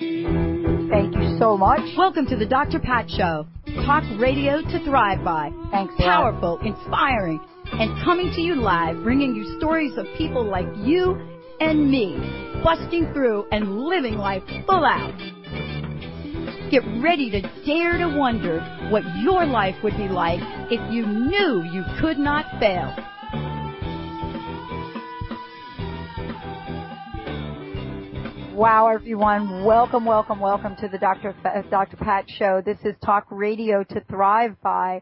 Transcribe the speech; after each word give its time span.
Thank 0.00 1.14
you 1.14 1.36
so 1.38 1.58
much. 1.58 1.80
Welcome 1.98 2.24
to 2.28 2.36
the 2.36 2.46
Dr. 2.46 2.78
Pat 2.78 3.10
Show. 3.10 3.46
Talk 3.84 4.02
radio 4.18 4.62
to 4.62 4.84
thrive 4.84 5.22
by. 5.22 5.52
Thanks. 5.70 5.92
Powerful, 5.98 6.58
inspiring, 6.60 7.38
and 7.72 8.02
coming 8.02 8.32
to 8.34 8.40
you 8.40 8.54
live, 8.54 9.02
bringing 9.02 9.34
you 9.34 9.58
stories 9.58 9.92
of 9.98 10.06
people 10.16 10.42
like 10.42 10.64
you 10.76 11.20
and 11.60 11.90
me, 11.90 12.16
busting 12.64 13.12
through 13.12 13.44
and 13.52 13.78
living 13.78 14.14
life 14.14 14.42
full 14.66 14.86
out. 14.86 15.18
Get 16.70 16.82
ready 17.02 17.30
to 17.32 17.42
dare 17.66 17.98
to 17.98 18.16
wonder 18.16 18.60
what 18.88 19.02
your 19.18 19.44
life 19.44 19.76
would 19.84 19.98
be 19.98 20.08
like 20.08 20.40
if 20.70 20.80
you 20.90 21.04
knew 21.04 21.62
you 21.70 21.84
could 22.00 22.16
not 22.18 22.46
fail. 22.58 22.96
Wow, 28.60 28.88
everyone. 28.88 29.64
Welcome, 29.64 30.04
welcome, 30.04 30.38
welcome 30.38 30.76
to 30.82 30.88
the 30.88 30.98
Dr. 30.98 31.34
F- 31.42 31.70
Dr. 31.70 31.96
Pat 31.96 32.26
Show. 32.28 32.60
This 32.62 32.76
is 32.84 32.94
Talk 33.02 33.24
Radio 33.30 33.82
to 33.84 34.00
Thrive 34.02 34.60
By. 34.60 35.00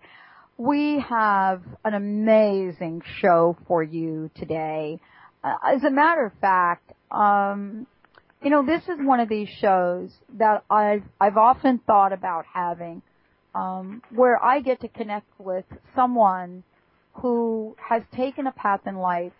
We 0.57 1.01
have 1.01 1.63
an 1.85 1.95
amazing 1.95 3.03
show 3.21 3.57
for 3.67 3.83
you 3.83 4.31
today. 4.37 5.01
Uh, 5.43 5.57
as 5.75 5.83
a 5.83 5.91
matter 5.91 6.27
of 6.27 6.35
fact, 6.41 6.93
um, 7.11 7.89
you 8.45 8.51
know, 8.51 8.65
this 8.65 8.85
is 8.85 9.01
one 9.01 9.19
of 9.19 9.29
these 9.29 9.49
shows 9.49 10.13
that 10.35 10.63
I've, 10.71 11.03
I've 11.21 11.37
often 11.37 11.81
thought 11.85 12.13
about 12.13 12.45
having, 12.55 13.03
um, 13.57 14.03
where 14.15 14.41
I 14.41 14.61
get 14.61 14.83
to 14.83 14.89
connect 14.89 15.27
with 15.37 15.65
someone 15.97 16.63
who 17.15 17.75
has 17.89 18.05
taken 18.15 18.47
a 18.47 18.53
path 18.53 18.83
in 18.87 18.99
life 18.99 19.33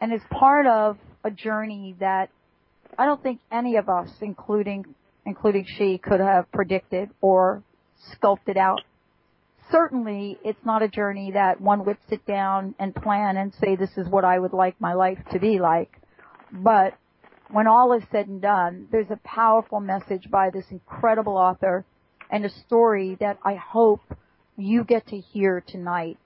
and 0.00 0.12
is 0.12 0.22
part 0.32 0.66
of 0.66 0.98
a 1.22 1.30
journey 1.30 1.94
that 2.00 2.28
I 2.98 3.06
don't 3.06 3.22
think 3.22 3.40
any 3.50 3.76
of 3.76 3.88
us, 3.88 4.10
including 4.20 4.84
including 5.24 5.64
she, 5.66 5.98
could 5.98 6.20
have 6.20 6.50
predicted 6.52 7.10
or 7.20 7.62
sculpted 8.12 8.56
out. 8.56 8.80
Certainly, 9.70 10.38
it's 10.44 10.64
not 10.64 10.82
a 10.82 10.88
journey 10.88 11.30
that 11.32 11.60
one 11.60 11.84
would 11.84 11.96
sit 12.08 12.26
down 12.26 12.74
and 12.78 12.94
plan 12.94 13.36
and 13.36 13.54
say, 13.54 13.76
"This 13.76 13.96
is 13.96 14.08
what 14.08 14.24
I 14.24 14.38
would 14.38 14.52
like 14.52 14.80
my 14.80 14.92
life 14.94 15.18
to 15.30 15.38
be 15.38 15.58
like." 15.58 16.00
But 16.50 16.94
when 17.50 17.66
all 17.66 17.92
is 17.92 18.02
said 18.10 18.28
and 18.28 18.42
done, 18.42 18.88
there's 18.90 19.10
a 19.10 19.20
powerful 19.24 19.80
message 19.80 20.30
by 20.30 20.50
this 20.50 20.70
incredible 20.70 21.36
author 21.36 21.84
and 22.30 22.44
a 22.44 22.50
story 22.50 23.14
that 23.20 23.38
I 23.44 23.54
hope 23.54 24.00
you 24.56 24.84
get 24.84 25.06
to 25.08 25.18
hear 25.18 25.60
tonight. 25.60 26.18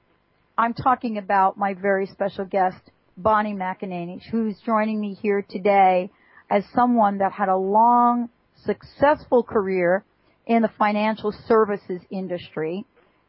I'm 0.58 0.72
talking 0.72 1.18
about 1.18 1.56
my 1.56 1.74
very 1.74 2.06
special 2.06 2.44
guest, 2.44 2.90
Bonnie 3.16 3.54
McEneaney, 3.54 4.22
who's 4.30 4.58
joining 4.60 5.00
me 5.00 5.14
here 5.14 5.42
today 5.42 6.10
as 6.50 6.64
someone 6.74 7.18
that 7.18 7.32
had 7.32 7.48
a 7.48 7.56
long, 7.56 8.28
successful 8.64 9.42
career 9.42 10.04
in 10.46 10.62
the 10.62 10.70
financial 10.78 11.32
services 11.46 12.00
industry 12.10 12.84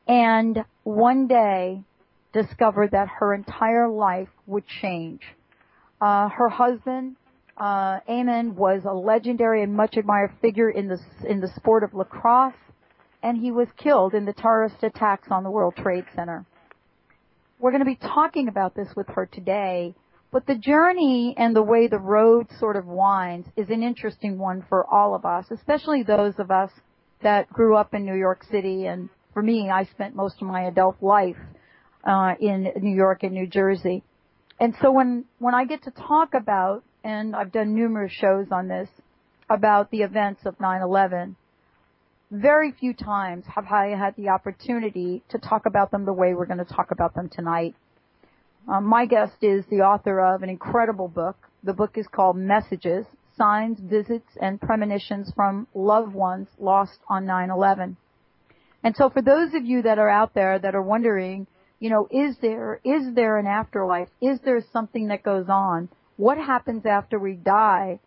and 0.08 0.64
one 0.84 1.28
day 1.28 1.82
discovered 2.34 2.92
that 2.92 3.08
her 3.20 3.34
entire 3.34 3.90
life 3.90 4.30
would 4.46 4.64
change. 4.82 5.22
Uh, 6.00 6.30
her 6.30 6.50
husband, 6.50 7.16
uh, 7.58 8.00
was 8.08 8.84
a 8.86 8.94
legendary 8.94 9.64
and 9.64 9.74
much 9.74 9.98
admired 9.98 10.32
figure 10.42 10.70
in 10.70 10.88
the 10.88 11.00
in 11.28 11.40
the 11.42 11.48
sport 11.56 11.84
of 11.84 11.94
lacrosse, 11.94 12.54
and 13.24 13.38
he 13.38 13.52
was 13.52 13.68
killed 13.78 14.14
in 14.14 14.26
the 14.26 14.34
terrorist 14.34 14.84
attacks 14.84 15.28
on 15.32 15.44
the 15.44 15.50
World 15.50 15.76
Trade 15.76 16.06
Center. 16.16 16.46
We're 17.60 17.72
going 17.72 17.82
to 17.82 17.86
be 17.86 17.96
talking 17.96 18.48
about 18.48 18.76
this 18.76 18.90
with 18.96 19.08
her 19.08 19.26
today 19.26 19.96
but 20.32 20.46
the 20.46 20.56
journey 20.56 21.34
and 21.38 21.56
the 21.56 21.64
way 21.64 21.88
the 21.88 22.00
road 22.00 22.48
sort 22.60 22.76
of 22.76 22.86
winds 22.86 23.48
is 23.56 23.70
an 23.70 23.82
interesting 23.82 24.38
one 24.38 24.66
for 24.68 24.86
all 24.86 25.16
of 25.16 25.26
us, 25.26 25.46
especially 25.52 26.04
those 26.04 26.34
of 26.38 26.52
us 26.52 26.72
that 27.24 27.50
grew 27.50 27.76
up 27.76 27.94
in 27.94 28.06
New 28.06 28.16
York 28.16 28.44
City. 28.52 28.86
And 28.86 29.10
for 29.34 29.42
me, 29.42 29.70
I 29.70 29.86
spent 29.86 30.16
most 30.16 30.36
of 30.42 30.48
my 30.48 30.64
adult 30.64 31.02
life 31.02 31.38
uh, 32.04 32.34
in 32.40 32.72
New 32.82 32.96
York 32.96 33.24
and 33.24 33.34
New 33.34 33.48
Jersey. 33.48 34.04
And 34.60 34.76
so 34.82 34.92
when 34.92 35.26
when 35.40 35.54
I 35.54 35.66
get 35.66 35.84
to 35.84 35.92
talk 35.92 36.34
about, 36.34 36.84
and 37.04 37.36
I've 37.36 37.52
done 37.52 37.76
numerous 37.76 38.12
shows 38.12 38.48
on 38.52 38.68
this, 38.68 38.90
about 39.50 39.92
the 39.92 40.02
events 40.02 40.42
of 40.46 40.58
9/11, 40.58 41.36
very 42.32 42.72
few 42.72 42.94
times 42.94 43.46
have 43.56 43.66
I 43.72 43.96
had 43.96 44.16
the 44.18 44.30
opportunity 44.30 45.24
to 45.30 45.38
talk 45.38 45.66
about 45.66 45.92
them 45.92 46.06
the 46.06 46.14
way 46.14 46.34
we're 46.34 46.48
going 46.48 46.58
to 46.58 46.66
talk 46.66 46.92
about 46.92 47.14
them 47.14 47.30
tonight. 47.30 47.76
Um, 48.68 48.86
my 48.86 49.06
guest 49.06 49.38
is 49.42 49.66
the 49.70 49.82
author 49.82 50.20
of 50.20 50.44
an 50.44 50.50
incredible 50.50 51.08
book. 51.08 51.38
The 51.64 51.74
book 51.74 51.98
is 51.98 52.06
called 52.08 52.36
Messages, 52.36 53.06
Signs, 53.38 53.80
Visits, 53.80 54.28
and 54.42 54.60
Premonitions 54.60 55.32
from 55.36 55.68
Loved 55.74 56.14
Ones 56.14 56.50
Lost 56.60 57.00
on 57.08 57.26
9-11. 57.26 57.96
And 58.84 58.96
so 58.98 59.10
for 59.10 59.22
those 59.22 59.54
of 59.54 59.66
you 59.66 59.84
that 59.84 60.00
are 60.00 60.10
out 60.10 60.34
there 60.34 60.60
that 60.60 60.76
are 60.76 60.82
wondering, 60.82 61.48
you 61.80 61.90
know, 61.90 62.08
is 62.12 62.36
there, 62.42 62.82
is 62.84 63.14
there 63.16 63.38
an 63.38 63.48
afterlife? 63.48 64.10
Is 64.22 64.40
there 64.44 64.62
something 64.74 65.08
that 65.08 65.24
goes 65.24 65.46
on? 65.48 65.88
What 66.18 66.38
happens 66.38 66.86
after 66.86 67.18
we 67.18 67.34
die? 67.34 68.00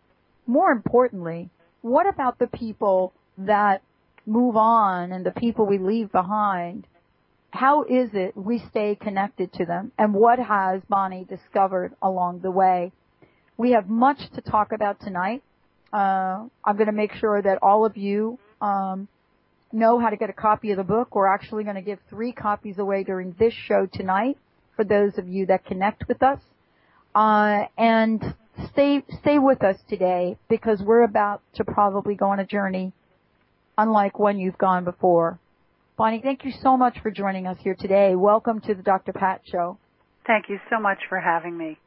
More 0.45 0.71
importantly, 0.71 1.49
what 1.81 2.07
about 2.07 2.37
the 2.37 2.47
people 2.47 3.13
that 3.37 3.81
move 4.27 4.55
on 4.55 5.11
and 5.11 5.25
the 5.25 5.31
people 5.31 5.65
we 5.65 5.79
leave 5.79 6.11
behind? 6.11 6.85
How 7.51 7.83
is 7.83 8.09
it 8.13 8.35
we 8.35 8.63
stay 8.69 8.95
connected 8.95 9.53
to 9.53 9.65
them 9.65 9.91
and 9.97 10.13
what 10.13 10.39
has 10.39 10.81
Bonnie 10.89 11.25
discovered 11.25 11.93
along 12.01 12.39
the 12.39 12.51
way? 12.51 12.91
We 13.57 13.71
have 13.71 13.89
much 13.89 14.19
to 14.35 14.41
talk 14.41 14.71
about 14.71 14.99
tonight. 15.01 15.43
Uh, 15.93 16.47
I'm 16.63 16.77
going 16.77 16.87
to 16.87 16.93
make 16.93 17.13
sure 17.13 17.41
that 17.41 17.59
all 17.61 17.85
of 17.85 17.97
you 17.97 18.39
um, 18.61 19.07
know 19.73 19.99
how 19.99 20.09
to 20.09 20.15
get 20.15 20.29
a 20.29 20.33
copy 20.33 20.71
of 20.71 20.77
the 20.77 20.83
book. 20.83 21.13
We're 21.13 21.27
actually 21.27 21.63
going 21.65 21.75
to 21.75 21.81
give 21.81 21.99
three 22.09 22.31
copies 22.31 22.79
away 22.79 23.03
during 23.03 23.35
this 23.37 23.53
show 23.53 23.85
tonight 23.85 24.37
for 24.75 24.85
those 24.85 25.17
of 25.17 25.27
you 25.27 25.45
that 25.47 25.65
connect 25.65 26.07
with 26.07 26.23
us. 26.23 26.39
Uh, 27.13 27.65
and 27.77 28.33
stay 28.71 29.03
stay 29.19 29.37
with 29.37 29.61
us 29.63 29.75
today 29.89 30.37
because 30.49 30.81
we're 30.81 31.03
about 31.03 31.41
to 31.55 31.65
probably 31.65 32.15
go 32.15 32.27
on 32.27 32.39
a 32.39 32.45
journey 32.45 32.93
unlike 33.77 34.17
one 34.17 34.39
you've 34.39 34.57
gone 34.57 34.85
before. 34.85 35.39
Bonnie, 36.01 36.19
thank 36.19 36.45
you 36.45 36.51
so 36.63 36.75
much 36.77 36.97
for 37.03 37.11
joining 37.11 37.45
us 37.45 37.57
here 37.61 37.75
today. 37.75 38.15
Welcome 38.15 38.59
to 38.61 38.73
the 38.73 38.81
Dr. 38.81 39.13
Pat 39.13 39.41
Show. 39.45 39.77
Thank 40.25 40.49
you 40.49 40.57
so 40.67 40.79
much 40.79 40.97
for 41.07 41.19
having 41.19 41.55
me. 41.55 41.77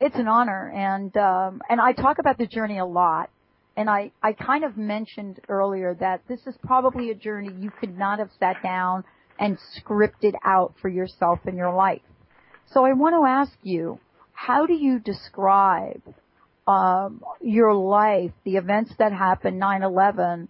It's 0.00 0.16
an 0.16 0.26
honor, 0.26 0.72
and 0.74 1.14
um, 1.18 1.60
and 1.68 1.82
I 1.82 1.92
talk 1.92 2.18
about 2.18 2.38
the 2.38 2.46
journey 2.46 2.78
a 2.78 2.86
lot. 2.86 3.28
And 3.76 3.90
I, 3.90 4.12
I 4.22 4.32
kind 4.32 4.64
of 4.64 4.78
mentioned 4.78 5.38
earlier 5.50 5.94
that 6.00 6.22
this 6.28 6.40
is 6.46 6.54
probably 6.64 7.10
a 7.10 7.14
journey 7.14 7.50
you 7.58 7.70
could 7.78 7.98
not 7.98 8.20
have 8.20 8.30
sat 8.38 8.62
down 8.62 9.04
and 9.38 9.58
scripted 9.78 10.32
out 10.42 10.72
for 10.80 10.88
yourself 10.88 11.40
in 11.46 11.58
your 11.58 11.74
life. 11.74 12.00
So 12.72 12.86
I 12.86 12.94
want 12.94 13.16
to 13.16 13.28
ask 13.28 13.52
you, 13.62 14.00
how 14.32 14.64
do 14.64 14.72
you 14.72 14.98
describe 14.98 16.00
um, 16.66 17.22
your 17.42 17.74
life, 17.74 18.30
the 18.46 18.56
events 18.56 18.94
that 18.98 19.12
happened 19.12 19.60
9/11, 19.60 20.48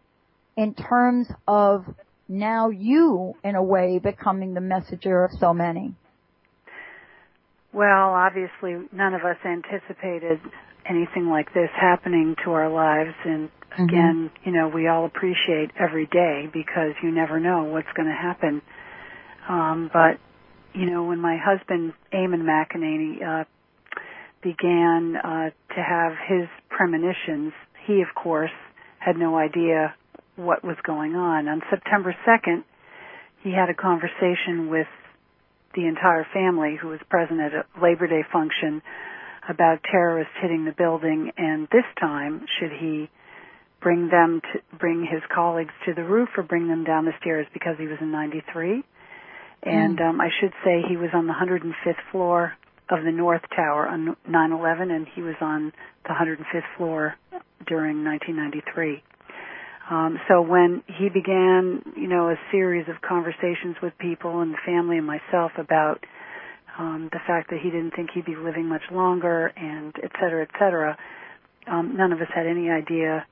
in 0.57 0.75
terms 0.75 1.27
of 1.49 1.85
now 2.31 2.71
you, 2.71 3.35
in 3.43 3.57
a 3.57 3.63
way, 3.63 3.99
becoming 3.99 4.55
the 4.55 4.61
messenger 4.61 5.25
of 5.25 5.33
so 5.39 5.53
many? 5.53 5.95
Well, 7.73 8.11
obviously, 8.11 8.77
none 8.93 9.15
of 9.15 9.23
us 9.23 9.37
anticipated 9.45 10.41
anything 10.89 11.29
like 11.29 11.53
this 11.53 11.71
happening 11.79 12.37
to 12.45 12.53
our 12.53 12.71
lives. 12.71 13.15
And 13.25 13.49
mm-hmm. 13.49 13.83
again, 13.83 14.31
mm-hmm. 14.31 14.49
you 14.49 14.57
know, 14.57 14.69
we 14.69 14.87
all 14.87 15.07
appreciate 15.07 15.71
every 15.79 16.07
day 16.07 16.49
because 16.53 16.95
you 17.03 17.11
never 17.11 17.41
know 17.41 17.65
what's 17.65 17.91
going 17.97 18.09
to 18.09 18.15
happen. 18.15 18.63
Um, 19.49 19.91
but, 19.93 20.19
you 20.73 20.89
know, 20.89 21.05
when 21.05 21.21
my 21.21 21.37
husband, 21.37 21.95
Eamon 22.13 22.43
McEneaney, 22.43 23.23
uh, 23.23 23.45
began 24.43 25.17
uh, 25.17 25.51
to 25.75 25.83
have 25.83 26.13
his 26.29 26.49
premonitions, 26.69 27.53
he, 27.87 28.03
of 28.03 28.15
course, 28.15 28.51
had 28.99 29.17
no 29.17 29.37
idea 29.37 29.95
what 30.41 30.65
was 30.65 30.77
going 30.85 31.15
on. 31.15 31.49
On 31.49 31.63
September 31.71 32.15
2nd, 32.27 32.65
he 33.43 33.53
had 33.53 33.69
a 33.69 33.75
conversation 33.75 34.69
with 34.69 34.87
the 35.75 35.87
entire 35.87 36.27
family 36.33 36.77
who 36.81 36.89
was 36.89 37.01
present 37.09 37.41
at 37.41 37.53
a 37.53 37.65
Labor 37.81 38.07
Day 38.07 38.25
function 38.33 38.83
about 39.49 39.79
terrorists 39.91 40.33
hitting 40.41 40.65
the 40.65 40.73
building 40.73 41.33
and 41.37 41.69
this 41.73 41.85
time 41.99 42.45
should 42.59 42.73
he 42.73 43.09
bring 43.81 44.09
them 44.09 44.41
to 44.53 44.77
bring 44.77 45.07
his 45.11 45.23
colleagues 45.35 45.73
to 45.87 45.95
the 45.95 46.05
roof 46.05 46.29
or 46.37 46.43
bring 46.43 46.69
them 46.69 46.85
down 46.85 47.05
the 47.05 47.13
stairs 47.21 47.47
because 47.55 47.77
he 47.79 47.87
was 47.87 47.97
in 48.01 48.11
93 48.11 48.83
and 49.63 49.99
mm. 49.99 50.09
um 50.09 50.21
I 50.21 50.29
should 50.41 50.53
say 50.65 50.83
he 50.87 50.97
was 50.97 51.11
on 51.15 51.27
the 51.27 51.33
105th 51.33 51.95
floor 52.13 52.53
of 52.91 53.05
the 53.05 53.13
North 53.13 53.43
Tower 53.55 53.87
on 53.87 54.17
9/11 54.29 54.91
and 54.95 55.07
he 55.15 55.23
was 55.23 55.37
on 55.41 55.73
the 56.05 56.11
105th 56.11 56.77
floor 56.77 57.15
during 57.67 58.05
1993 58.05 59.03
um, 59.91 60.19
so 60.29 60.41
when 60.41 60.83
he 60.87 61.09
began, 61.09 61.83
you 61.97 62.07
know, 62.07 62.31
a 62.31 62.37
series 62.53 62.89
of 62.89 63.03
conversations 63.03 63.77
with 63.83 63.93
people 63.99 64.41
and 64.41 64.55
the 64.55 64.59
family 64.65 64.99
and 64.99 65.07
myself 65.07 65.53
about 65.59 66.05
um, 66.79 67.09
the 67.13 67.19
fact 67.27 67.51
that 67.51 67.59
he 67.61 67.71
didn't 67.71 67.91
think 67.97 68.11
he'd 68.15 68.25
be 68.25 68.37
living 68.37 68.69
much 68.69 68.85
longer 68.93 69.49
and 69.57 69.93
et 70.03 70.13
cetera, 70.21 70.43
et 70.43 70.51
cetera, 70.59 70.97
um, 71.67 71.97
none 71.97 72.13
of 72.13 72.21
us 72.21 72.29
had 72.35 72.47
any 72.47 72.71
idea 72.71 73.27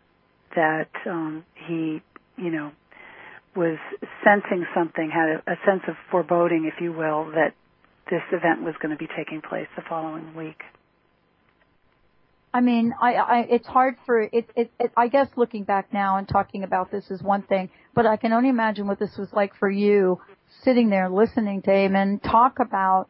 that 0.56 0.90
um, 1.06 1.44
he, 1.66 2.02
you 2.36 2.50
know, 2.50 2.72
was 3.54 3.78
sensing 4.24 4.66
something, 4.74 5.10
had 5.10 5.28
a, 5.28 5.52
a 5.52 5.56
sense 5.64 5.82
of 5.88 5.94
foreboding, 6.10 6.70
if 6.72 6.80
you 6.80 6.92
will, 6.92 7.30
that 7.34 7.54
this 8.10 8.22
event 8.32 8.62
was 8.62 8.74
going 8.82 8.90
to 8.90 8.98
be 8.98 9.08
taking 9.16 9.40
place 9.40 9.66
the 9.76 9.82
following 9.88 10.34
week. 10.34 10.62
I 12.52 12.60
mean, 12.60 12.94
I, 13.00 13.14
I 13.14 13.38
it's 13.50 13.66
hard 13.66 13.96
for 14.06 14.22
it, 14.22 14.50
it, 14.56 14.70
it. 14.78 14.92
I 14.96 15.08
guess 15.08 15.28
looking 15.36 15.64
back 15.64 15.92
now 15.92 16.16
and 16.16 16.26
talking 16.26 16.62
about 16.62 16.90
this 16.90 17.10
is 17.10 17.22
one 17.22 17.42
thing, 17.42 17.70
but 17.94 18.06
I 18.06 18.16
can 18.16 18.32
only 18.32 18.48
imagine 18.48 18.86
what 18.86 18.98
this 18.98 19.16
was 19.18 19.28
like 19.32 19.54
for 19.56 19.70
you, 19.70 20.20
sitting 20.62 20.88
there 20.88 21.08
listening 21.10 21.62
to 21.62 21.70
Eamon 21.70 22.22
talk 22.22 22.58
about 22.58 23.08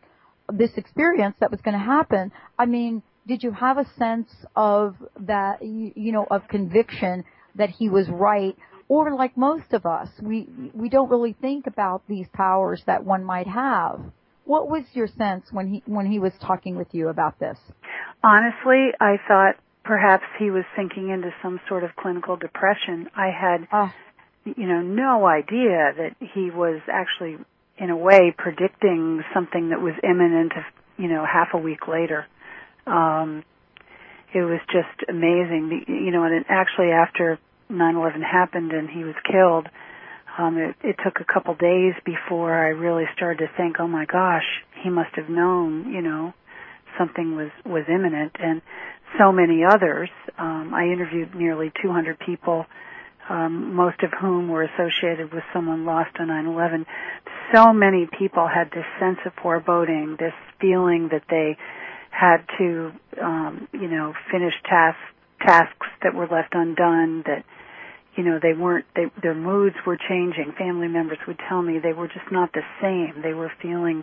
this 0.52 0.70
experience 0.76 1.37
that 1.40 1.50
was 1.50 1.61
going 1.61 1.79
to 1.79 1.85
happen. 1.85 2.32
I 2.58 2.67
mean, 2.67 3.02
did 3.26 3.43
you 3.43 3.52
have 3.52 3.79
a 3.79 3.87
sense 3.99 4.31
of 4.56 4.96
that, 5.20 5.62
you, 5.62 6.12
know, 6.12 6.26
of 6.31 6.49
conviction 6.49 7.25
that 7.55 7.70
he 7.70 7.88
was 7.88 8.08
right? 8.08 8.56
Or 8.88 9.14
like 9.14 9.37
most 9.37 9.73
of 9.73 9.84
us, 9.84 10.08
we, 10.23 10.49
we 10.73 10.88
don't 10.88 11.11
really 11.11 11.37
think 11.38 11.67
about 11.67 12.02
these 12.08 12.26
powers 12.32 12.82
that 12.87 13.05
one 13.05 13.25
might 13.25 13.46
have. 13.46 14.00
What 14.49 14.71
was 14.71 14.85
your 14.95 15.09
sense 15.09 15.53
when 15.53 15.69
he, 15.69 15.83
when 15.85 16.06
he 16.06 16.19
was 16.19 16.33
talking 16.41 16.75
with 16.75 16.89
you 16.93 17.09
about 17.09 17.39
this? 17.39 17.59
Honestly, 18.25 18.89
I 18.99 19.17
thought 19.29 19.56
perhaps 19.85 20.25
he 20.39 20.50
was 20.50 20.65
sinking 20.75 21.11
into 21.11 21.35
some 21.43 21.61
sort 21.69 21.85
of 21.85 21.95
clinical 21.97 22.35
depression. 22.37 23.11
I 23.15 23.27
had, 23.27 23.69
uh, 23.71 23.91
you 24.47 24.67
know, 24.67 24.81
no 24.81 25.27
idea 25.27 25.93
that 25.99 26.17
he 26.33 26.50
was 26.50 26.81
actually, 26.91 27.37
in 27.77 27.91
a 27.91 27.97
way, 27.97 28.35
predicting 28.39 29.23
something 29.35 29.69
that 29.69 29.83
was 29.83 29.93
imminent, 30.03 30.53
of, 30.56 30.65
you 30.97 31.09
know, 31.09 31.27
half 31.31 31.49
a 31.53 31.59
week 31.59 31.87
later. 31.87 32.25
Um, 32.87 33.44
it 34.33 34.41
was 34.41 34.61
just 34.73 35.11
amazing, 35.11 35.85
you 35.89 36.11
know, 36.11 36.25
and 36.25 36.47
actually 36.49 36.91
after 36.91 37.39
9/11 37.71 38.23
happened 38.23 38.73
and 38.73 38.89
he 38.89 39.05
was 39.05 39.15
killed, 39.31 39.69
um, 40.38 40.56
it, 40.56 40.76
it 40.82 40.96
took 41.05 41.20
a 41.20 41.25
couple 41.32 41.55
days 41.55 41.94
before 42.05 42.55
I 42.55 42.69
really 42.69 43.05
started 43.17 43.44
to 43.44 43.50
think, 43.56 43.76
oh 43.81 43.88
my 43.88 44.06
gosh, 44.06 44.44
he 44.82 44.88
must 44.88 45.14
have 45.17 45.29
known, 45.29 45.93
you 45.93 46.00
know, 46.00 46.32
something 46.96 47.37
was 47.37 47.50
was 47.67 47.85
imminent, 47.88 48.32
and 48.38 48.62
so 49.19 49.32
many 49.32 49.62
others. 49.64 50.08
Um, 50.38 50.73
I 50.75 50.85
interviewed 50.85 51.35
nearly 51.35 51.73
200 51.82 52.19
people, 52.19 52.67
um, 53.29 53.75
most 53.75 54.02
of 54.02 54.11
whom 54.20 54.49
were 54.49 54.62
associated 54.62 55.32
with 55.32 55.43
someone 55.52 55.85
lost 55.85 56.11
on 56.20 56.29
9/11. 56.29 56.87
So 57.55 57.73
many 57.73 58.06
people 58.19 58.46
had 58.46 58.70
this 58.70 58.87
sense 59.00 59.19
of 59.26 59.32
foreboding, 59.43 60.17
this 60.19 60.34
feeling 60.61 61.08
that 61.11 61.25
they 61.29 61.56
had 62.11 62.38
to, 62.58 62.93
um, 63.20 63.69
you 63.73 63.88
know, 63.88 64.14
finish 64.31 64.55
tasks 64.64 65.00
tasks 65.41 65.87
that 66.02 66.14
were 66.14 66.26
left 66.26 66.52
undone 66.52 67.23
that 67.26 67.44
you 68.19 68.25
know 68.25 68.41
they 68.43 68.53
weren't 68.53 68.85
they 68.97 69.05
their 69.23 69.35
moods 69.35 69.76
were 69.87 69.97
changing. 69.97 70.53
Family 70.59 70.88
members 70.88 71.19
would 71.29 71.38
tell 71.49 71.62
me 71.62 71.79
they 71.81 71.93
were 71.93 72.09
just 72.09 72.31
not 72.32 72.53
the 72.53 72.62
same. 72.82 73.23
They 73.23 73.32
were 73.32 73.53
feeling 73.62 74.03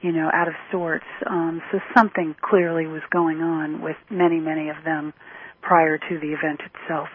you 0.00 0.10
know 0.10 0.30
out 0.32 0.48
of 0.48 0.54
sorts. 0.72 1.04
Um 1.28 1.60
so 1.70 1.78
something 1.94 2.34
clearly 2.40 2.86
was 2.86 3.02
going 3.12 3.42
on 3.42 3.82
with 3.82 3.96
many 4.10 4.40
many 4.40 4.70
of 4.70 4.76
them 4.86 5.12
prior 5.60 5.98
to 5.98 6.18
the 6.18 6.28
event 6.28 6.62
itself. 6.64 7.08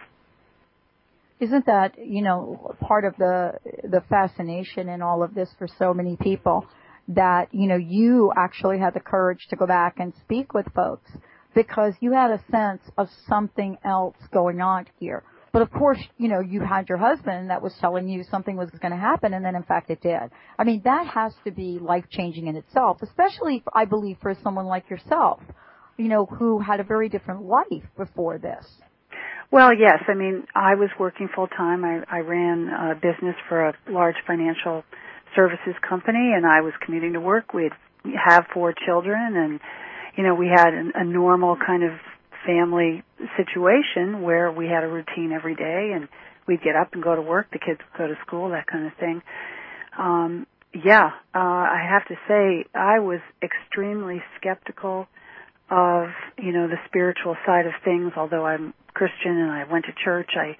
Isn't 1.39 1.65
that 1.65 1.95
you 1.97 2.21
know 2.21 2.75
part 2.81 3.03
of 3.03 3.15
the 3.17 3.53
the 3.83 4.01
fascination 4.07 4.89
in 4.89 5.01
all 5.01 5.23
of 5.23 5.33
this 5.33 5.49
for 5.57 5.67
so 5.79 5.91
many 5.91 6.17
people 6.17 6.67
that 7.07 7.47
you 7.51 7.67
know 7.67 7.77
you 7.77 8.31
actually 8.37 8.77
had 8.77 8.93
the 8.93 8.99
courage 8.99 9.47
to 9.49 9.55
go 9.55 9.65
back 9.65 9.95
and 9.97 10.13
speak 10.23 10.53
with 10.53 10.67
folks 10.75 11.09
because 11.55 11.93
you 11.99 12.11
had 12.11 12.29
a 12.29 12.43
sense 12.51 12.83
of 12.95 13.07
something 13.27 13.79
else 13.83 14.17
going 14.31 14.61
on 14.61 14.85
here 14.99 15.23
but 15.51 15.61
of 15.61 15.71
course, 15.71 15.99
you 16.17 16.27
know, 16.27 16.39
you 16.39 16.61
had 16.61 16.89
your 16.89 16.97
husband 16.97 17.49
that 17.49 17.61
was 17.61 17.73
telling 17.79 18.07
you 18.09 18.23
something 18.29 18.55
was 18.55 18.69
going 18.69 18.91
to 18.91 18.97
happen, 18.97 19.33
and 19.33 19.43
then 19.43 19.55
in 19.55 19.63
fact 19.63 19.89
it 19.89 20.01
did. 20.01 20.29
I 20.57 20.63
mean, 20.63 20.81
that 20.85 21.07
has 21.07 21.33
to 21.45 21.51
be 21.51 21.79
life 21.81 22.05
changing 22.09 22.47
in 22.47 22.55
itself, 22.55 23.01
especially, 23.01 23.63
I 23.73 23.85
believe, 23.85 24.17
for 24.21 24.35
someone 24.43 24.65
like 24.65 24.89
yourself, 24.89 25.41
you 25.97 26.09
know, 26.09 26.25
who 26.25 26.59
had 26.59 26.79
a 26.79 26.83
very 26.83 27.09
different 27.09 27.43
life 27.43 27.87
before 27.97 28.37
this. 28.37 28.65
Well, 29.49 29.73
yes. 29.73 30.03
I 30.07 30.13
mean, 30.13 30.45
I 30.55 30.75
was 30.75 30.89
working 30.99 31.29
full 31.33 31.47
time. 31.47 31.85
I, 31.85 32.01
I 32.11 32.19
ran 32.19 32.67
a 32.67 32.95
business 32.95 33.35
for 33.47 33.69
a 33.69 33.73
large 33.89 34.15
financial 34.25 34.83
services 35.35 35.75
company, 35.87 36.33
and 36.35 36.45
I 36.45 36.61
was 36.61 36.73
commuting 36.85 37.13
to 37.13 37.21
work. 37.21 37.53
We'd 37.53 37.71
have 38.25 38.45
four 38.53 38.73
children, 38.85 39.35
and 39.37 39.59
you 40.17 40.23
know, 40.23 40.35
we 40.35 40.47
had 40.47 40.73
an, 40.73 40.91
a 40.95 41.03
normal 41.03 41.55
kind 41.55 41.83
of 41.83 41.91
family 42.47 43.03
situation 43.35 44.23
where 44.23 44.51
we 44.51 44.65
had 44.65 44.83
a 44.83 44.87
routine 44.87 45.31
every 45.35 45.55
day 45.55 45.91
and 45.93 46.07
we'd 46.47 46.63
get 46.63 46.75
up 46.75 46.93
and 46.93 47.03
go 47.03 47.15
to 47.15 47.21
work, 47.21 47.47
the 47.51 47.59
kids 47.59 47.79
would 47.79 47.97
go 47.97 48.07
to 48.07 48.15
school, 48.25 48.49
that 48.49 48.65
kind 48.65 48.87
of 48.87 48.93
thing. 48.97 49.21
Um, 49.99 50.47
yeah, 50.73 51.09
uh, 51.35 51.39
I 51.39 51.85
have 51.89 52.07
to 52.07 52.15
say 52.27 52.65
I 52.73 52.99
was 52.99 53.19
extremely 53.43 54.23
skeptical 54.39 55.07
of, 55.69 56.09
you 56.37 56.53
know, 56.53 56.67
the 56.67 56.77
spiritual 56.87 57.35
side 57.45 57.65
of 57.65 57.73
things, 57.83 58.13
although 58.15 58.45
I'm 58.45 58.73
Christian 58.93 59.37
and 59.37 59.51
I 59.51 59.65
went 59.69 59.85
to 59.85 59.91
church, 60.03 60.31
I 60.35 60.55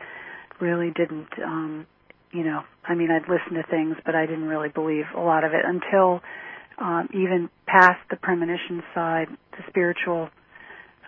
really 0.60 0.92
didn't, 0.92 1.30
um, 1.44 1.88
you 2.31 2.44
know, 2.44 2.62
I 2.84 2.94
mean, 2.95 3.10
I'd 3.10 3.30
listen 3.30 3.56
to 3.56 3.63
things, 3.69 3.95
but 4.06 4.16
I 4.16 4.25
didn't 4.25 4.48
really 4.48 4.69
believe 4.69 5.06
a 5.16 5.19
lot 5.22 5.44
of 5.44 5.54
it 5.54 5.63
until, 5.63 6.22
um, 6.78 7.10
even 7.13 7.50
past 7.66 8.00
the 8.10 8.18
premonition 8.18 8.84
side, 8.94 9.28
the 9.51 9.63
spiritual 9.69 10.30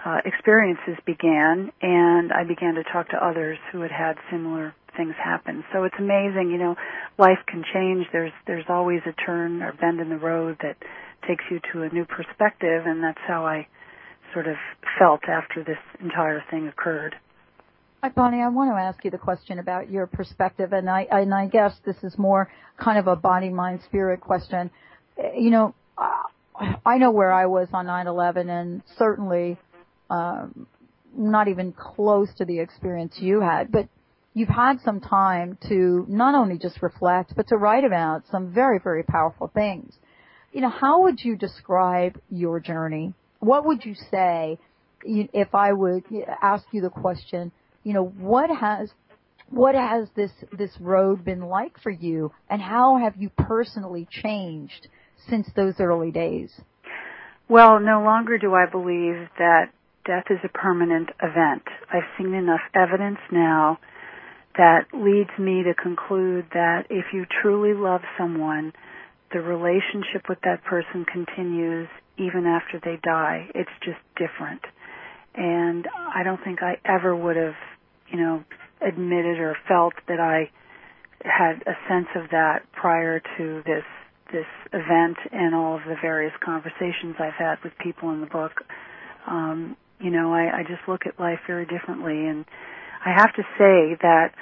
uh, 0.05 0.17
experiences 0.25 0.95
began, 1.05 1.71
and 1.81 2.31
I 2.31 2.43
began 2.47 2.75
to 2.75 2.83
talk 2.83 3.09
to 3.09 3.17
others 3.17 3.57
who 3.71 3.81
had 3.81 3.91
had 3.91 4.15
similar 4.31 4.73
things 4.95 5.13
happen. 5.21 5.63
So 5.73 5.83
it's 5.83 5.95
amazing, 5.99 6.49
you 6.51 6.57
know, 6.57 6.75
life 7.17 7.39
can 7.47 7.63
change. 7.73 8.07
There's 8.11 8.31
there's 8.47 8.65
always 8.69 9.01
a 9.05 9.13
turn 9.25 9.61
or 9.61 9.73
bend 9.73 9.99
in 9.99 10.09
the 10.09 10.17
road 10.17 10.57
that 10.61 10.77
takes 11.27 11.43
you 11.51 11.59
to 11.73 11.83
a 11.83 11.89
new 11.89 12.05
perspective, 12.05 12.85
and 12.85 13.03
that's 13.03 13.19
how 13.27 13.45
I 13.45 13.67
sort 14.33 14.47
of 14.47 14.55
felt 14.97 15.21
after 15.27 15.63
this 15.63 15.77
entire 15.99 16.43
thing 16.49 16.67
occurred. 16.67 17.15
Hi, 18.01 18.09
Bonnie. 18.09 18.41
I 18.41 18.47
want 18.47 18.71
to 18.71 18.81
ask 18.81 19.03
you 19.03 19.11
the 19.11 19.17
question 19.17 19.59
about 19.59 19.89
your 19.89 20.07
perspective, 20.07 20.71
and 20.71 20.89
I 20.89 21.07
and 21.11 21.33
I 21.33 21.47
guess 21.47 21.73
this 21.85 21.97
is 22.03 22.17
more 22.17 22.49
kind 22.81 22.97
of 22.97 23.07
a 23.07 23.15
body, 23.15 23.49
mind, 23.49 23.81
spirit 23.85 24.21
question. 24.21 24.71
You 25.17 25.51
know, 25.51 25.75
I 26.85 26.97
know 26.97 27.11
where 27.11 27.33
I 27.33 27.47
was 27.47 27.67
on 27.73 27.87
9/11, 27.87 28.49
and 28.49 28.81
certainly 28.97 29.57
um, 30.09 30.67
not 31.15 31.47
even 31.47 31.71
close 31.73 32.29
to 32.37 32.45
the 32.45 32.59
experience 32.59 33.15
you 33.19 33.41
had, 33.41 33.71
but 33.71 33.87
you've 34.33 34.49
had 34.49 34.79
some 34.81 35.01
time 35.01 35.57
to 35.67 36.05
not 36.07 36.35
only 36.35 36.57
just 36.57 36.81
reflect, 36.81 37.35
but 37.35 37.47
to 37.47 37.57
write 37.57 37.83
about 37.83 38.23
some 38.31 38.53
very, 38.53 38.79
very 38.79 39.03
powerful 39.03 39.49
things. 39.53 39.93
You 40.51 40.61
know, 40.61 40.69
how 40.69 41.03
would 41.03 41.23
you 41.23 41.35
describe 41.35 42.19
your 42.29 42.59
journey? 42.59 43.13
What 43.39 43.65
would 43.65 43.85
you 43.85 43.95
say 44.11 44.57
if 45.03 45.55
I 45.55 45.73
would 45.73 46.03
ask 46.41 46.65
you 46.71 46.81
the 46.81 46.89
question, 46.89 47.51
you 47.83 47.93
know, 47.93 48.05
what 48.05 48.49
has 48.49 48.91
what 49.49 49.73
has 49.73 50.07
this 50.15 50.31
this 50.51 50.71
road 50.79 51.25
been 51.25 51.41
like 51.41 51.79
for 51.81 51.89
you 51.89 52.31
and 52.49 52.61
how 52.61 52.97
have 52.97 53.15
you 53.17 53.29
personally 53.29 54.07
changed 54.09 54.87
since 55.27 55.47
those 55.55 55.75
early 55.79 56.11
days? 56.11 56.51
Well, 57.47 57.79
no 57.79 58.03
longer 58.03 58.37
do 58.37 58.53
I 58.53 58.67
believe 58.69 59.27
that 59.39 59.71
death 60.09 60.25
is 60.31 60.39
a 60.43 60.49
permanent 60.49 61.09
event. 61.21 61.61
I've 61.93 62.09
seen 62.17 62.33
enough 62.33 62.65
evidence 62.73 63.19
now 63.31 63.77
that 64.57 64.87
leads 64.91 65.29
me 65.37 65.61
to 65.61 65.75
conclude 65.75 66.45
that 66.51 66.87
if 66.89 67.13
you 67.13 67.27
truly 67.43 67.75
love 67.75 68.01
someone, 68.17 68.73
the 69.31 69.39
relationship 69.39 70.27
with 70.27 70.39
that 70.43 70.63
person 70.63 71.05
continues 71.05 71.87
even 72.17 72.47
after 72.47 72.81
they 72.83 72.97
die. 73.03 73.49
It's 73.53 73.69
just 73.85 73.99
different. 74.17 74.61
And 75.35 75.87
I 75.93 76.23
don't 76.23 76.43
think 76.43 76.63
I 76.63 76.77
ever 76.85 77.15
would 77.15 77.35
have, 77.35 77.53
you 78.11 78.17
know, 78.17 78.43
admitted 78.81 79.37
or 79.37 79.55
felt 79.67 79.93
that 80.07 80.19
I 80.19 80.49
had 81.23 81.61
a 81.67 81.77
sense 81.87 82.07
of 82.15 82.31
that 82.31 82.63
prior 82.73 83.21
to 83.37 83.61
this 83.63 83.83
this 84.31 84.49
event 84.73 85.17
and 85.31 85.55
all 85.55 85.75
of 85.75 85.81
the 85.87 85.95
various 86.01 86.33
conversations 86.43 87.15
I've 87.19 87.33
had 87.33 87.55
with 87.63 87.73
people 87.83 88.11
in 88.11 88.21
the 88.21 88.27
book. 88.27 88.61
Um, 89.27 89.75
you 89.99 90.11
know, 90.11 90.33
I, 90.33 90.59
I 90.59 90.63
just 90.63 90.87
look 90.87 91.01
at 91.05 91.19
life 91.19 91.39
very 91.47 91.65
differently. 91.65 92.25
And 92.27 92.45
I 93.05 93.13
have 93.15 93.33
to 93.35 93.43
say 93.57 93.97
that, 94.01 94.33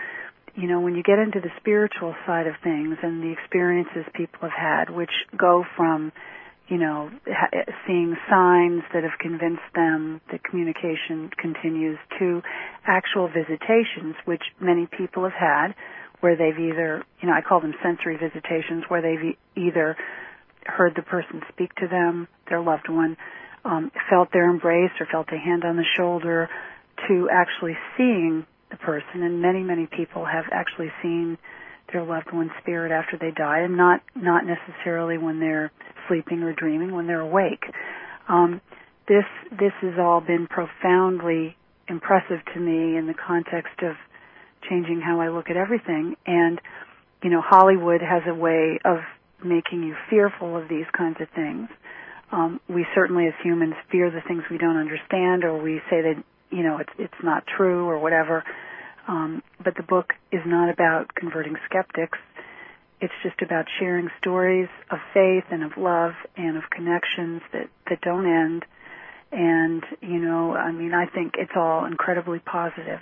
you 0.56 0.68
know, 0.68 0.80
when 0.80 0.96
you 0.96 1.04
get 1.04 1.20
into 1.20 1.40
the 1.40 1.50
spiritual 1.60 2.16
side 2.26 2.48
of 2.48 2.56
things 2.64 2.98
and 3.02 3.22
the 3.24 3.32
experiences 3.32 4.06
people 4.14 4.40
have 4.42 4.52
had, 4.58 4.90
which 4.90 5.12
go 5.38 5.64
from, 5.76 6.12
you 6.68 6.78
know, 6.78 7.10
seeing 7.86 8.16
signs 8.30 8.84
that 8.94 9.04
have 9.04 9.18
convinced 9.20 9.68
them 9.76 10.22
that 10.32 10.44
communication 10.44 11.30
continues 11.38 11.98
to 12.20 12.42
actual 12.86 13.28
visitations, 13.28 14.16
which 14.26 14.44
many 14.60 14.88
people 14.98 15.24
have 15.24 15.38
had, 15.38 15.74
where 16.20 16.36
they've 16.36 16.58
either, 16.58 17.04
you 17.22 17.28
know, 17.30 17.34
I 17.34 17.42
call 17.42 17.62
them 17.62 17.74
sensory 17.84 18.18
visitations, 18.18 18.84
where 18.88 19.02
they've 19.02 19.38
either 19.56 19.96
heard 20.66 20.94
the 20.96 21.04
person 21.04 21.42
speak 21.50 21.74
to 21.76 21.88
them, 21.88 22.28
their 22.50 22.60
loved 22.60 22.90
one, 22.90 23.16
um, 23.68 23.92
felt 24.10 24.30
their 24.32 24.50
embrace 24.50 24.92
or 25.00 25.06
felt 25.12 25.28
a 25.32 25.38
hand 25.38 25.64
on 25.66 25.76
the 25.76 25.86
shoulder 25.96 26.50
to 27.08 27.30
actually 27.32 27.78
seeing 27.96 28.46
the 28.72 28.78
person, 28.78 29.24
and 29.24 29.42
many, 29.42 29.62
many 29.62 29.88
people 29.88 30.26
have 30.26 30.46
actually 30.52 30.92
seen 31.02 31.38
their 31.92 32.04
loved 32.04 32.32
one's 32.34 32.52
spirit 32.62 32.92
after 32.92 33.18
they 33.18 33.32
die, 33.32 33.60
and 33.60 33.78
not 33.78 34.02
not 34.16 34.44
necessarily 34.46 35.18
when 35.18 35.40
they're 35.40 35.72
sleeping 36.08 36.44
or 36.44 36.54
dreaming, 36.54 36.94
when 36.94 37.08
they're 37.08 37.22
awake. 37.22 37.64
Um, 38.28 38.62
this 39.08 39.26
this 39.52 39.72
has 39.82 39.94
all 40.00 40.20
been 40.20 40.48
profoundly 40.48 41.56
impressive 41.88 42.44
to 42.54 42.60
me 42.60 42.98
in 42.98 43.08
the 43.08 43.14
context 43.14 43.82
of 43.84 43.96
changing 44.70 45.02
how 45.02 45.22
I 45.22 45.30
look 45.30 45.50
at 45.50 45.56
everything. 45.56 46.16
And 46.26 46.60
you 47.24 47.30
know, 47.30 47.42
Hollywood 47.42 48.02
has 48.02 48.24
a 48.28 48.34
way 48.34 48.80
of 48.84 48.98
making 49.44 49.84
you 49.84 49.96
fearful 50.10 50.58
of 50.58 50.68
these 50.68 50.86
kinds 50.96 51.18
of 51.22 51.30
things. 51.34 51.70
Um, 52.32 52.60
we 52.68 52.86
certainly, 52.94 53.28
as 53.28 53.34
humans, 53.44 53.76
fear 53.92 54.12
the 54.12 54.22
things 54.28 54.44
we 54.52 54.58
don't 54.58 54.78
understand, 54.78 55.44
or 55.44 55.58
we 55.62 55.82
say 55.90 56.02
that 56.02 56.24
you 56.50 56.64
know 56.64 56.78
it's 56.78 56.92
it's 56.98 57.24
not 57.24 57.44
true 57.48 57.88
or 57.88 58.00
whatever. 58.00 58.44
Um, 59.08 59.42
but 59.64 59.76
the 59.76 59.84
book 59.84 60.14
is 60.32 60.42
not 60.46 60.70
about 60.70 61.16
converting 61.16 61.56
skeptics. 61.70 62.18
It's 63.00 63.14
just 63.24 63.42
about 63.42 63.66
sharing 63.80 64.10
stories 64.20 64.68
of 64.92 64.98
faith 65.14 65.46
and 65.50 65.64
of 65.64 65.78
love 65.78 66.12
and 66.36 66.58
of 66.58 66.64
connections 66.70 67.42
that, 67.54 67.70
that 67.90 68.02
don't 68.02 68.26
end. 68.26 68.66
And, 69.32 69.84
you 70.02 70.20
know, 70.20 70.56
I 70.56 70.72
mean, 70.72 70.94
I 70.94 71.06
think 71.06 71.36
it's 71.38 71.52
all 71.56 71.86
incredibly 71.86 72.40
positive. 72.40 73.00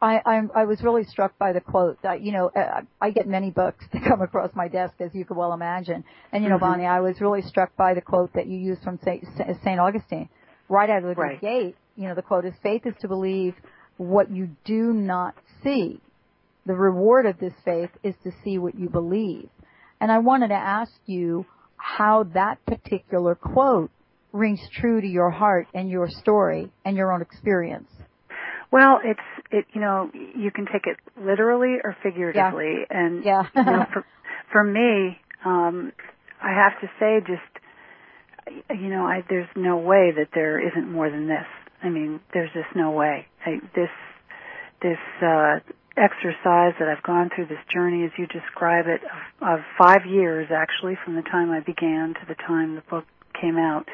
I, 0.00 0.20
I'm, 0.24 0.50
I 0.54 0.64
was 0.64 0.80
really 0.82 1.04
struck 1.04 1.36
by 1.38 1.52
the 1.52 1.60
quote 1.60 2.00
that, 2.02 2.22
you 2.22 2.30
know, 2.30 2.50
uh, 2.54 2.82
I 3.00 3.10
get 3.10 3.26
many 3.26 3.50
books 3.50 3.84
that 3.92 4.04
come 4.04 4.22
across 4.22 4.50
my 4.54 4.68
desk, 4.68 4.94
as 5.00 5.10
you 5.12 5.24
can 5.24 5.36
well 5.36 5.52
imagine. 5.52 6.04
And, 6.32 6.44
you 6.44 6.50
know, 6.50 6.56
mm-hmm. 6.56 6.64
Bonnie, 6.64 6.86
I 6.86 7.00
was 7.00 7.20
really 7.20 7.42
struck 7.42 7.76
by 7.76 7.94
the 7.94 8.00
quote 8.00 8.32
that 8.34 8.46
you 8.46 8.58
used 8.58 8.82
from 8.82 8.98
St. 9.04 9.80
Augustine. 9.80 10.28
Right 10.68 10.90
out 10.90 11.02
of 11.02 11.08
the 11.08 11.14
right. 11.14 11.40
gate, 11.40 11.76
you 11.96 12.08
know, 12.08 12.14
the 12.14 12.22
quote 12.22 12.44
is, 12.44 12.52
faith 12.62 12.82
is 12.84 12.94
to 13.00 13.08
believe 13.08 13.54
what 13.96 14.30
you 14.30 14.50
do 14.64 14.92
not 14.92 15.34
see. 15.64 16.00
The 16.66 16.74
reward 16.74 17.26
of 17.26 17.38
this 17.38 17.54
faith 17.64 17.90
is 18.02 18.14
to 18.22 18.30
see 18.44 18.58
what 18.58 18.78
you 18.78 18.88
believe. 18.90 19.48
And 20.00 20.12
I 20.12 20.18
wanted 20.18 20.48
to 20.48 20.54
ask 20.54 20.92
you 21.06 21.46
how 21.76 22.24
that 22.34 22.64
particular 22.66 23.34
quote 23.34 23.90
rings 24.32 24.60
true 24.72 25.00
to 25.00 25.06
your 25.06 25.30
heart 25.30 25.66
and 25.74 25.90
your 25.90 26.08
story 26.08 26.70
and 26.84 26.96
your 26.96 27.12
own 27.12 27.22
experience. 27.22 27.88
Well, 28.70 29.00
it's 29.02 29.20
it 29.50 29.66
you 29.72 29.80
know 29.80 30.10
you 30.12 30.50
can 30.50 30.66
take 30.66 30.86
it 30.86 30.98
literally 31.20 31.76
or 31.82 31.96
figuratively, 32.02 32.86
yeah. 32.90 32.98
and 32.98 33.24
yeah. 33.24 33.46
you 33.56 33.64
know, 33.64 33.86
for 33.92 34.04
for 34.52 34.64
me, 34.64 35.18
um, 35.44 35.92
I 36.42 36.52
have 36.52 36.80
to 36.80 36.90
say, 36.98 37.20
just 37.20 38.80
you 38.80 38.88
know, 38.88 39.04
I, 39.04 39.24
there's 39.28 39.48
no 39.56 39.78
way 39.78 40.12
that 40.16 40.28
there 40.34 40.58
isn't 40.60 40.90
more 40.90 41.10
than 41.10 41.28
this. 41.28 41.46
I 41.82 41.88
mean, 41.88 42.20
there's 42.32 42.50
just 42.52 42.74
no 42.74 42.90
way. 42.90 43.26
I, 43.44 43.60
this 43.74 43.90
this 44.82 44.98
uh, 45.22 45.60
exercise 45.96 46.74
that 46.78 46.88
I've 46.88 47.02
gone 47.02 47.30
through, 47.34 47.46
this 47.46 47.58
journey 47.72 48.04
as 48.04 48.10
you 48.16 48.26
describe 48.26 48.86
it, 48.86 49.00
of, 49.02 49.58
of 49.58 49.64
five 49.76 50.06
years 50.06 50.48
actually, 50.54 50.96
from 51.04 51.16
the 51.16 51.22
time 51.22 51.50
I 51.50 51.60
began 51.60 52.14
to 52.14 52.26
the 52.26 52.34
time 52.34 52.74
the 52.74 52.82
book 52.82 53.04
came 53.40 53.56
out, 53.56 53.88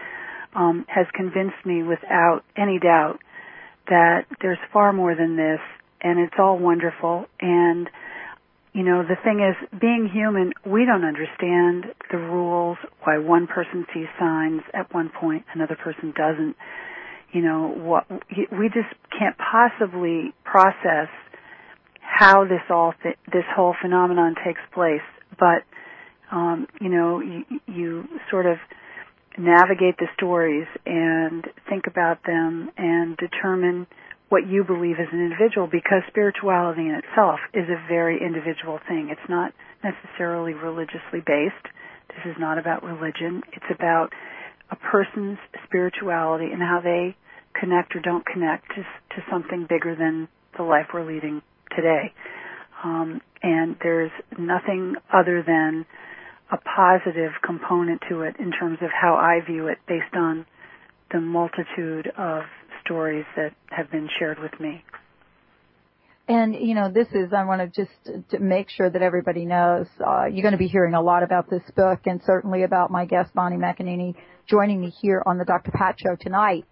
um, 0.54 0.84
has 0.88 1.06
convinced 1.14 1.64
me 1.64 1.82
without 1.82 2.42
any 2.56 2.78
doubt 2.78 3.20
that 3.88 4.26
there's 4.40 4.58
far 4.72 4.92
more 4.92 5.14
than 5.14 5.36
this, 5.36 5.60
and 6.00 6.18
it's 6.18 6.34
all 6.38 6.58
wonderful. 6.58 7.26
And 7.40 7.88
you 8.72 8.82
know, 8.82 9.02
the 9.02 9.16
thing 9.22 9.40
is, 9.40 9.80
being 9.80 10.10
human, 10.12 10.52
we 10.66 10.84
don't 10.84 11.04
understand 11.04 11.94
the 12.10 12.18
rules. 12.18 12.76
Why 13.04 13.18
one 13.18 13.46
person 13.46 13.86
sees 13.94 14.06
signs 14.18 14.62
at 14.72 14.92
one 14.92 15.10
point, 15.10 15.44
another 15.54 15.76
person 15.76 16.12
doesn't 16.16 16.56
you 17.34 17.42
know 17.42 17.68
what 17.76 18.06
we 18.56 18.68
just 18.68 18.94
can't 19.18 19.36
possibly 19.36 20.32
process 20.44 21.08
how 22.00 22.44
this 22.44 22.62
all 22.70 22.94
this 23.02 23.44
whole 23.54 23.74
phenomenon 23.82 24.36
takes 24.46 24.60
place 24.72 25.02
but 25.38 25.64
um 26.30 26.66
you 26.80 26.88
know 26.88 27.20
you, 27.20 27.44
you 27.66 28.04
sort 28.30 28.46
of 28.46 28.56
navigate 29.38 29.96
the 29.98 30.06
stories 30.16 30.66
and 30.86 31.44
think 31.68 31.86
about 31.86 32.18
them 32.24 32.70
and 32.76 33.16
determine 33.16 33.86
what 34.28 34.46
you 34.48 34.64
believe 34.64 34.96
as 34.98 35.08
an 35.12 35.20
individual 35.20 35.66
because 35.70 36.02
spirituality 36.08 36.82
in 36.82 36.94
itself 36.94 37.38
is 37.52 37.68
a 37.68 37.88
very 37.88 38.18
individual 38.24 38.80
thing. 38.88 39.08
It's 39.10 39.28
not 39.28 39.52
necessarily 39.82 40.54
religiously 40.54 41.20
based. 41.24 41.66
This 42.08 42.32
is 42.32 42.36
not 42.38 42.58
about 42.58 42.82
religion. 42.82 43.42
It's 43.52 43.70
about 43.70 44.10
a 44.70 44.76
person's 44.76 45.38
spirituality 45.66 46.46
and 46.52 46.62
how 46.62 46.80
they 46.82 47.16
connect 47.58 47.94
or 47.94 48.00
don't 48.00 48.24
connect 48.24 48.68
to, 48.70 48.82
to 48.82 49.22
something 49.30 49.66
bigger 49.68 49.94
than 49.94 50.28
the 50.56 50.62
life 50.62 50.86
we're 50.92 51.06
leading 51.06 51.42
today. 51.74 52.12
Um, 52.82 53.20
and 53.42 53.76
there's 53.82 54.10
nothing 54.38 54.94
other 55.12 55.42
than 55.46 55.86
a 56.50 56.58
positive 56.58 57.32
component 57.44 58.02
to 58.08 58.22
it 58.22 58.36
in 58.38 58.52
terms 58.52 58.78
of 58.82 58.90
how 58.90 59.14
I 59.14 59.44
view 59.44 59.68
it 59.68 59.78
based 59.88 60.14
on 60.14 60.46
the 61.12 61.20
multitude 61.20 62.12
of 62.18 62.42
stories 62.84 63.24
that 63.36 63.54
have 63.70 63.90
been 63.90 64.08
shared 64.18 64.38
with 64.38 64.58
me. 64.60 64.84
And 66.26 66.54
you 66.54 66.74
know, 66.74 66.90
this 66.90 67.08
is 67.12 67.32
I 67.34 67.44
want 67.44 67.60
to 67.60 67.84
just 67.84 68.30
to 68.30 68.38
make 68.38 68.70
sure 68.70 68.88
that 68.88 69.02
everybody 69.02 69.44
knows 69.44 69.86
uh, 70.00 70.24
you're 70.24 70.42
going 70.42 70.52
to 70.52 70.58
be 70.58 70.68
hearing 70.68 70.94
a 70.94 71.02
lot 71.02 71.22
about 71.22 71.50
this 71.50 71.62
book, 71.76 72.00
and 72.06 72.20
certainly 72.24 72.62
about 72.62 72.90
my 72.90 73.04
guest 73.04 73.34
Bonnie 73.34 73.56
McEneaney 73.56 74.14
joining 74.48 74.80
me 74.80 74.90
here 75.02 75.22
on 75.26 75.36
the 75.36 75.44
Dr. 75.44 75.70
Pat 75.72 75.96
Show 75.98 76.16
tonight. 76.18 76.64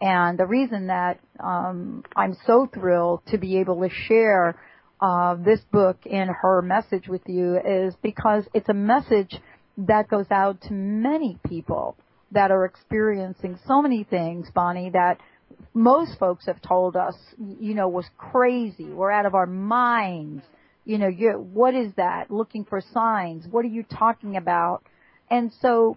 And 0.00 0.38
the 0.38 0.46
reason 0.46 0.88
that 0.88 1.20
um, 1.40 2.04
I'm 2.14 2.36
so 2.46 2.68
thrilled 2.72 3.22
to 3.28 3.38
be 3.38 3.58
able 3.58 3.80
to 3.80 3.88
share 3.88 4.60
uh, 5.00 5.36
this 5.36 5.60
book 5.72 5.98
and 6.10 6.30
her 6.42 6.62
message 6.62 7.08
with 7.08 7.22
you 7.26 7.56
is 7.56 7.94
because 8.02 8.44
it's 8.54 8.68
a 8.68 8.74
message 8.74 9.36
that 9.78 10.08
goes 10.08 10.26
out 10.30 10.60
to 10.62 10.72
many 10.72 11.38
people 11.46 11.96
that 12.32 12.50
are 12.50 12.64
experiencing 12.64 13.58
so 13.66 13.80
many 13.80 14.04
things, 14.04 14.48
Bonnie, 14.54 14.90
that 14.90 15.18
most 15.72 16.18
folks 16.18 16.46
have 16.46 16.60
told 16.60 16.96
us, 16.96 17.14
you 17.38 17.74
know, 17.74 17.88
was 17.88 18.06
crazy. 18.18 18.84
We're 18.86 19.10
out 19.10 19.26
of 19.26 19.34
our 19.34 19.46
minds. 19.46 20.44
You 20.84 20.98
know, 20.98 21.08
you, 21.08 21.30
what 21.52 21.74
is 21.74 21.92
that? 21.96 22.30
Looking 22.30 22.64
for 22.64 22.82
signs. 22.92 23.46
What 23.50 23.64
are 23.64 23.68
you 23.68 23.84
talking 23.84 24.36
about? 24.36 24.82
And 25.30 25.52
so 25.60 25.96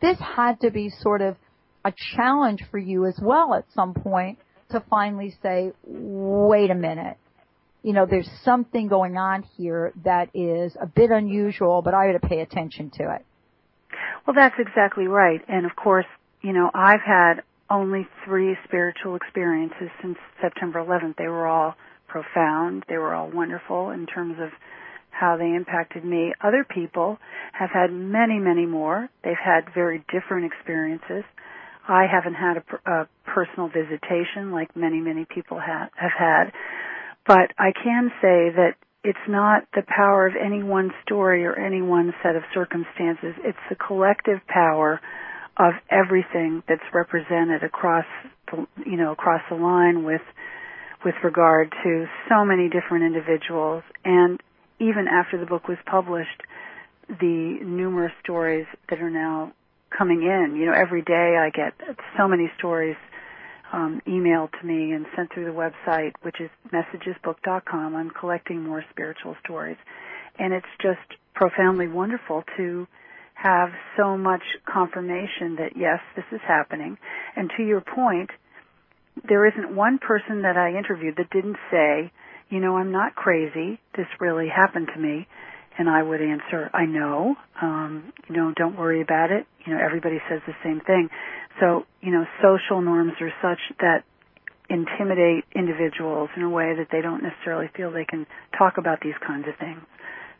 this 0.00 0.18
had 0.18 0.60
to 0.60 0.70
be 0.70 0.90
sort 1.00 1.20
of 1.20 1.36
a 1.84 1.92
challenge 2.16 2.62
for 2.70 2.78
you 2.78 3.06
as 3.06 3.18
well 3.20 3.54
at 3.54 3.64
some 3.74 3.94
point 3.94 4.38
to 4.70 4.82
finally 4.88 5.34
say, 5.42 5.72
wait 5.84 6.70
a 6.70 6.74
minute. 6.74 7.16
You 7.84 7.92
know, 7.92 8.06
there's 8.08 8.28
something 8.42 8.88
going 8.88 9.16
on 9.16 9.44
here 9.56 9.92
that 10.04 10.30
is 10.34 10.74
a 10.82 10.86
bit 10.86 11.10
unusual, 11.10 11.82
but 11.82 11.94
I 11.94 12.08
ought 12.08 12.18
to 12.20 12.26
pay 12.28 12.40
attention 12.40 12.90
to 12.94 13.14
it. 13.14 13.24
Well, 14.26 14.34
that's 14.34 14.54
exactly 14.58 15.06
right. 15.06 15.40
And 15.48 15.66
of 15.66 15.76
course, 15.76 16.06
you 16.40 16.52
know, 16.52 16.70
I've 16.74 17.02
had 17.06 17.42
only 17.70 18.06
three 18.24 18.56
spiritual 18.64 19.16
experiences 19.16 19.90
since 20.00 20.16
September 20.40 20.82
11th. 20.82 21.16
They 21.16 21.28
were 21.28 21.46
all 21.46 21.74
profound. 22.08 22.84
They 22.88 22.96
were 22.96 23.14
all 23.14 23.30
wonderful 23.30 23.90
in 23.90 24.06
terms 24.06 24.36
of 24.40 24.48
how 25.10 25.36
they 25.36 25.54
impacted 25.54 26.04
me. 26.04 26.32
Other 26.42 26.64
people 26.64 27.18
have 27.52 27.70
had 27.70 27.92
many, 27.92 28.38
many 28.38 28.66
more. 28.66 29.08
They've 29.22 29.34
had 29.42 29.72
very 29.74 30.04
different 30.12 30.50
experiences. 30.50 31.24
I 31.86 32.06
haven't 32.10 32.34
had 32.34 32.56
a, 32.58 32.90
a 32.90 33.08
personal 33.26 33.68
visitation 33.68 34.52
like 34.52 34.74
many, 34.74 35.00
many 35.00 35.26
people 35.26 35.60
ha- 35.60 35.90
have 35.96 36.12
had, 36.18 36.52
but 37.26 37.52
I 37.58 37.72
can 37.72 38.10
say 38.20 38.50
that 38.54 38.74
it's 39.02 39.18
not 39.28 39.64
the 39.74 39.82
power 39.86 40.26
of 40.26 40.34
any 40.34 40.62
one 40.62 40.90
story 41.04 41.44
or 41.44 41.54
any 41.54 41.82
one 41.82 42.14
set 42.22 42.36
of 42.36 42.42
circumstances. 42.54 43.34
It's 43.44 43.58
the 43.68 43.76
collective 43.76 44.40
power 44.46 45.00
of 45.56 45.74
everything 45.90 46.62
that's 46.68 46.82
represented 46.92 47.62
across 47.62 48.06
the, 48.50 48.66
you 48.84 48.96
know, 48.96 49.12
across 49.12 49.42
the 49.50 49.56
line 49.56 50.04
with, 50.04 50.22
with 51.04 51.14
regard 51.22 51.72
to 51.84 52.06
so 52.28 52.44
many 52.44 52.68
different 52.68 53.04
individuals. 53.04 53.82
And 54.04 54.40
even 54.80 55.06
after 55.06 55.38
the 55.38 55.46
book 55.46 55.68
was 55.68 55.78
published, 55.86 56.42
the 57.08 57.58
numerous 57.62 58.12
stories 58.22 58.66
that 58.88 59.00
are 59.00 59.10
now 59.10 59.52
coming 59.96 60.22
in. 60.22 60.56
You 60.56 60.66
know, 60.66 60.72
every 60.74 61.02
day 61.02 61.36
I 61.38 61.50
get 61.50 61.74
so 62.16 62.26
many 62.26 62.50
stories 62.58 62.96
um, 63.74 64.00
emailed 64.06 64.50
to 64.60 64.66
me 64.66 64.92
and 64.92 65.04
sent 65.16 65.32
through 65.32 65.46
the 65.46 65.50
website, 65.50 66.12
which 66.22 66.36
is 66.40 66.48
messagesbook.com. 66.72 67.96
I'm 67.96 68.10
collecting 68.10 68.62
more 68.62 68.84
spiritual 68.90 69.34
stories. 69.44 69.76
And 70.38 70.52
it's 70.52 70.66
just 70.80 71.18
profoundly 71.34 71.88
wonderful 71.88 72.44
to 72.56 72.86
have 73.34 73.70
so 73.96 74.16
much 74.16 74.42
confirmation 74.64 75.56
that 75.56 75.72
yes, 75.76 75.98
this 76.14 76.24
is 76.30 76.40
happening. 76.46 76.96
And 77.34 77.50
to 77.56 77.64
your 77.64 77.80
point, 77.80 78.30
there 79.28 79.44
isn't 79.46 79.74
one 79.74 79.98
person 79.98 80.42
that 80.42 80.56
I 80.56 80.78
interviewed 80.78 81.16
that 81.16 81.30
didn't 81.30 81.56
say, 81.70 82.12
you 82.50 82.60
know, 82.60 82.76
I'm 82.76 82.92
not 82.92 83.16
crazy. 83.16 83.80
This 83.96 84.06
really 84.20 84.48
happened 84.48 84.88
to 84.94 85.00
me. 85.00 85.26
And 85.76 85.88
I 85.88 86.04
would 86.04 86.22
answer, 86.22 86.70
I 86.72 86.84
know. 86.86 87.34
Um, 87.60 88.12
you 88.28 88.36
know, 88.36 88.52
don't 88.54 88.78
worry 88.78 89.02
about 89.02 89.32
it. 89.32 89.46
You 89.66 89.74
know, 89.74 89.80
everybody 89.84 90.18
says 90.30 90.40
the 90.46 90.54
same 90.62 90.80
thing. 90.80 91.08
So, 91.60 91.86
you 92.00 92.10
know, 92.10 92.24
social 92.42 92.80
norms 92.80 93.12
are 93.20 93.32
such 93.40 93.60
that 93.78 94.04
intimidate 94.68 95.44
individuals 95.54 96.30
in 96.36 96.42
a 96.42 96.50
way 96.50 96.74
that 96.76 96.88
they 96.90 97.00
don't 97.00 97.22
necessarily 97.22 97.70
feel 97.76 97.90
they 97.90 98.04
can 98.04 98.26
talk 98.56 98.78
about 98.78 99.00
these 99.00 99.14
kinds 99.26 99.46
of 99.46 99.54
things. 99.58 99.80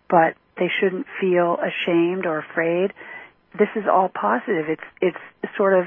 But 0.08 0.34
they 0.56 0.68
shouldn't 0.80 1.06
feel 1.20 1.58
ashamed 1.58 2.26
or 2.26 2.38
afraid. 2.38 2.92
This 3.58 3.68
is 3.76 3.84
all 3.90 4.08
positive. 4.08 4.66
It's 4.68 4.82
it's 5.00 5.56
sort 5.56 5.78
of 5.78 5.86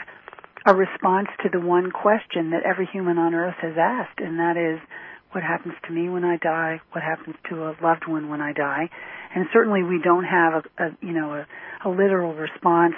a 0.65 0.75
response 0.75 1.27
to 1.43 1.49
the 1.49 1.59
one 1.59 1.91
question 1.91 2.51
that 2.51 2.63
every 2.63 2.87
human 2.91 3.17
on 3.17 3.33
earth 3.33 3.55
has 3.61 3.73
asked, 3.77 4.19
and 4.19 4.39
that 4.39 4.57
is, 4.57 4.79
what 5.31 5.43
happens 5.43 5.75
to 5.85 5.93
me 5.93 6.09
when 6.09 6.23
I 6.23 6.37
die? 6.37 6.81
What 6.91 7.03
happens 7.03 7.35
to 7.49 7.65
a 7.65 7.75
loved 7.81 8.07
one 8.07 8.29
when 8.29 8.41
I 8.41 8.53
die? 8.53 8.89
And 9.35 9.45
certainly 9.53 9.83
we 9.83 10.01
don't 10.03 10.23
have 10.23 10.53
a, 10.53 10.83
a 10.83 10.97
you 11.01 11.13
know 11.13 11.33
a, 11.33 11.47
a 11.85 11.89
literal 11.89 12.33
response 12.33 12.95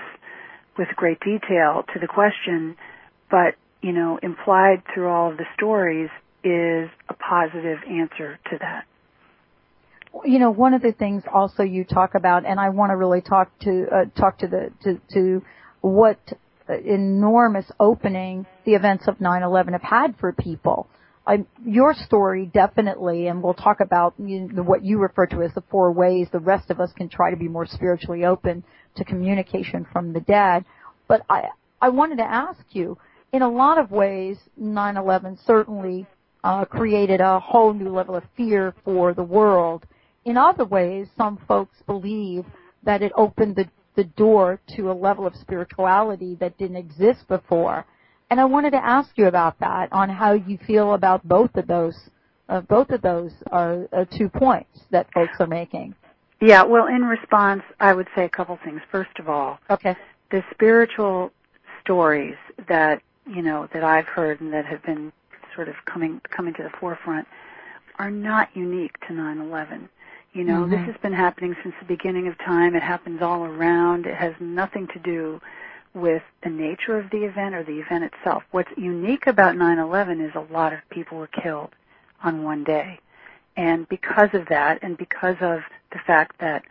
with 0.79 0.87
great 0.95 1.19
detail 1.19 1.83
to 1.93 1.99
the 1.99 2.07
question, 2.07 2.75
but 3.29 3.55
you 3.81 3.91
know 3.91 4.17
implied 4.23 4.81
through 4.93 5.09
all 5.09 5.31
of 5.31 5.37
the 5.37 5.45
stories 5.55 6.09
is 6.43 6.89
a 7.09 7.13
positive 7.13 7.79
answer 7.87 8.39
to 8.49 8.57
that. 8.59 8.85
You 10.25 10.39
know, 10.39 10.49
one 10.49 10.73
of 10.73 10.81
the 10.81 10.93
things 10.93 11.21
also 11.31 11.61
you 11.61 11.83
talk 11.83 12.15
about, 12.15 12.45
and 12.45 12.59
I 12.59 12.69
want 12.69 12.91
to 12.91 12.95
really 12.95 13.21
talk 13.21 13.51
to 13.59 13.85
uh, 13.91 14.19
talk 14.19 14.39
to 14.39 14.47
the 14.47 14.71
to, 14.83 15.01
to 15.13 15.45
what 15.81 16.19
enormous 16.67 17.65
opening 17.79 18.45
the 18.65 18.73
events 18.73 19.07
of 19.07 19.17
9/11 19.19 19.73
have 19.73 19.83
had 19.83 20.15
for 20.19 20.31
people. 20.31 20.87
Your 21.63 21.93
story 21.93 22.49
definitely, 22.51 23.27
and 23.27 23.43
we'll 23.43 23.53
talk 23.53 23.81
about 23.81 24.15
you 24.17 24.47
what 24.63 24.83
you 24.83 24.97
refer 24.97 25.27
to 25.27 25.43
as 25.43 25.53
the 25.53 25.61
four 25.69 25.91
ways 25.91 26.27
the 26.31 26.39
rest 26.39 26.71
of 26.71 26.79
us 26.79 26.91
can 26.93 27.07
try 27.07 27.29
to 27.29 27.37
be 27.37 27.47
more 27.47 27.67
spiritually 27.67 28.25
open 28.25 28.63
to 28.95 29.03
communication 29.03 29.85
from 29.91 30.13
the 30.13 30.21
dead. 30.21 30.65
But 31.07 31.21
I, 31.29 31.49
I 31.81 31.89
wanted 31.89 32.17
to 32.17 32.31
ask 32.31 32.61
you, 32.71 32.97
in 33.31 33.41
a 33.41 33.49
lot 33.49 33.77
of 33.77 33.91
ways, 33.91 34.37
9/11 34.59 35.37
certainly 35.45 36.07
uh, 36.43 36.65
created 36.65 37.21
a 37.21 37.39
whole 37.39 37.73
new 37.73 37.89
level 37.89 38.15
of 38.15 38.23
fear 38.35 38.73
for 38.83 39.13
the 39.13 39.23
world. 39.23 39.85
In 40.25 40.37
other 40.37 40.65
ways, 40.65 41.07
some 41.17 41.37
folks 41.47 41.77
believe 41.85 42.45
that 42.83 43.01
it 43.01 43.11
opened 43.15 43.55
the, 43.55 43.69
the 43.95 44.03
door 44.03 44.59
to 44.75 44.91
a 44.91 44.93
level 44.93 45.27
of 45.27 45.35
spirituality 45.35 46.35
that 46.39 46.57
didn't 46.57 46.77
exist 46.77 47.27
before. 47.27 47.85
And 48.29 48.39
I 48.39 48.45
wanted 48.45 48.71
to 48.71 48.85
ask 48.85 49.09
you 49.15 49.27
about 49.27 49.59
that, 49.59 49.91
on 49.91 50.09
how 50.09 50.33
you 50.33 50.57
feel 50.67 50.93
about 50.93 51.27
both 51.27 51.55
of 51.55 51.67
those, 51.67 51.97
uh, 52.47 52.61
both 52.61 52.89
of 52.91 53.01
those 53.01 53.31
are 53.51 53.87
uh, 53.91 54.05
two 54.17 54.29
points 54.29 54.81
that 54.91 55.11
folks 55.13 55.33
are 55.39 55.47
making. 55.47 55.95
Yeah, 56.41 56.63
well, 56.63 56.87
in 56.87 57.03
response, 57.03 57.63
I 57.79 57.93
would 57.93 58.07
say 58.15 58.23
a 58.23 58.29
couple 58.29 58.57
things. 58.63 58.81
First 58.89 59.19
of 59.19 59.27
all, 59.27 59.59
okay, 59.69 59.95
the 60.31 60.43
spiritual 60.51 61.31
stories 61.81 62.37
that 62.67 63.01
you 63.25 63.41
know 63.41 63.67
that 63.73 63.83
I've 63.83 64.05
heard 64.05 64.39
and 64.41 64.53
that 64.53 64.65
have 64.65 64.81
been 64.83 65.11
sort 65.53 65.67
of 65.67 65.75
coming 65.85 66.21
coming 66.29 66.53
to 66.55 66.63
the 66.63 66.69
forefront 66.69 67.27
are 67.97 68.11
not 68.11 68.49
unique 68.55 68.97
to 69.07 69.13
9/11. 69.13 69.89
You 70.31 70.43
know, 70.43 70.61
mm-hmm. 70.61 70.71
this 70.71 70.79
has 70.81 70.95
been 71.01 71.13
happening 71.13 71.55
since 71.61 71.75
the 71.79 71.85
beginning 71.85 72.27
of 72.27 72.37
time. 72.37 72.75
It 72.75 72.83
happens 72.83 73.21
all 73.21 73.43
around. 73.43 74.05
It 74.05 74.15
has 74.15 74.33
nothing 74.39 74.87
to 74.87 74.99
do 74.99 75.41
with 75.93 76.21
the 76.43 76.49
nature 76.49 76.97
of 76.97 77.09
the 77.09 77.25
event 77.25 77.55
or 77.55 77.63
the 77.63 77.79
event 77.79 78.03
itself. 78.05 78.43
What's 78.51 78.71
unique 78.77 79.27
about 79.27 79.55
9/11 79.55 80.21
is 80.21 80.35
a 80.35 80.53
lot 80.53 80.71
of 80.71 80.79
people 80.89 81.17
were 81.17 81.27
killed 81.27 81.71
on 82.23 82.43
one 82.43 82.63
day. 82.63 82.99
And 83.57 83.89
because 83.89 84.29
of 84.33 84.47
that 84.47 84.79
and 84.81 84.97
because 84.97 85.35
of 85.41 85.63
the 85.91 85.99
fact 86.05 86.39
that 86.39 86.63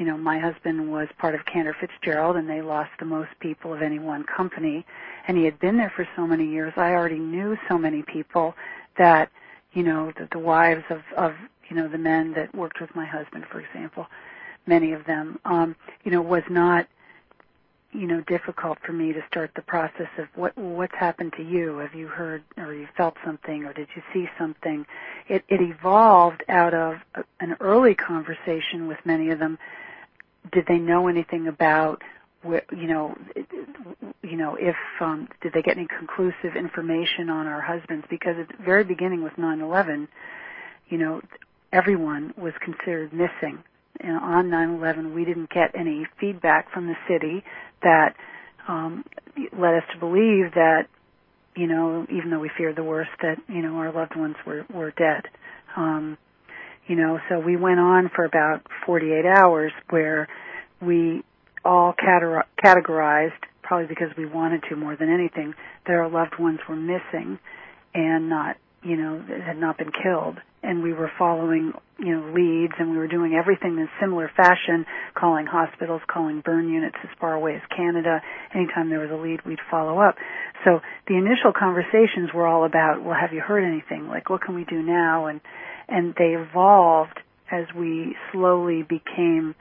you 0.00 0.06
know, 0.06 0.16
my 0.16 0.38
husband 0.38 0.90
was 0.90 1.08
part 1.18 1.34
of 1.34 1.44
Cantor 1.44 1.76
Fitzgerald 1.78 2.36
and 2.36 2.48
they 2.48 2.62
lost 2.62 2.90
the 2.98 3.04
most 3.04 3.28
people 3.38 3.74
of 3.74 3.82
any 3.82 3.98
one 3.98 4.24
company 4.24 4.86
and 5.28 5.36
he 5.36 5.44
had 5.44 5.60
been 5.60 5.76
there 5.76 5.92
for 5.94 6.08
so 6.16 6.26
many 6.26 6.46
years. 6.46 6.72
I 6.78 6.92
already 6.92 7.18
knew 7.18 7.58
so 7.68 7.76
many 7.76 8.02
people 8.02 8.54
that, 8.96 9.30
you 9.74 9.82
know, 9.82 10.10
the, 10.18 10.26
the 10.32 10.38
wives 10.38 10.84
of, 10.88 11.02
of, 11.18 11.34
you 11.68 11.76
know, 11.76 11.86
the 11.86 11.98
men 11.98 12.32
that 12.32 12.54
worked 12.54 12.80
with 12.80 12.94
my 12.96 13.04
husband, 13.04 13.44
for 13.52 13.60
example, 13.60 14.06
many 14.66 14.92
of 14.92 15.04
them, 15.04 15.38
um, 15.44 15.76
you 16.02 16.10
know, 16.10 16.22
was 16.22 16.44
not 16.48 16.86
you 17.92 18.06
know 18.06 18.20
difficult 18.22 18.78
for 18.84 18.92
me 18.92 19.12
to 19.12 19.20
start 19.28 19.50
the 19.56 19.62
process 19.62 20.08
of 20.18 20.28
what 20.34 20.56
what's 20.56 20.94
happened 20.94 21.32
to 21.36 21.42
you. 21.42 21.78
Have 21.78 21.94
you 21.94 22.08
heard 22.08 22.42
or 22.56 22.74
you 22.74 22.88
felt 22.96 23.16
something 23.24 23.64
or 23.64 23.72
did 23.72 23.88
you 23.96 24.02
see 24.12 24.28
something? 24.38 24.86
It 25.28 25.44
it 25.48 25.60
evolved 25.60 26.44
out 26.48 26.74
of 26.74 26.96
a, 27.14 27.24
an 27.40 27.56
early 27.60 27.94
conversation 27.94 28.86
with 28.88 28.98
many 29.04 29.30
of 29.30 29.38
them. 29.38 29.58
Did 30.52 30.66
they 30.68 30.78
know 30.78 31.08
anything 31.08 31.48
about 31.48 32.02
you 32.44 32.86
know 32.86 33.16
you 34.22 34.36
know 34.36 34.56
if 34.56 34.76
um 35.00 35.28
did 35.42 35.52
they 35.52 35.62
get 35.62 35.76
any 35.76 35.88
conclusive 35.88 36.56
information 36.56 37.30
on 37.30 37.46
our 37.46 37.60
husbands? 37.60 38.06
Because 38.10 38.36
at 38.38 38.48
the 38.48 38.64
very 38.64 38.84
beginning 38.84 39.22
with 39.22 39.34
9/11 39.34 40.08
you 40.88 40.98
know 40.98 41.20
everyone 41.72 42.34
was 42.36 42.52
considered 42.60 43.12
missing 43.12 43.62
and 44.00 44.16
on 44.16 44.50
9/11 44.50 45.14
we 45.14 45.24
didn't 45.24 45.50
get 45.50 45.74
any 45.74 46.06
feedback 46.18 46.70
from 46.72 46.86
the 46.86 46.96
city 47.08 47.44
that 47.82 48.14
um, 48.68 49.04
led 49.52 49.74
us 49.74 49.84
to 49.92 49.98
believe 49.98 50.52
that, 50.54 50.86
you 51.56 51.66
know, 51.66 52.06
even 52.10 52.30
though 52.30 52.38
we 52.38 52.50
feared 52.56 52.76
the 52.76 52.84
worst, 52.84 53.10
that 53.22 53.38
you 53.48 53.62
know 53.62 53.76
our 53.76 53.92
loved 53.92 54.16
ones 54.16 54.36
were 54.46 54.64
were 54.72 54.90
dead. 54.92 55.26
Um, 55.76 56.18
you 56.86 56.96
know, 56.96 57.20
so 57.28 57.38
we 57.38 57.56
went 57.56 57.78
on 57.78 58.10
for 58.14 58.24
about 58.24 58.62
48 58.84 59.24
hours 59.24 59.72
where 59.90 60.28
we 60.80 61.22
all 61.64 61.94
categorized, 61.94 63.32
probably 63.62 63.86
because 63.86 64.08
we 64.16 64.26
wanted 64.26 64.64
to 64.68 64.76
more 64.76 64.96
than 64.96 65.08
anything, 65.08 65.54
that 65.86 65.92
our 65.92 66.08
loved 66.08 66.38
ones 66.38 66.58
were 66.68 66.74
missing 66.74 67.38
and 67.94 68.28
not, 68.28 68.56
you 68.82 68.96
know, 68.96 69.22
had 69.46 69.56
not 69.58 69.78
been 69.78 69.92
killed 70.02 70.38
and 70.62 70.82
we 70.82 70.92
were 70.92 71.10
following 71.18 71.72
you 71.98 72.16
know 72.16 72.32
leads 72.32 72.74
and 72.78 72.90
we 72.90 72.98
were 72.98 73.08
doing 73.08 73.34
everything 73.34 73.78
in 73.78 73.88
similar 74.00 74.30
fashion 74.36 74.84
calling 75.14 75.46
hospitals 75.46 76.02
calling 76.06 76.42
burn 76.44 76.68
units 76.68 76.96
as 77.02 77.10
far 77.20 77.34
away 77.34 77.54
as 77.54 77.62
canada. 77.74 78.20
Anytime 78.54 78.90
there 78.90 79.00
was 79.00 79.10
a 79.10 79.16
lead 79.16 79.40
we'd 79.44 79.58
follow 79.70 79.98
up. 79.98 80.16
So 80.64 80.80
the 81.08 81.16
initial 81.16 81.52
conversations 81.58 82.30
were 82.34 82.46
all 82.46 82.64
about 82.64 83.02
well 83.02 83.16
have 83.18 83.32
you 83.32 83.40
heard 83.40 83.64
anything? 83.64 84.08
Like 84.08 84.28
what 84.30 84.42
can 84.42 84.54
we 84.54 84.64
do 84.64 84.82
now? 84.82 85.26
And 85.26 85.40
and 85.88 86.14
they 86.16 86.36
evolved 86.36 87.18
as 87.50 87.66
we 87.76 88.16
slowly 88.32 88.82
became 88.82 89.54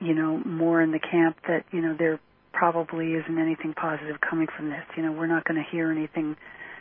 you 0.00 0.14
know 0.14 0.38
more 0.44 0.80
in 0.80 0.92
the 0.92 1.00
camp 1.00 1.36
that 1.48 1.64
you 1.72 1.80
know 1.80 1.94
there 1.98 2.20
probably 2.52 3.14
isn't 3.14 3.38
anything 3.38 3.74
positive 3.74 4.16
coming 4.20 4.46
from 4.56 4.70
this. 4.70 4.84
You 4.96 5.02
know 5.02 5.12
we're 5.12 5.26
not 5.26 5.44
going 5.44 5.62
to 5.62 5.70
hear 5.70 5.90
anything 5.90 6.36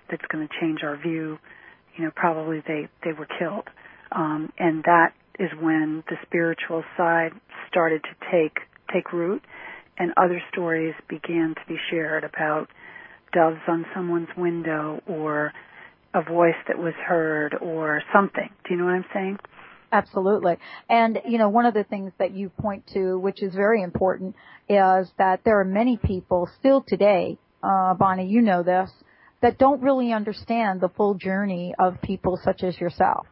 that's 0.09 0.25
going 0.31 0.47
to 0.47 0.53
change 0.59 0.83
our 0.83 0.97
view 0.97 1.39
you 1.95 2.03
know, 2.05 2.11
probably 2.15 2.61
they, 2.67 2.87
they 3.03 3.13
were 3.13 3.27
killed. 3.39 3.67
Um, 4.11 4.51
and 4.57 4.83
that 4.83 5.13
is 5.39 5.49
when 5.59 6.03
the 6.09 6.15
spiritual 6.25 6.83
side 6.95 7.31
started 7.69 8.03
to 8.03 8.31
take, 8.31 8.59
take 8.93 9.11
root 9.11 9.41
and 9.97 10.11
other 10.17 10.41
stories 10.51 10.93
began 11.07 11.55
to 11.55 11.61
be 11.67 11.77
shared 11.89 12.23
about 12.23 12.67
doves 13.33 13.61
on 13.67 13.85
someone's 13.95 14.29
window 14.37 15.01
or 15.07 15.51
a 16.13 16.21
voice 16.21 16.55
that 16.67 16.77
was 16.77 16.93
heard 17.07 17.55
or 17.59 18.01
something. 18.13 18.49
Do 18.65 18.73
you 18.73 18.77
know 18.77 18.85
what 18.85 18.93
I'm 18.93 19.05
saying? 19.13 19.39
Absolutely. 19.91 20.57
And, 20.89 21.19
you 21.27 21.37
know, 21.37 21.49
one 21.49 21.65
of 21.65 21.73
the 21.73 21.83
things 21.83 22.11
that 22.17 22.31
you 22.31 22.49
point 22.49 22.85
to, 22.93 23.17
which 23.19 23.43
is 23.43 23.53
very 23.53 23.81
important, 23.83 24.35
is 24.67 25.07
that 25.17 25.41
there 25.45 25.59
are 25.59 25.65
many 25.65 25.97
people 25.97 26.49
still 26.59 26.83
today, 26.87 27.37
uh, 27.61 27.93
Bonnie, 27.93 28.27
you 28.27 28.41
know 28.41 28.63
this, 28.63 28.89
that 29.43 29.57
don't 29.57 29.81
really 29.81 30.13
understand 30.13 30.79
the 30.79 30.87
full 30.87 31.15
journey 31.15 31.75
of 31.77 32.01
people 32.01 32.39
such 32.43 32.63
as 32.63 32.79
yourself. 32.79 33.27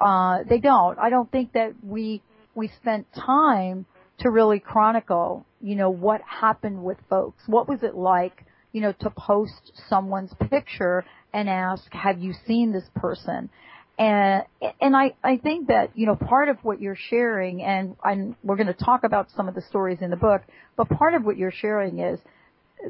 Uh, 0.00 0.38
they 0.48 0.58
don't. 0.60 0.96
I 0.98 1.10
don't 1.10 1.30
think 1.30 1.52
that 1.52 1.72
we 1.82 2.22
we 2.54 2.70
spent 2.80 3.06
time 3.12 3.84
to 4.20 4.30
really 4.30 4.60
chronicle, 4.60 5.44
you 5.60 5.74
know, 5.74 5.90
what 5.90 6.20
happened 6.22 6.82
with 6.82 6.96
folks. 7.10 7.42
What 7.46 7.68
was 7.68 7.82
it 7.82 7.96
like, 7.96 8.44
you 8.72 8.80
know, 8.80 8.92
to 9.00 9.10
post 9.10 9.72
someone's 9.88 10.32
picture 10.48 11.04
and 11.34 11.48
ask, 11.48 11.92
"Have 11.92 12.20
you 12.20 12.34
seen 12.46 12.70
this 12.72 12.88
person?" 12.94 13.50
And 13.98 14.44
and 14.80 14.96
I 14.96 15.14
I 15.24 15.38
think 15.38 15.66
that 15.66 15.90
you 15.96 16.06
know 16.06 16.14
part 16.14 16.48
of 16.48 16.58
what 16.62 16.80
you're 16.80 16.96
sharing, 17.10 17.62
and 17.64 17.96
I'm, 18.04 18.36
we're 18.44 18.56
going 18.56 18.68
to 18.68 18.84
talk 18.84 19.02
about 19.02 19.26
some 19.36 19.48
of 19.48 19.56
the 19.56 19.62
stories 19.62 19.98
in 20.02 20.10
the 20.10 20.16
book, 20.16 20.42
but 20.76 20.88
part 20.88 21.14
of 21.14 21.24
what 21.24 21.36
you're 21.36 21.50
sharing 21.50 21.98
is 21.98 22.20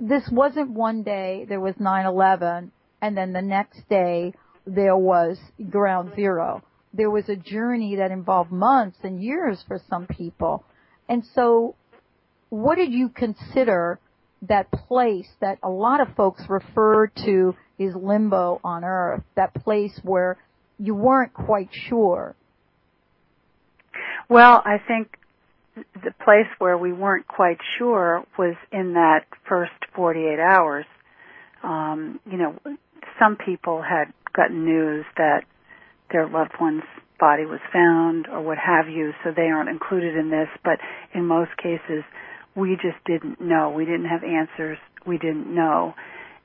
this 0.01 0.29
wasn't 0.31 0.71
one 0.71 1.03
day 1.03 1.47
there 1.49 1.61
was 1.61 1.75
9/11 1.77 2.71
and 3.01 3.17
then 3.17 3.33
the 3.33 3.43
next 3.43 3.89
day 3.89 4.35
there 4.67 4.97
was 4.97 5.39
ground 5.71 6.13
zero. 6.15 6.63
There 6.93 7.11
was 7.11 7.29
a 7.29 7.37
journey 7.37 7.97
that 7.97 8.11
involved 8.11 8.51
months 8.51 8.99
and 9.03 9.23
years 9.23 9.63
for 9.67 9.81
some 9.89 10.07
people. 10.07 10.65
And 11.09 11.25
so 11.35 11.75
what 12.51 12.77
did 12.77 12.93
you 12.93 13.09
consider 13.09 13.99
that 14.43 14.71
place 14.71 15.29
that 15.41 15.59
a 15.63 15.69
lot 15.69 16.01
of 16.01 16.15
folks 16.17 16.43
refer 16.49 17.09
to 17.25 17.55
as 17.79 17.95
limbo 17.95 18.61
on 18.65 18.85
earth, 18.85 19.23
that 19.37 19.55
place 19.55 19.99
where 20.03 20.37
you 20.79 20.95
weren't 20.95 21.33
quite 21.33 21.69
sure? 21.73 22.35
Well, 24.29 24.63
I 24.65 24.79
think 24.87 25.18
the 25.95 26.13
place 26.25 26.47
where 26.59 26.77
we 26.77 26.93
weren't 26.93 27.27
quite 27.27 27.59
sure 27.79 28.25
was 28.39 28.55
in 28.73 28.95
that 28.95 29.27
first 29.49 29.73
48 29.95 30.39
hours. 30.39 30.85
Um, 31.63 32.21
you 32.31 32.39
know, 32.39 32.57
some 33.19 33.37
people 33.37 33.83
had 33.83 34.13
gotten 34.33 34.65
news 34.65 35.05
that 35.17 35.45
their 36.13 36.29
loved 36.29 36.53
one's 36.61 36.85
body 37.19 37.45
was 37.45 37.61
found 37.73 38.27
or 38.29 38.41
what 38.41 38.59
have 38.59 38.89
you, 38.89 39.13
so 39.25 39.31
they 39.35 39.49
aren't 39.49 39.69
included 39.69 40.17
in 40.17 40.31
this. 40.31 40.49
But 40.65 40.79
in 41.15 41.27
most 41.27 41.51
cases, 41.57 42.05
we 42.55 42.77
just 42.77 43.03
didn't 43.05 43.41
know. 43.41 43.71
We 43.71 43.85
didn't 43.85 44.07
have 44.07 44.23
answers. 44.23 44.79
We 45.07 45.19
didn't 45.19 45.53
know. 45.53 45.95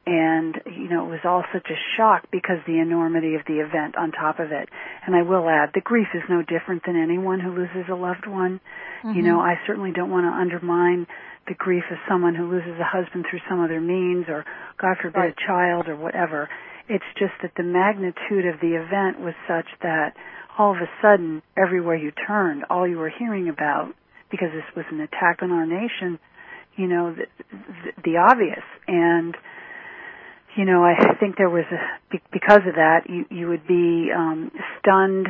And, 0.05 0.59
you 0.65 0.89
know, 0.89 1.05
it 1.05 1.09
was 1.09 1.23
all 1.23 1.45
such 1.53 1.67
a 1.71 1.79
shock 1.95 2.27
because 2.29 2.57
the 2.67 2.79
enormity 2.79 3.35
of 3.35 3.41
the 3.47 3.63
event 3.63 3.95
on 3.97 4.11
top 4.11 4.39
of 4.39 4.51
it. 4.51 4.67
And 5.05 5.15
I 5.15 5.21
will 5.21 5.47
add, 5.47 5.71
the 5.73 5.79
grief 5.79 6.07
is 6.13 6.23
no 6.29 6.41
different 6.41 6.83
than 6.85 7.01
anyone 7.01 7.39
who 7.39 7.55
loses 7.55 7.87
a 7.89 7.95
loved 7.95 8.27
one. 8.27 8.59
Mm-hmm. 9.03 9.15
You 9.15 9.23
know, 9.23 9.39
I 9.39 9.55
certainly 9.65 9.91
don't 9.95 10.11
want 10.11 10.25
to 10.25 10.35
undermine 10.35 11.07
the 11.47 11.53
grief 11.53 11.83
of 11.89 11.97
someone 12.07 12.35
who 12.35 12.51
loses 12.51 12.77
a 12.79 12.83
husband 12.83 13.25
through 13.29 13.39
some 13.47 13.63
other 13.63 13.79
means 13.79 14.25
or, 14.27 14.43
God 14.77 14.97
forbid, 15.01 15.17
right. 15.17 15.33
a 15.33 15.47
child 15.47 15.87
or 15.87 15.95
whatever. 15.95 16.49
It's 16.89 17.03
just 17.17 17.33
that 17.41 17.53
the 17.55 17.63
magnitude 17.63 18.45
of 18.45 18.59
the 18.59 18.75
event 18.75 19.23
was 19.23 19.35
such 19.47 19.67
that 19.83 20.15
all 20.57 20.75
of 20.75 20.81
a 20.81 20.89
sudden, 21.01 21.41
everywhere 21.55 21.95
you 21.95 22.11
turned, 22.27 22.65
all 22.69 22.85
you 22.85 22.97
were 22.97 23.09
hearing 23.09 23.47
about, 23.47 23.93
because 24.29 24.49
this 24.51 24.67
was 24.75 24.85
an 24.91 24.99
attack 24.99 25.39
on 25.41 25.51
our 25.51 25.65
nation, 25.65 26.19
you 26.75 26.87
know, 26.87 27.15
the, 27.15 27.25
the, 27.51 27.91
the 28.03 28.17
obvious. 28.17 28.63
And, 28.85 29.37
you 30.55 30.65
know, 30.65 30.83
I 30.83 31.15
think 31.19 31.37
there 31.37 31.49
was 31.49 31.65
a, 31.71 32.17
because 32.31 32.61
of 32.67 32.75
that, 32.75 33.09
you, 33.09 33.25
you 33.29 33.47
would 33.47 33.67
be 33.67 34.09
um, 34.15 34.51
stunned 34.79 35.27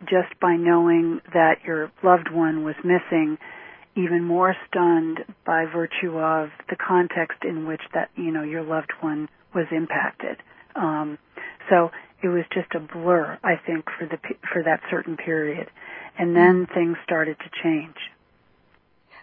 just 0.00 0.38
by 0.40 0.56
knowing 0.56 1.20
that 1.32 1.64
your 1.66 1.90
loved 2.02 2.30
one 2.30 2.64
was 2.64 2.74
missing, 2.84 3.38
even 3.96 4.24
more 4.24 4.54
stunned 4.68 5.20
by 5.46 5.64
virtue 5.66 6.18
of 6.18 6.50
the 6.68 6.76
context 6.76 7.38
in 7.44 7.66
which 7.66 7.80
that, 7.94 8.10
you 8.16 8.32
know, 8.32 8.42
your 8.42 8.62
loved 8.62 8.92
one 9.00 9.28
was 9.54 9.66
impacted. 9.70 10.38
Um, 10.74 11.18
so 11.70 11.90
it 12.22 12.28
was 12.28 12.44
just 12.52 12.74
a 12.74 12.80
blur, 12.80 13.38
I 13.44 13.54
think, 13.64 13.84
for 13.98 14.06
the 14.06 14.18
for 14.52 14.62
that 14.64 14.80
certain 14.90 15.16
period, 15.16 15.68
and 16.18 16.34
then 16.34 16.66
mm. 16.66 16.74
things 16.74 16.96
started 17.04 17.36
to 17.38 17.62
change. 17.62 17.96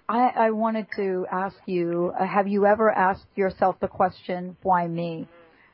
I, 0.08 0.32
I 0.36 0.52
wanted 0.52 0.88
to 0.96 1.26
ask 1.32 1.58
you: 1.66 2.14
uh, 2.18 2.26
Have 2.26 2.48
you 2.48 2.66
ever 2.66 2.92
asked 2.92 3.26
yourself 3.36 3.80
the 3.80 3.88
question, 3.88 4.56
"Why 4.62 4.88
me?" 4.88 5.28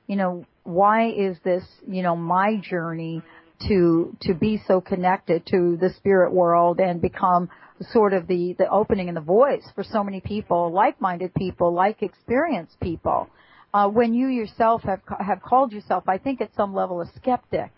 You 0.07 0.15
know, 0.15 0.45
why 0.63 1.09
is 1.09 1.37
this? 1.43 1.63
You 1.87 2.01
know, 2.01 2.15
my 2.15 2.57
journey 2.57 3.21
to 3.67 4.15
to 4.21 4.33
be 4.33 4.61
so 4.67 4.81
connected 4.81 5.45
to 5.47 5.77
the 5.79 5.89
spirit 5.97 6.33
world 6.33 6.79
and 6.79 7.01
become 7.01 7.49
sort 7.91 8.13
of 8.13 8.27
the 8.27 8.55
the 8.57 8.69
opening 8.69 9.07
and 9.07 9.17
the 9.17 9.21
voice 9.21 9.67
for 9.75 9.83
so 9.83 10.03
many 10.03 10.21
people, 10.21 10.71
like-minded 10.71 11.33
people, 11.33 11.73
like 11.73 12.01
experienced 12.01 12.79
people 12.79 13.29
uh, 13.73 13.87
when 13.87 14.13
you 14.13 14.27
yourself 14.27 14.81
have 14.83 15.01
have 15.19 15.41
called 15.41 15.71
yourself, 15.71 16.05
I 16.07 16.17
think, 16.17 16.41
at 16.41 16.49
some 16.55 16.73
level, 16.73 17.01
a 17.01 17.05
skeptic? 17.17 17.71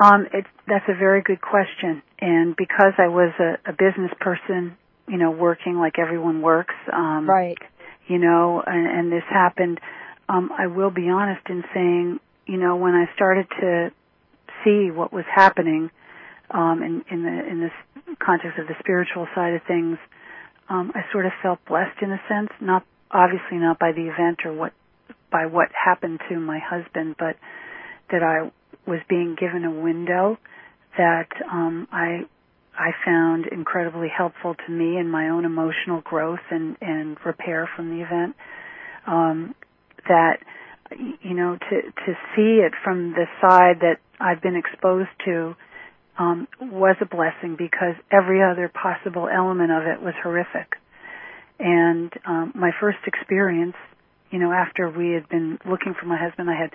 Um, 0.00 0.26
it, 0.32 0.44
that's 0.66 0.84
a 0.88 0.98
very 0.98 1.22
good 1.22 1.40
question, 1.40 2.02
and 2.20 2.54
because 2.56 2.92
I 2.98 3.08
was 3.08 3.32
a, 3.38 3.70
a 3.70 3.72
business 3.72 4.10
person, 4.20 4.76
you 5.08 5.18
know, 5.18 5.30
working 5.30 5.76
like 5.76 5.98
everyone 5.98 6.42
works, 6.42 6.74
um, 6.92 7.28
right? 7.28 7.58
You 8.08 8.18
know, 8.18 8.62
and, 8.64 8.86
and 8.86 9.12
this 9.12 9.22
happened. 9.30 9.80
Um, 10.28 10.50
I 10.56 10.66
will 10.66 10.90
be 10.90 11.08
honest 11.08 11.42
in 11.48 11.64
saying, 11.74 12.20
you 12.46 12.58
know, 12.58 12.76
when 12.76 12.94
I 12.94 13.06
started 13.14 13.46
to 13.60 13.90
see 14.64 14.90
what 14.90 15.12
was 15.12 15.24
happening 15.32 15.90
um, 16.50 16.82
in, 16.82 17.04
in 17.10 17.22
the 17.22 17.50
in 17.50 17.60
this 17.60 18.16
context 18.24 18.58
of 18.58 18.66
the 18.66 18.74
spiritual 18.80 19.26
side 19.34 19.54
of 19.54 19.62
things, 19.66 19.98
um, 20.68 20.92
I 20.94 21.00
sort 21.12 21.26
of 21.26 21.32
felt 21.42 21.58
blessed 21.66 22.00
in 22.02 22.10
a 22.10 22.20
sense, 22.28 22.50
not 22.60 22.84
obviously 23.10 23.58
not 23.58 23.78
by 23.78 23.92
the 23.92 24.08
event 24.08 24.40
or 24.44 24.52
what 24.52 24.72
by 25.30 25.46
what 25.46 25.68
happened 25.72 26.20
to 26.28 26.38
my 26.38 26.58
husband, 26.58 27.16
but 27.18 27.36
that 28.10 28.22
I 28.22 28.50
was 28.88 29.00
being 29.08 29.36
given 29.38 29.64
a 29.64 29.70
window 29.70 30.38
that 30.96 31.28
um, 31.50 31.88
I 31.92 32.22
I 32.76 32.90
found 33.04 33.46
incredibly 33.46 34.08
helpful 34.08 34.54
to 34.54 34.72
me 34.72 34.98
in 34.98 35.10
my 35.10 35.28
own 35.28 35.44
emotional 35.44 36.00
growth 36.00 36.44
and 36.50 36.76
and 36.80 37.16
repair 37.24 37.68
from 37.76 37.90
the 37.90 38.04
event. 38.04 38.36
Um, 39.06 39.54
that 40.08 40.38
you 41.22 41.34
know 41.34 41.56
to 41.56 41.82
to 41.82 42.12
see 42.34 42.60
it 42.64 42.72
from 42.82 43.12
the 43.12 43.26
side 43.40 43.80
that 43.80 43.98
I've 44.20 44.42
been 44.42 44.56
exposed 44.56 45.10
to 45.24 45.54
um, 46.18 46.46
was 46.60 46.96
a 47.00 47.06
blessing 47.06 47.56
because 47.56 47.94
every 48.10 48.42
other 48.42 48.70
possible 48.70 49.28
element 49.28 49.72
of 49.72 49.82
it 49.84 50.00
was 50.00 50.14
horrific. 50.22 50.76
And 51.58 52.12
um, 52.26 52.52
my 52.54 52.70
first 52.80 52.98
experience, 53.06 53.76
you 54.30 54.38
know, 54.38 54.52
after 54.52 54.90
we 54.90 55.12
had 55.12 55.28
been 55.28 55.58
looking 55.64 55.94
for 55.98 56.06
my 56.06 56.16
husband, 56.16 56.50
I 56.50 56.58
had 56.60 56.70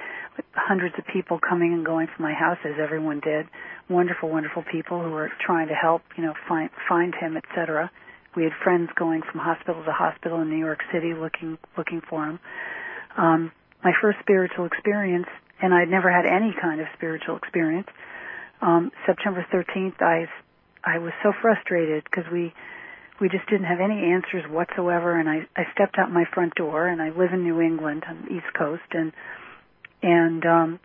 hundreds 0.53 0.95
of 0.97 1.05
people 1.11 1.39
coming 1.39 1.73
and 1.73 1.85
going 1.85 2.07
from 2.07 2.23
my 2.23 2.33
house, 2.33 2.57
as 2.65 2.73
everyone 2.81 3.19
did. 3.19 3.47
Wonderful, 3.89 4.29
wonderful 4.29 4.63
people 4.71 5.01
who 5.01 5.11
were 5.11 5.31
trying 5.45 5.67
to 5.67 5.73
help, 5.73 6.01
you 6.17 6.23
know, 6.23 6.33
find 6.47 6.69
find 6.87 7.13
him, 7.15 7.35
etc. 7.37 7.91
We 8.35 8.43
had 8.43 8.53
friends 8.63 8.89
going 8.95 9.21
from 9.21 9.41
hospital 9.41 9.83
to 9.83 9.91
hospital 9.91 10.41
in 10.41 10.49
New 10.49 10.59
York 10.59 10.79
City 10.93 11.13
looking 11.13 11.57
looking 11.77 12.01
for 12.07 12.25
him. 12.25 12.39
Um, 13.19 13.51
my 13.83 13.91
first 14.01 14.19
spiritual 14.21 14.65
experience, 14.65 15.27
and 15.61 15.73
I'd 15.73 15.89
never 15.89 16.09
had 16.09 16.25
any 16.25 16.55
kind 16.59 16.79
of 16.79 16.87
spiritual 16.95 17.35
experience. 17.35 17.87
Um, 18.61 18.91
September 19.05 19.45
13th, 19.51 20.01
I 20.01 20.27
I 20.83 20.99
was 20.99 21.11
so 21.21 21.33
frustrated 21.41 22.05
because 22.05 22.31
we 22.31 22.53
we 23.19 23.27
just 23.27 23.45
didn't 23.49 23.65
have 23.65 23.81
any 23.81 24.13
answers 24.13 24.49
whatsoever 24.49 25.19
and 25.19 25.27
I, 25.27 25.45
I 25.55 25.63
stepped 25.73 25.97
out 25.99 26.09
my 26.11 26.23
front 26.33 26.55
door 26.55 26.87
and 26.87 27.01
I 27.01 27.09
live 27.09 27.33
in 27.33 27.43
New 27.43 27.59
England 27.59 28.05
on 28.07 28.23
the 28.23 28.35
East 28.35 28.53
Coast 28.57 28.87
and 28.91 29.11
and 30.01 30.45
um 30.45 30.79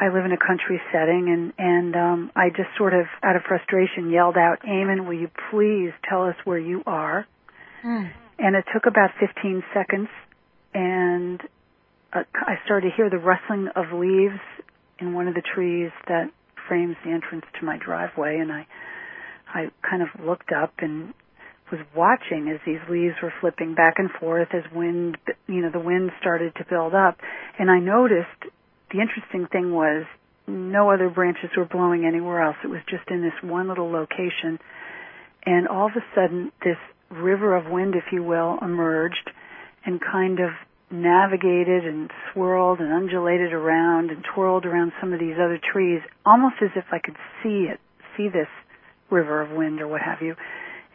I 0.00 0.08
live 0.08 0.24
in 0.24 0.32
a 0.32 0.38
country 0.38 0.80
setting 0.92 1.28
and 1.28 1.52
and 1.58 1.96
um 1.96 2.30
I 2.36 2.50
just 2.50 2.70
sort 2.78 2.94
of 2.94 3.06
out 3.22 3.34
of 3.34 3.42
frustration 3.42 4.10
yelled 4.10 4.36
out, 4.36 4.60
"Eamon, 4.62 5.06
will 5.06 5.18
you 5.18 5.30
please 5.50 5.92
tell 6.08 6.24
us 6.24 6.36
where 6.44 6.58
you 6.58 6.82
are?" 6.86 7.26
Mm. 7.82 8.10
And 8.38 8.56
it 8.56 8.64
took 8.72 8.86
about 8.86 9.10
15 9.20 9.62
seconds 9.72 10.08
and 10.74 11.40
uh, 12.12 12.22
I 12.34 12.56
started 12.64 12.90
to 12.90 12.96
hear 12.96 13.08
the 13.08 13.18
rustling 13.18 13.68
of 13.74 13.86
leaves 13.92 14.40
in 14.98 15.14
one 15.14 15.28
of 15.28 15.34
the 15.34 15.42
trees 15.42 15.90
that 16.08 16.30
frames 16.68 16.96
the 17.04 17.10
entrance 17.10 17.44
to 17.58 17.64
my 17.64 17.78
driveway 17.78 18.38
and 18.38 18.52
I 18.52 18.66
I 19.54 19.70
kind 19.88 20.02
of 20.02 20.08
looked 20.24 20.50
up 20.50 20.72
and 20.78 21.14
was 21.70 21.80
watching 21.96 22.50
as 22.52 22.60
these 22.66 22.80
leaves 22.90 23.14
were 23.22 23.32
flipping 23.40 23.74
back 23.74 23.94
and 23.98 24.10
forth 24.20 24.48
as 24.52 24.62
wind, 24.74 25.16
you 25.46 25.62
know, 25.62 25.70
the 25.70 25.80
wind 25.80 26.10
started 26.20 26.54
to 26.56 26.64
build 26.68 26.94
up. 26.94 27.18
And 27.58 27.70
I 27.70 27.78
noticed 27.78 28.52
the 28.92 29.00
interesting 29.00 29.46
thing 29.50 29.72
was 29.72 30.04
no 30.46 30.90
other 30.90 31.08
branches 31.08 31.50
were 31.56 31.64
blowing 31.64 32.04
anywhere 32.04 32.42
else. 32.42 32.56
It 32.62 32.68
was 32.68 32.80
just 32.88 33.08
in 33.10 33.22
this 33.22 33.32
one 33.42 33.68
little 33.68 33.90
location. 33.90 34.58
And 35.46 35.68
all 35.68 35.86
of 35.86 35.92
a 35.96 36.04
sudden, 36.14 36.52
this 36.62 36.76
river 37.10 37.56
of 37.56 37.70
wind, 37.70 37.94
if 37.94 38.04
you 38.12 38.22
will, 38.22 38.58
emerged 38.60 39.30
and 39.84 40.00
kind 40.00 40.40
of 40.40 40.50
navigated 40.90 41.84
and 41.84 42.10
swirled 42.32 42.78
and 42.78 42.92
undulated 42.92 43.52
around 43.52 44.10
and 44.10 44.24
twirled 44.34 44.64
around 44.64 44.92
some 45.00 45.12
of 45.12 45.20
these 45.20 45.34
other 45.34 45.58
trees, 45.72 46.00
almost 46.24 46.56
as 46.62 46.70
if 46.76 46.84
I 46.92 46.98
could 46.98 47.16
see 47.42 47.68
it, 47.70 47.80
see 48.16 48.28
this 48.28 48.48
river 49.10 49.42
of 49.42 49.50
wind 49.50 49.80
or 49.80 49.88
what 49.88 50.00
have 50.00 50.22
you 50.22 50.34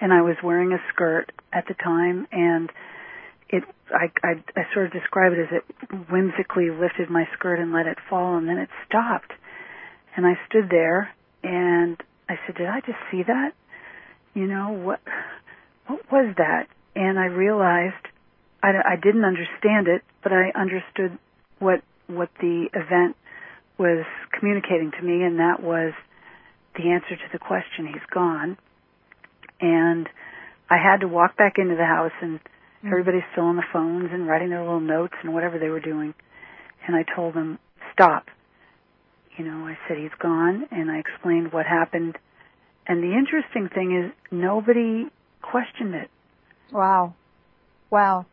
and 0.02 0.14
I 0.14 0.22
was 0.22 0.36
wearing 0.44 0.72
a 0.72 0.80
skirt 0.94 1.32
at 1.52 1.66
the 1.68 1.74
time, 1.74 2.28
and 2.32 2.72
it 3.50 3.64
I, 3.92 4.12
I 4.24 4.44
I 4.56 4.74
sort 4.74 4.88
of 4.88 4.94
describe 4.94 5.34
it 5.34 5.40
as 5.40 5.48
it 5.52 6.10
whimsically 6.10 6.70
lifted 6.70 7.10
my 7.10 7.26
skirt 7.34 7.60
and 7.60 7.74
let 7.74 7.86
it 7.86 7.98
fall, 8.10 8.38
and 8.38 8.48
then 8.48 8.58
it 8.58 8.70
stopped, 8.88 9.32
and 10.16 10.26
I 10.26 10.34
stood 10.48 10.70
there, 10.70 11.10
and 11.44 11.98
I 12.30 12.36
said, 12.46 12.56
"Did 12.56 12.68
I 12.68 12.80
just 12.82 13.00
see 13.12 13.24
that? 13.24 13.52
You 14.34 14.48
know 14.48 14.72
what? 14.72 15.02
What 15.88 16.12
was 16.12 16.36
that?" 16.38 16.68
And 16.96 17.20
I 17.20 17.26
realized 17.26 18.08
I, 18.62 18.94
I 18.94 18.96
didn't 18.96 19.26
understand 19.26 19.88
it, 19.88 20.04
but 20.24 20.32
I 20.32 20.52
understood 20.60 21.18
what 21.60 21.82
what 22.08 22.30
the 22.42 22.68
event 22.74 23.16
was 23.78 24.06
communicating 24.38 24.92
to 24.92 25.02
me, 25.06 25.24
and 25.24 25.40
that 25.40 25.62
was 25.62 25.94
the 26.76 26.90
answer 26.90 27.16
to 27.16 27.30
the 27.32 27.40
question. 27.40 27.88
He's 27.88 28.06
gone 28.14 28.58
and 29.62 30.08
I 30.70 30.78
had 30.78 31.02
to 31.02 31.08
walk 31.08 31.38
back 31.38 31.58
into 31.58 31.76
the 31.76 31.86
house 31.86 32.12
and 32.22 32.40
mm-hmm. 32.40 32.88
everybody's 32.88 33.24
still 33.32 33.46
on 33.46 33.56
the 33.56 33.64
phones 33.74 34.10
and 34.12 34.28
writing 34.28 34.50
their 34.50 34.62
little 34.62 34.80
notes 34.80 35.14
and 35.24 35.34
whatever 35.34 35.60
they 35.60 35.70
were 35.70 35.80
doing. 35.80 36.14
And 36.88 36.96
I 36.96 37.04
told 37.16 37.34
them, 37.34 37.60
stop. 37.94 38.28
You 39.38 39.46
know, 39.46 39.68
I 39.68 39.78
said, 39.88 39.98
he's 39.98 40.12
gone 40.20 40.68
and 40.72 40.90
I 40.92 41.00
explained 41.00 41.54
what 41.54 41.66
happened. 41.66 42.18
And 42.88 43.04
the 43.04 43.16
interesting 43.16 43.70
thing 43.74 43.96
is 43.96 44.12
nobody 44.32 45.06
questioned 45.42 45.96
it. 45.96 46.10
Wow. 46.72 47.16
Wow. 47.90 48.26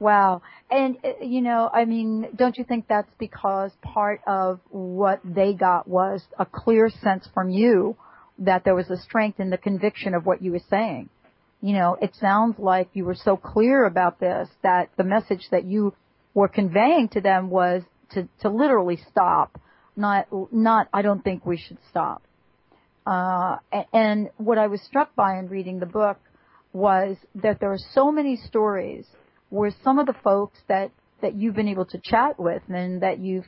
Wow. 0.00 0.42
And, 0.70 0.96
uh, 1.02 1.24
you 1.24 1.40
know, 1.40 1.68
I 1.72 1.84
mean, 1.84 2.28
don't 2.36 2.56
you 2.56 2.64
think 2.64 2.86
that's 2.88 3.10
because 3.18 3.72
part 3.82 4.20
of 4.26 4.60
what 4.70 5.20
they 5.24 5.54
got 5.54 5.88
was 5.88 6.22
a 6.38 6.46
clear 6.46 6.88
sense 6.88 7.28
from 7.34 7.50
you 7.50 7.96
that 8.38 8.64
there 8.64 8.74
was 8.74 8.88
a 8.90 8.96
strength 8.96 9.40
in 9.40 9.50
the 9.50 9.58
conviction 9.58 10.14
of 10.14 10.24
what 10.24 10.42
you 10.42 10.52
were 10.52 10.62
saying. 10.70 11.08
You 11.60 11.72
know, 11.72 11.96
it 12.00 12.14
sounds 12.20 12.56
like 12.58 12.90
you 12.92 13.04
were 13.04 13.16
so 13.16 13.36
clear 13.36 13.84
about 13.84 14.20
this 14.20 14.48
that 14.62 14.90
the 14.96 15.02
message 15.02 15.48
that 15.50 15.64
you 15.64 15.94
were 16.34 16.46
conveying 16.46 17.08
to 17.08 17.20
them 17.20 17.50
was 17.50 17.82
to, 18.10 18.28
to 18.42 18.48
literally 18.48 19.00
stop. 19.10 19.60
Not, 19.96 20.28
not, 20.52 20.86
I 20.92 21.02
don't 21.02 21.24
think 21.24 21.44
we 21.44 21.56
should 21.56 21.78
stop. 21.90 22.22
Uh, 23.04 23.56
and 23.92 24.30
what 24.36 24.58
I 24.58 24.68
was 24.68 24.80
struck 24.82 25.16
by 25.16 25.38
in 25.38 25.48
reading 25.48 25.80
the 25.80 25.86
book 25.86 26.18
was 26.72 27.16
that 27.34 27.58
there 27.58 27.72
are 27.72 27.78
so 27.92 28.12
many 28.12 28.36
stories 28.36 29.06
where 29.50 29.72
some 29.82 29.98
of 29.98 30.06
the 30.06 30.14
folks 30.24 30.58
that, 30.68 30.90
that 31.22 31.34
you've 31.34 31.54
been 31.54 31.68
able 31.68 31.86
to 31.86 32.00
chat 32.02 32.38
with 32.38 32.62
and 32.68 33.02
that 33.02 33.18
you've 33.18 33.46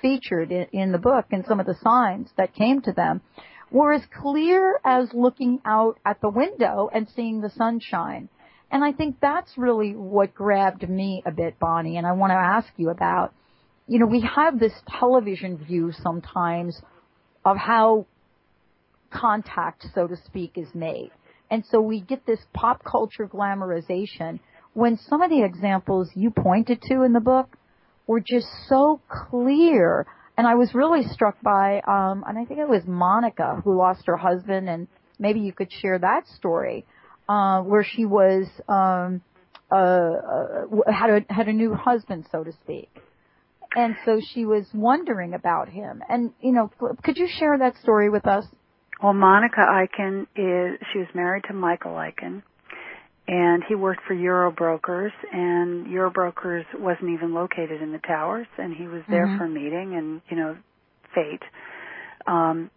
featured 0.00 0.52
in, 0.52 0.66
in 0.72 0.92
the 0.92 0.98
book 0.98 1.26
and 1.30 1.44
some 1.46 1.60
of 1.60 1.66
the 1.66 1.76
signs 1.82 2.28
that 2.36 2.54
came 2.54 2.80
to 2.82 2.92
them 2.92 3.20
were 3.70 3.92
as 3.92 4.02
clear 4.20 4.78
as 4.84 5.08
looking 5.12 5.60
out 5.64 5.98
at 6.04 6.20
the 6.20 6.28
window 6.28 6.88
and 6.92 7.08
seeing 7.14 7.40
the 7.40 7.50
sunshine. 7.50 8.28
And 8.70 8.84
I 8.84 8.92
think 8.92 9.16
that's 9.20 9.50
really 9.56 9.94
what 9.94 10.34
grabbed 10.34 10.88
me 10.88 11.22
a 11.24 11.30
bit, 11.30 11.58
Bonnie, 11.58 11.96
and 11.96 12.06
I 12.06 12.12
want 12.12 12.30
to 12.30 12.36
ask 12.36 12.68
you 12.76 12.90
about. 12.90 13.32
You 13.86 13.98
know, 13.98 14.06
we 14.06 14.20
have 14.34 14.58
this 14.58 14.74
television 14.98 15.56
view 15.56 15.92
sometimes 16.02 16.80
of 17.44 17.56
how 17.56 18.06
contact, 19.10 19.86
so 19.94 20.06
to 20.06 20.16
speak, 20.26 20.52
is 20.56 20.68
made. 20.74 21.10
And 21.50 21.64
so 21.70 21.80
we 21.80 22.00
get 22.00 22.26
this 22.26 22.40
pop 22.52 22.84
culture 22.84 23.26
glamorization 23.26 24.40
when 24.78 24.96
some 24.96 25.20
of 25.22 25.28
the 25.28 25.42
examples 25.42 26.08
you 26.14 26.30
pointed 26.30 26.80
to 26.80 27.02
in 27.02 27.12
the 27.12 27.20
book 27.20 27.56
were 28.06 28.20
just 28.20 28.46
so 28.68 29.00
clear. 29.08 30.06
And 30.36 30.46
I 30.46 30.54
was 30.54 30.72
really 30.72 31.02
struck 31.02 31.36
by, 31.42 31.80
um, 31.80 32.22
and 32.28 32.38
I 32.38 32.44
think 32.44 32.60
it 32.60 32.68
was 32.68 32.84
Monica 32.86 33.60
who 33.64 33.76
lost 33.76 34.02
her 34.06 34.16
husband, 34.16 34.68
and 34.68 34.86
maybe 35.18 35.40
you 35.40 35.52
could 35.52 35.72
share 35.72 35.98
that 35.98 36.28
story, 36.28 36.86
uh, 37.28 37.60
where 37.62 37.82
she 37.82 38.04
was, 38.04 38.46
um, 38.68 39.20
uh, 39.72 39.74
uh, 39.74 40.92
had 40.92 41.10
a 41.10 41.20
had 41.28 41.48
a 41.48 41.52
new 41.52 41.74
husband, 41.74 42.26
so 42.30 42.44
to 42.44 42.52
speak, 42.52 42.88
and 43.74 43.96
so 44.04 44.20
she 44.32 44.46
was 44.46 44.64
wondering 44.72 45.34
about 45.34 45.68
him. 45.68 46.02
And 46.08 46.32
you 46.40 46.52
know, 46.52 46.70
could 47.02 47.18
you 47.18 47.28
share 47.28 47.58
that 47.58 47.76
story 47.82 48.08
with 48.08 48.26
us? 48.28 48.46
Well, 49.02 49.12
Monica 49.12 49.60
Iken 49.60 50.22
is 50.36 50.78
she 50.92 51.00
was 51.00 51.08
married 51.14 51.44
to 51.48 51.52
Michael 51.52 51.92
Iken, 51.92 52.42
and 53.28 53.62
he 53.68 53.74
worked 53.74 54.00
for 54.08 54.14
Eurobrokers, 54.14 55.12
and 55.30 55.86
Eurobrokers 55.86 56.64
wasn't 56.74 57.10
even 57.10 57.34
located 57.34 57.82
in 57.82 57.92
the 57.92 57.98
towers, 57.98 58.46
and 58.56 58.74
he 58.74 58.88
was 58.88 59.02
there 59.08 59.26
mm-hmm. 59.26 59.36
for 59.36 59.44
a 59.44 59.48
meeting, 59.50 59.94
and 59.94 60.22
you 60.30 60.36
know, 60.36 60.56
fate. 61.14 61.42
Um, 62.26 62.70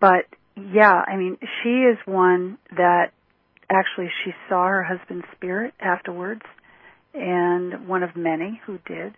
but 0.00 0.26
yeah, 0.56 1.02
I 1.06 1.16
mean, 1.16 1.38
she 1.62 1.68
is 1.68 1.98
one 2.04 2.58
that 2.76 3.12
actually 3.70 4.10
she 4.24 4.32
saw 4.48 4.66
her 4.66 4.82
husband's 4.82 5.24
spirit 5.36 5.72
afterwards, 5.80 6.42
and 7.14 7.86
one 7.86 8.02
of 8.02 8.16
many 8.16 8.60
who 8.66 8.78
did. 8.84 9.14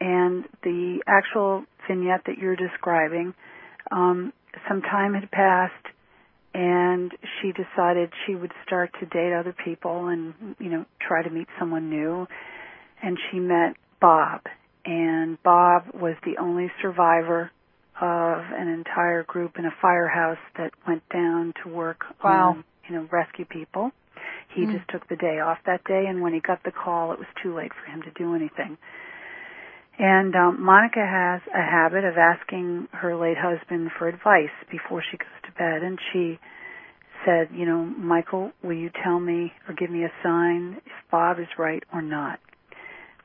And 0.00 0.44
the 0.62 1.02
actual 1.06 1.64
vignette 1.88 2.22
that 2.26 2.36
you're 2.36 2.56
describing, 2.56 3.32
um, 3.92 4.32
some 4.68 4.82
time 4.82 5.14
had 5.14 5.30
passed 5.30 5.72
and 6.56 7.12
she 7.40 7.52
decided 7.52 8.10
she 8.26 8.34
would 8.34 8.52
start 8.66 8.90
to 8.98 9.06
date 9.06 9.34
other 9.34 9.54
people 9.64 10.06
and 10.06 10.56
you 10.58 10.70
know 10.70 10.86
try 11.06 11.22
to 11.22 11.28
meet 11.28 11.46
someone 11.58 11.90
new 11.90 12.26
and 13.02 13.18
she 13.30 13.38
met 13.38 13.76
Bob 14.00 14.40
and 14.86 15.40
Bob 15.42 15.84
was 15.92 16.14
the 16.24 16.38
only 16.40 16.72
survivor 16.80 17.50
of 18.00 18.38
an 18.54 18.68
entire 18.68 19.22
group 19.22 19.58
in 19.58 19.66
a 19.66 19.74
firehouse 19.82 20.38
that 20.56 20.72
went 20.88 21.06
down 21.10 21.52
to 21.62 21.68
work 21.68 22.04
wow. 22.24 22.50
on 22.50 22.64
you 22.88 22.94
know 22.94 23.06
rescue 23.12 23.44
people 23.44 23.90
he 24.54 24.62
mm. 24.62 24.74
just 24.74 24.88
took 24.88 25.06
the 25.08 25.16
day 25.16 25.40
off 25.40 25.58
that 25.66 25.84
day 25.84 26.06
and 26.08 26.22
when 26.22 26.32
he 26.32 26.40
got 26.40 26.62
the 26.64 26.72
call 26.72 27.12
it 27.12 27.18
was 27.18 27.28
too 27.42 27.54
late 27.54 27.72
for 27.74 27.90
him 27.90 28.00
to 28.00 28.10
do 28.12 28.34
anything 28.34 28.78
and 29.98 30.34
um, 30.36 30.62
Monica 30.62 31.00
has 31.00 31.40
a 31.54 31.62
habit 31.62 32.04
of 32.04 32.14
asking 32.18 32.88
her 32.92 33.16
late 33.16 33.38
husband 33.38 33.90
for 33.98 34.08
advice 34.08 34.52
before 34.70 35.02
she 35.10 35.16
goes 35.16 35.28
to 35.44 35.52
bed, 35.52 35.82
and 35.82 35.98
she 36.12 36.38
said, 37.24 37.48
you 37.52 37.64
know, 37.64 37.84
Michael, 37.84 38.52
will 38.62 38.74
you 38.74 38.90
tell 39.02 39.18
me 39.18 39.52
or 39.66 39.74
give 39.74 39.90
me 39.90 40.04
a 40.04 40.12
sign 40.22 40.76
if 40.84 41.10
Bob 41.10 41.38
is 41.38 41.46
right 41.58 41.82
or 41.92 42.02
not 42.02 42.40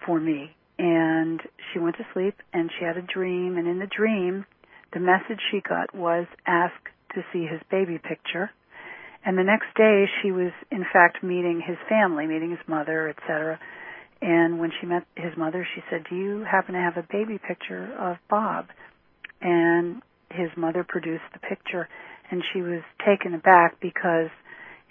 for 0.05 0.19
me? 0.19 0.55
And 0.79 1.41
she 1.71 1.79
went 1.79 1.97
to 1.97 2.05
sleep 2.13 2.35
and 2.53 2.71
she 2.79 2.85
had 2.85 2.97
a 2.97 3.01
dream, 3.01 3.57
and 3.57 3.67
in 3.67 3.79
the 3.79 3.87
dream, 3.87 4.45
the 4.93 4.99
message 4.99 5.39
she 5.51 5.61
got 5.67 5.93
was 5.93 6.25
ask 6.47 6.73
to 7.15 7.21
see 7.33 7.45
his 7.45 7.61
baby 7.69 7.99
picture. 7.99 8.49
And 9.25 9.37
the 9.37 9.43
next 9.43 9.67
day, 9.75 10.05
she 10.21 10.31
was 10.31 10.51
in 10.71 10.85
fact 10.91 11.21
meeting 11.21 11.61
his 11.65 11.77
family, 11.89 12.25
meeting 12.27 12.51
his 12.51 12.65
mother, 12.67 13.09
etc 13.09 13.59
and 14.21 14.59
when 14.59 14.71
she 14.79 14.85
met 14.85 15.03
his 15.15 15.35
mother, 15.35 15.67
she 15.75 15.81
said, 15.89 16.05
"Do 16.09 16.15
you 16.15 16.43
happen 16.43 16.75
to 16.75 16.79
have 16.79 16.97
a 16.97 17.03
baby 17.03 17.39
picture 17.39 17.91
of 17.97 18.17
Bob?" 18.29 18.67
And 19.41 20.01
his 20.29 20.49
mother 20.55 20.83
produced 20.83 21.23
the 21.33 21.39
picture, 21.39 21.89
and 22.29 22.43
she 22.53 22.61
was 22.61 22.83
taken 23.05 23.33
aback 23.33 23.79
because, 23.79 24.29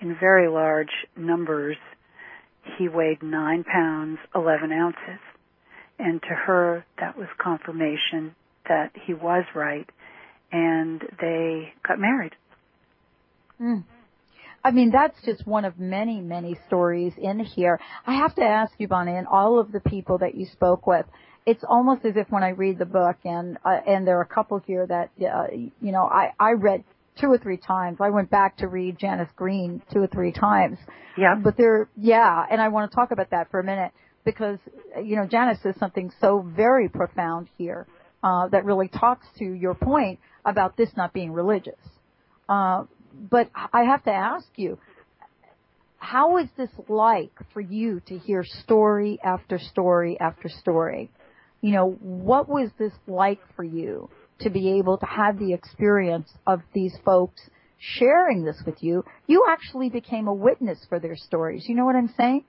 in 0.00 0.14
very 0.14 0.48
large 0.48 1.06
numbers, 1.16 1.76
he 2.76 2.88
weighed 2.88 3.22
nine 3.22 3.64
pounds 3.64 4.18
eleven 4.34 4.72
ounces, 4.72 5.20
and 5.98 6.20
to 6.22 6.34
her 6.34 6.84
that 6.98 7.16
was 7.16 7.28
confirmation 7.38 8.34
that 8.68 8.90
he 8.94 9.14
was 9.14 9.44
right, 9.54 9.88
and 10.52 11.02
they 11.20 11.72
got 11.86 11.98
married. 11.98 12.34
Mm. 13.60 13.84
I 14.62 14.70
mean, 14.72 14.90
that's 14.90 15.16
just 15.24 15.46
one 15.46 15.64
of 15.64 15.78
many, 15.78 16.20
many 16.20 16.58
stories 16.66 17.14
in 17.16 17.40
here. 17.40 17.80
I 18.06 18.14
have 18.16 18.34
to 18.34 18.42
ask 18.42 18.72
you, 18.78 18.88
Bonnie, 18.88 19.16
and 19.16 19.26
all 19.26 19.58
of 19.58 19.72
the 19.72 19.80
people 19.80 20.18
that 20.18 20.34
you 20.34 20.46
spoke 20.46 20.86
with, 20.86 21.06
it's 21.46 21.64
almost 21.66 22.04
as 22.04 22.16
if 22.16 22.30
when 22.30 22.42
I 22.42 22.50
read 22.50 22.78
the 22.78 22.84
book, 22.84 23.16
and 23.24 23.56
uh, 23.64 23.78
and 23.86 24.06
there 24.06 24.18
are 24.18 24.22
a 24.22 24.26
couple 24.26 24.58
here 24.58 24.86
that 24.86 25.10
uh, 25.24 25.46
you 25.52 25.92
know 25.92 26.02
I 26.04 26.32
I 26.38 26.52
read 26.52 26.84
two 27.18 27.28
or 27.28 27.38
three 27.38 27.56
times. 27.56 27.98
I 28.00 28.10
went 28.10 28.30
back 28.30 28.58
to 28.58 28.68
read 28.68 28.98
Janice 28.98 29.30
Green 29.36 29.82
two 29.92 30.00
or 30.00 30.06
three 30.06 30.32
times. 30.32 30.78
Yeah. 31.16 31.36
But 31.42 31.56
there, 31.56 31.88
yeah, 31.96 32.44
and 32.50 32.60
I 32.60 32.68
want 32.68 32.90
to 32.90 32.94
talk 32.94 33.10
about 33.10 33.30
that 33.30 33.50
for 33.50 33.60
a 33.60 33.64
minute 33.64 33.92
because 34.24 34.58
you 35.02 35.16
know 35.16 35.26
Janice 35.26 35.58
says 35.62 35.74
something 35.78 36.12
so 36.20 36.44
very 36.54 36.88
profound 36.88 37.48
here 37.56 37.86
uh, 38.22 38.48
that 38.48 38.64
really 38.64 38.88
talks 38.88 39.26
to 39.38 39.44
your 39.44 39.74
point 39.74 40.18
about 40.44 40.76
this 40.76 40.90
not 40.96 41.12
being 41.12 41.32
religious. 41.32 41.80
Uh, 42.48 42.84
but 43.20 43.50
I 43.72 43.82
have 43.82 44.04
to 44.04 44.10
ask 44.10 44.46
you, 44.56 44.78
how 45.98 46.38
is 46.38 46.48
this 46.56 46.70
like 46.88 47.32
for 47.52 47.60
you 47.60 48.00
to 48.06 48.16
hear 48.16 48.42
story 48.44 49.18
after 49.22 49.58
story 49.58 50.18
after 50.18 50.48
story? 50.48 51.10
You 51.60 51.72
know, 51.72 51.90
what 52.00 52.48
was 52.48 52.70
this 52.78 52.92
like 53.06 53.40
for 53.54 53.64
you 53.64 54.08
to 54.40 54.48
be 54.48 54.78
able 54.78 54.96
to 54.96 55.06
have 55.06 55.38
the 55.38 55.52
experience 55.52 56.32
of 56.46 56.62
these 56.72 56.96
folks 57.04 57.42
sharing 57.78 58.44
this 58.44 58.62
with 58.64 58.82
you? 58.82 59.04
You 59.26 59.44
actually 59.48 59.90
became 59.90 60.26
a 60.26 60.34
witness 60.34 60.78
for 60.88 60.98
their 60.98 61.16
stories. 61.16 61.66
You 61.68 61.74
know 61.74 61.84
what 61.84 61.96
I'm 61.96 62.12
saying? 62.16 62.44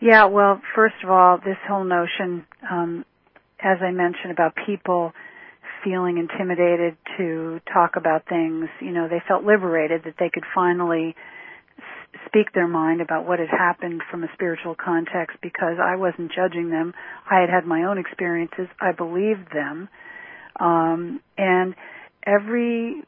Yeah, 0.00 0.26
well, 0.26 0.60
first 0.74 0.94
of 1.02 1.10
all, 1.10 1.38
this 1.38 1.58
whole 1.68 1.84
notion, 1.84 2.46
um, 2.70 3.04
as 3.60 3.78
I 3.82 3.90
mentioned 3.90 4.30
about 4.30 4.54
people 4.66 5.12
feeling 5.84 6.18
intimidated 6.18 6.96
to 7.18 7.60
talk 7.72 7.96
about 7.96 8.26
things. 8.28 8.68
You 8.80 8.92
know, 8.92 9.08
they 9.08 9.22
felt 9.26 9.44
liberated 9.44 10.02
that 10.04 10.14
they 10.18 10.30
could 10.32 10.44
finally 10.54 11.14
speak 12.26 12.52
their 12.54 12.68
mind 12.68 13.00
about 13.00 13.26
what 13.26 13.38
had 13.38 13.48
happened 13.48 14.02
from 14.10 14.24
a 14.24 14.28
spiritual 14.34 14.74
context 14.74 15.36
because 15.42 15.76
I 15.82 15.96
wasn't 15.96 16.32
judging 16.34 16.70
them. 16.70 16.94
I 17.30 17.40
had 17.40 17.50
had 17.50 17.66
my 17.66 17.84
own 17.84 17.98
experiences. 17.98 18.68
I 18.80 18.92
believed 18.92 19.52
them. 19.52 19.88
Um, 20.58 21.20
and 21.36 21.74
every 22.26 23.02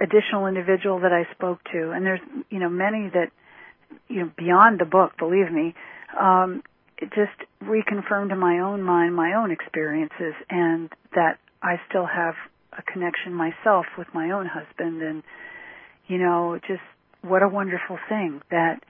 additional 0.00 0.46
individual 0.46 1.00
that 1.00 1.12
I 1.12 1.30
spoke 1.34 1.58
to, 1.72 1.90
and 1.90 2.06
there's, 2.06 2.20
you 2.50 2.58
know, 2.58 2.68
many 2.68 3.10
that, 3.12 3.30
you 4.08 4.20
know, 4.20 4.30
beyond 4.36 4.78
the 4.80 4.84
book, 4.84 5.12
believe 5.18 5.50
me, 5.50 5.74
um, 6.18 6.62
it 6.98 7.10
just 7.14 7.50
reconfirmed 7.62 8.30
in 8.30 8.38
my 8.38 8.60
own 8.60 8.82
mind 8.82 9.14
my 9.14 9.34
own 9.34 9.50
experiences 9.50 10.34
and 10.48 10.88
that 11.14 11.38
I 11.62 11.80
still 11.88 12.06
have 12.06 12.34
a 12.76 12.82
connection 12.82 13.34
myself 13.34 13.86
with 13.96 14.08
my 14.14 14.30
own 14.30 14.46
husband 14.46 15.02
and 15.02 15.22
you 16.06 16.18
know 16.18 16.58
just 16.66 16.82
what 17.22 17.42
a 17.42 17.48
wonderful 17.48 17.98
thing 18.08 18.40
that 18.50 18.82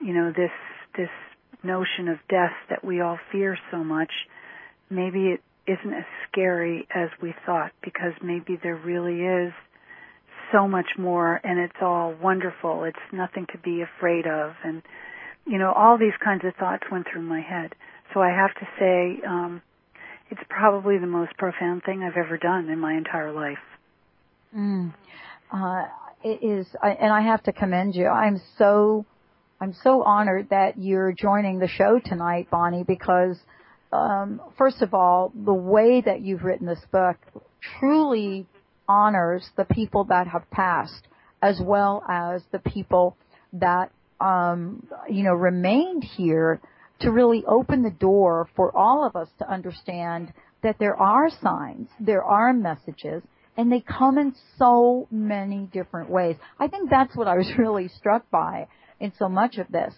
you 0.00 0.12
know 0.12 0.30
this 0.30 0.52
this 0.96 1.08
notion 1.62 2.08
of 2.08 2.18
death 2.28 2.52
that 2.68 2.84
we 2.84 3.00
all 3.00 3.18
fear 3.32 3.58
so 3.70 3.82
much 3.82 4.12
maybe 4.90 5.28
it 5.28 5.40
isn't 5.66 5.94
as 5.94 6.04
scary 6.30 6.86
as 6.94 7.08
we 7.22 7.34
thought 7.46 7.72
because 7.82 8.12
maybe 8.22 8.58
there 8.62 8.76
really 8.76 9.22
is 9.22 9.52
so 10.52 10.68
much 10.68 10.88
more 10.98 11.40
and 11.42 11.58
it's 11.58 11.80
all 11.80 12.14
wonderful. 12.22 12.84
It's 12.84 12.98
nothing 13.12 13.46
to 13.52 13.58
be 13.58 13.82
afraid 13.82 14.26
of 14.26 14.52
and 14.62 14.82
you 15.46 15.58
know 15.58 15.72
all 15.72 15.98
these 15.98 16.16
kinds 16.22 16.44
of 16.44 16.54
thoughts 16.56 16.84
went 16.92 17.06
through 17.10 17.22
my 17.22 17.40
head. 17.40 17.74
So 18.12 18.20
i 18.20 18.28
have 18.28 18.54
to 18.54 18.66
say 18.78 19.26
um 19.26 19.62
it's 20.34 20.48
probably 20.48 20.98
the 20.98 21.06
most 21.06 21.36
profound 21.36 21.84
thing 21.84 22.02
I've 22.02 22.16
ever 22.16 22.36
done 22.36 22.68
in 22.68 22.78
my 22.80 22.94
entire 22.94 23.32
life. 23.32 23.58
Mm. 24.56 24.92
Uh, 25.52 25.84
it 26.24 26.42
is, 26.42 26.66
I, 26.82 26.90
and 26.90 27.12
I 27.12 27.20
have 27.20 27.42
to 27.44 27.52
commend 27.52 27.94
you. 27.94 28.08
I'm 28.08 28.40
so, 28.58 29.06
I'm 29.60 29.74
so 29.82 30.02
honored 30.02 30.48
that 30.50 30.76
you're 30.76 31.12
joining 31.12 31.60
the 31.60 31.68
show 31.68 32.00
tonight, 32.04 32.48
Bonnie, 32.50 32.82
because 32.82 33.36
um, 33.92 34.40
first 34.58 34.82
of 34.82 34.92
all, 34.92 35.32
the 35.34 35.54
way 35.54 36.02
that 36.04 36.20
you've 36.20 36.42
written 36.42 36.66
this 36.66 36.82
book 36.90 37.16
truly 37.78 38.46
honors 38.88 39.48
the 39.56 39.64
people 39.64 40.04
that 40.04 40.26
have 40.26 40.50
passed, 40.50 41.06
as 41.42 41.60
well 41.62 42.02
as 42.08 42.42
the 42.50 42.58
people 42.58 43.16
that 43.52 43.92
um, 44.20 44.84
you 45.08 45.22
know 45.22 45.34
remained 45.34 46.02
here 46.02 46.60
to 47.00 47.10
really 47.10 47.44
open 47.46 47.82
the 47.82 47.90
door 47.90 48.48
for 48.54 48.76
all 48.76 49.04
of 49.06 49.16
us 49.16 49.28
to 49.38 49.50
understand 49.50 50.32
that 50.62 50.76
there 50.78 50.96
are 50.96 51.28
signs, 51.42 51.88
there 52.00 52.24
are 52.24 52.52
messages, 52.52 53.22
and 53.56 53.70
they 53.70 53.80
come 53.80 54.18
in 54.18 54.34
so 54.58 55.06
many 55.10 55.68
different 55.72 56.10
ways. 56.10 56.36
I 56.58 56.68
think 56.68 56.90
that's 56.90 57.16
what 57.16 57.28
I 57.28 57.36
was 57.36 57.50
really 57.58 57.88
struck 57.88 58.28
by 58.30 58.68
in 59.00 59.12
so 59.18 59.28
much 59.28 59.58
of 59.58 59.68
this. 59.68 59.94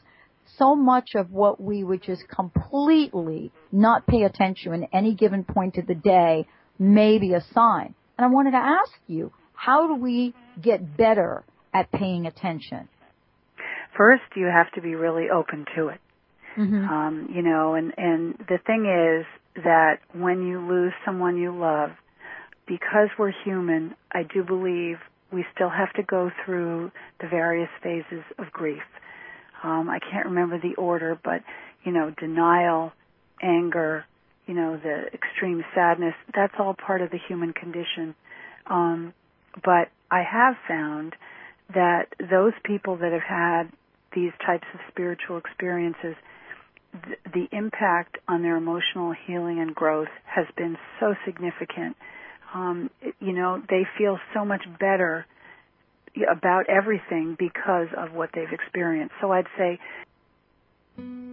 So 0.58 0.76
much 0.76 1.10
of 1.14 1.32
what 1.32 1.60
we 1.60 1.82
would 1.82 2.02
just 2.02 2.22
completely 2.28 3.52
not 3.72 4.06
pay 4.06 4.22
attention 4.22 4.74
in 4.74 4.84
any 4.92 5.14
given 5.14 5.44
point 5.44 5.76
of 5.76 5.86
the 5.86 5.94
day 5.94 6.46
may 6.78 7.18
be 7.18 7.34
a 7.34 7.44
sign. 7.52 7.94
And 8.16 8.24
I 8.24 8.28
wanted 8.28 8.52
to 8.52 8.58
ask 8.58 8.92
you, 9.06 9.32
how 9.54 9.88
do 9.88 9.94
we 9.94 10.34
get 10.60 10.96
better 10.96 11.44
at 11.74 11.90
paying 11.90 12.26
attention? 12.26 12.88
First, 13.96 14.22
you 14.36 14.46
have 14.46 14.70
to 14.72 14.80
be 14.80 14.94
really 14.94 15.30
open 15.30 15.64
to 15.76 15.88
it. 15.88 16.00
Mm-hmm. 16.56 16.88
Um, 16.88 17.28
you 17.34 17.42
know, 17.42 17.74
and, 17.74 17.92
and 17.96 18.34
the 18.48 18.58
thing 18.66 18.86
is 18.86 19.26
that 19.62 19.98
when 20.12 20.46
you 20.46 20.60
lose 20.60 20.92
someone 21.04 21.36
you 21.36 21.56
love, 21.56 21.90
because 22.66 23.08
we're 23.18 23.32
human, 23.44 23.94
I 24.12 24.22
do 24.22 24.42
believe 24.42 24.96
we 25.32 25.44
still 25.54 25.68
have 25.68 25.92
to 25.94 26.02
go 26.02 26.30
through 26.44 26.90
the 27.20 27.28
various 27.28 27.68
phases 27.82 28.24
of 28.38 28.50
grief. 28.52 28.82
Um, 29.62 29.88
I 29.88 29.98
can't 29.98 30.26
remember 30.26 30.58
the 30.60 30.74
order, 30.76 31.18
but 31.22 31.42
you 31.84 31.92
know, 31.92 32.12
denial, 32.18 32.92
anger, 33.42 34.04
you 34.46 34.54
know, 34.54 34.76
the 34.76 35.04
extreme 35.12 35.64
sadness, 35.74 36.14
that's 36.34 36.54
all 36.58 36.74
part 36.74 37.02
of 37.02 37.10
the 37.10 37.18
human 37.28 37.52
condition. 37.52 38.14
Um, 38.66 39.14
but 39.64 39.88
I 40.10 40.22
have 40.22 40.54
found 40.68 41.14
that 41.74 42.06
those 42.18 42.52
people 42.64 42.96
that 42.98 43.12
have 43.12 43.22
had 43.22 43.64
these 44.14 44.32
types 44.44 44.66
of 44.74 44.80
spiritual 44.88 45.36
experiences, 45.38 46.14
th- 47.04 47.18
the 47.32 47.56
impact 47.56 48.18
on 48.28 48.42
their 48.42 48.56
emotional 48.56 49.14
healing 49.26 49.60
and 49.60 49.74
growth 49.74 50.08
has 50.24 50.46
been 50.56 50.76
so 51.00 51.14
significant. 51.24 51.96
Um, 52.54 52.90
you 53.20 53.32
know, 53.32 53.62
they 53.68 53.82
feel 53.98 54.18
so 54.34 54.44
much 54.44 54.62
better 54.78 55.26
about 56.30 56.68
everything 56.68 57.36
because 57.38 57.88
of 57.96 58.12
what 58.12 58.30
they've 58.34 58.52
experienced. 58.52 59.14
So 59.20 59.32
I'd 59.32 59.46
say 59.58 59.78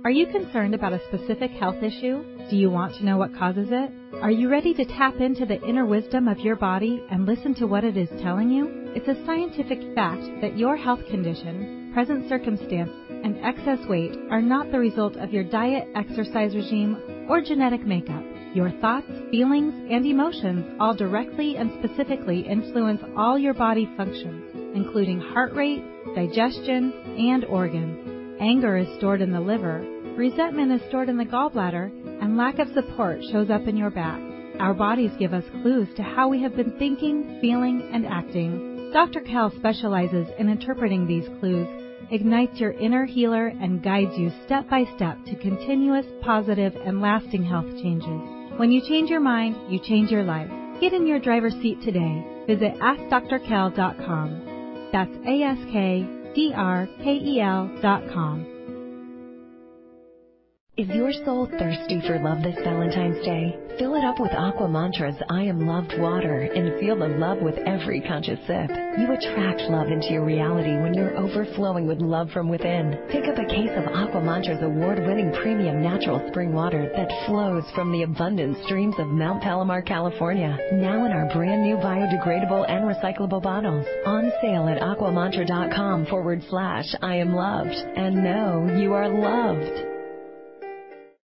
are 0.05 0.11
you 0.11 0.27
concerned 0.27 0.75
about 0.75 0.91
a 0.91 0.99
specific 1.07 1.51
health 1.51 1.81
issue? 1.81 2.49
Do 2.49 2.57
you 2.57 2.69
want 2.69 2.95
to 2.95 3.05
know 3.05 3.17
what 3.17 3.33
causes 3.37 3.69
it? 3.71 3.91
Are 4.21 4.31
you 4.31 4.49
ready 4.49 4.73
to 4.73 4.83
tap 4.83 5.15
into 5.21 5.45
the 5.45 5.61
inner 5.63 5.85
wisdom 5.85 6.27
of 6.27 6.39
your 6.39 6.57
body 6.57 7.01
and 7.09 7.25
listen 7.25 7.55
to 7.55 7.67
what 7.67 7.85
it 7.85 7.95
is 7.95 8.09
telling 8.21 8.49
you? 8.49 8.91
It's 8.95 9.07
a 9.07 9.25
scientific 9.25 9.95
fact 9.95 10.23
that 10.41 10.57
your 10.57 10.75
health 10.75 10.99
condition, 11.09 11.91
present 11.93 12.27
circumstance, 12.27 12.91
and 13.23 13.37
excess 13.43 13.79
weight 13.87 14.17
are 14.29 14.41
not 14.41 14.71
the 14.71 14.79
result 14.79 15.15
of 15.17 15.31
your 15.31 15.43
diet, 15.43 15.87
exercise 15.95 16.55
regime, 16.55 17.25
or 17.29 17.41
genetic 17.41 17.85
makeup. 17.85 18.23
Your 18.53 18.69
thoughts, 18.81 19.07
feelings, 19.31 19.73
and 19.89 20.05
emotions 20.05 20.77
all 20.79 20.93
directly 20.93 21.55
and 21.57 21.71
specifically 21.79 22.41
influence 22.41 23.01
all 23.17 23.39
your 23.39 23.53
body 23.55 23.89
functions, 23.97 24.43
including 24.75 25.19
heart 25.19 25.53
rate, 25.53 25.83
digestion, 26.15 26.93
and 27.17 27.45
organs. 27.45 28.39
Anger 28.39 28.77
is 28.77 28.87
stored 28.97 29.21
in 29.21 29.31
the 29.31 29.39
liver, 29.39 29.83
resentment 30.17 30.71
is 30.71 30.87
stored 30.89 31.09
in 31.09 31.17
the 31.17 31.25
gallbladder, 31.25 31.91
and 32.21 32.37
lack 32.37 32.59
of 32.59 32.67
support 32.73 33.19
shows 33.31 33.49
up 33.49 33.67
in 33.67 33.75
your 33.75 33.89
back. 33.89 34.21
Our 34.59 34.75
bodies 34.75 35.11
give 35.17 35.33
us 35.33 35.43
clues 35.63 35.87
to 35.95 36.03
how 36.03 36.27
we 36.27 36.41
have 36.43 36.55
been 36.55 36.77
thinking, 36.77 37.39
feeling, 37.41 37.89
and 37.91 38.05
acting. 38.05 38.91
Dr. 38.93 39.21
Cal 39.21 39.51
specializes 39.57 40.27
in 40.37 40.47
interpreting 40.47 41.07
these 41.07 41.27
clues, 41.39 41.67
ignites 42.13 42.59
your 42.59 42.71
inner 42.71 43.05
healer, 43.05 43.47
and 43.47 43.83
guides 43.83 44.17
you 44.17 44.31
step 44.45 44.69
by 44.69 44.85
step 44.95 45.17
to 45.25 45.35
continuous, 45.35 46.05
positive, 46.21 46.73
and 46.85 47.01
lasting 47.01 47.43
health 47.43 47.67
changes. 47.81 48.21
When 48.57 48.71
you 48.71 48.81
change 48.87 49.09
your 49.09 49.19
mind, 49.19 49.71
you 49.71 49.79
change 49.79 50.11
your 50.11 50.23
life. 50.23 50.49
Get 50.79 50.93
in 50.93 51.07
your 51.07 51.19
driver's 51.19 51.55
seat 51.61 51.81
today. 51.81 52.23
Visit 52.47 52.79
AskDrKel.com. 52.79 54.89
That's 54.91 55.11
A-S-K 55.25 56.07
drkel.com. 56.35 58.52
Is 60.75 60.87
your 60.87 61.13
soul 61.23 61.45
thirsty 61.45 62.01
for 62.01 62.17
love 62.17 62.41
this 62.41 62.57
Valentine's 62.63 63.23
Day? 63.23 63.55
Fill 63.77 63.93
it 63.93 64.03
up 64.03 64.19
with 64.19 64.31
Aqua 64.31 64.67
Mantra's 64.67 65.21
I 65.29 65.43
Am 65.43 65.67
Loved 65.67 65.93
water 65.99 66.49
and 66.49 66.79
feel 66.79 66.97
the 66.97 67.09
love 67.09 67.37
with 67.43 67.59
every 67.67 68.01
conscious 68.01 68.39
sip. 68.47 68.73
You 68.97 69.13
attract 69.13 69.61
love 69.69 69.89
into 69.89 70.09
your 70.09 70.25
reality 70.25 70.73
when 70.81 70.95
you're 70.95 71.15
overflowing 71.15 71.85
with 71.85 71.99
love 71.99 72.31
from 72.31 72.49
within. 72.49 72.97
Pick 73.11 73.25
up 73.25 73.37
a 73.37 73.45
case 73.45 73.69
of 73.77 73.85
Aqua 73.93 74.19
Mantra's 74.19 74.63
award-winning 74.63 75.31
premium 75.43 75.83
natural 75.83 76.27
spring 76.29 76.53
water 76.53 76.89
that 76.97 77.27
flows 77.27 77.69
from 77.75 77.91
the 77.91 78.01
abundant 78.01 78.57
streams 78.65 78.95
of 78.97 79.05
Mount 79.05 79.43
Palomar, 79.43 79.83
California. 79.83 80.57
Now 80.73 81.05
in 81.05 81.11
our 81.11 81.31
brand 81.35 81.61
new 81.61 81.75
biodegradable 81.75 82.65
and 82.67 82.89
recyclable 82.89 83.43
bottles. 83.43 83.85
On 84.07 84.31
sale 84.41 84.67
at 84.67 84.81
aquamantra.com 84.81 86.07
forward 86.07 86.41
slash 86.49 86.95
I 87.03 87.17
am 87.17 87.35
loved. 87.35 87.75
And 87.95 88.23
know 88.23 88.75
you 88.81 88.93
are 88.93 89.07
loved. 89.07 89.92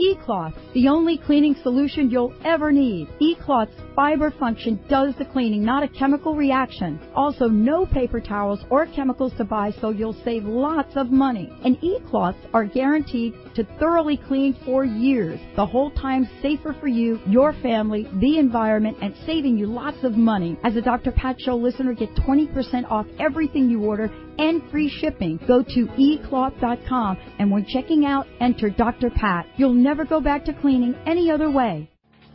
eCloth, 0.00 0.54
the 0.74 0.88
only 0.88 1.16
cleaning 1.16 1.56
solution 1.62 2.10
you'll 2.10 2.34
ever 2.44 2.70
need. 2.70 3.08
eCloth's 3.20 3.80
fiber 3.94 4.30
function 4.30 4.78
does 4.88 5.14
the 5.16 5.24
cleaning, 5.24 5.64
not 5.64 5.82
a 5.82 5.88
chemical 5.88 6.34
reaction. 6.34 7.00
Also, 7.14 7.48
no 7.48 7.86
paper 7.86 8.20
towels 8.20 8.60
or 8.68 8.86
chemicals 8.86 9.32
to 9.38 9.44
buy, 9.44 9.72
so 9.80 9.90
you'll 9.90 10.16
save 10.24 10.44
lots 10.44 10.96
of 10.96 11.10
money. 11.10 11.50
And 11.64 11.78
eCloths 11.80 12.36
are 12.52 12.64
guaranteed 12.64 13.34
to 13.56 13.64
thoroughly 13.78 14.16
clean 14.16 14.56
for 14.64 14.84
years, 14.84 15.40
the 15.56 15.66
whole 15.66 15.90
time 15.90 16.28
safer 16.40 16.74
for 16.78 16.86
you, 16.86 17.18
your 17.26 17.52
family, 17.54 18.08
the 18.20 18.38
environment, 18.38 18.96
and 19.02 19.14
saving 19.26 19.58
you 19.58 19.66
lots 19.66 20.04
of 20.04 20.12
money. 20.12 20.58
As 20.62 20.76
a 20.76 20.82
Dr. 20.82 21.10
Pat 21.10 21.40
Show 21.40 21.56
listener, 21.56 21.94
get 21.94 22.14
20% 22.14 22.90
off 22.90 23.06
everything 23.18 23.68
you 23.68 23.82
order 23.84 24.10
and 24.38 24.62
free 24.70 24.88
shipping. 25.00 25.40
Go 25.48 25.62
to 25.62 25.86
ecloth.com 25.98 27.18
and 27.38 27.50
when 27.50 27.66
checking 27.66 28.04
out, 28.04 28.26
enter 28.40 28.70
Dr. 28.70 29.10
Pat. 29.10 29.46
You'll 29.56 29.72
never 29.72 30.04
go 30.04 30.20
back 30.20 30.44
to 30.44 30.52
cleaning 30.52 30.94
any 31.06 31.30
other 31.30 31.50
way. 31.50 31.90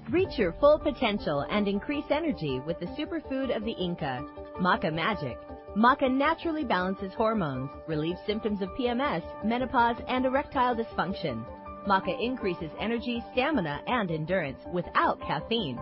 Reach 0.10 0.38
your 0.38 0.54
full 0.60 0.80
potential 0.80 1.46
and 1.50 1.68
increase 1.68 2.04
energy 2.10 2.60
with 2.66 2.80
the 2.80 2.88
superfood 2.88 3.56
of 3.56 3.64
the 3.64 3.72
Inca, 3.72 4.26
Maca 4.60 4.92
Magic. 4.92 5.38
Maca 5.76 6.10
naturally 6.12 6.64
balances 6.66 7.14
hormones, 7.14 7.70
relieves 7.88 8.20
symptoms 8.28 8.62
of 8.62 8.68
PMS, 8.78 9.24
menopause, 9.46 9.96
and 10.10 10.26
erectile 10.26 10.76
dysfunction. 10.76 11.46
Maca 11.88 12.14
increases 12.22 12.70
energy, 12.78 13.24
stamina, 13.32 13.82
and 13.88 14.12
endurance 14.12 14.60
without 14.74 15.22
caffeine. 15.22 15.80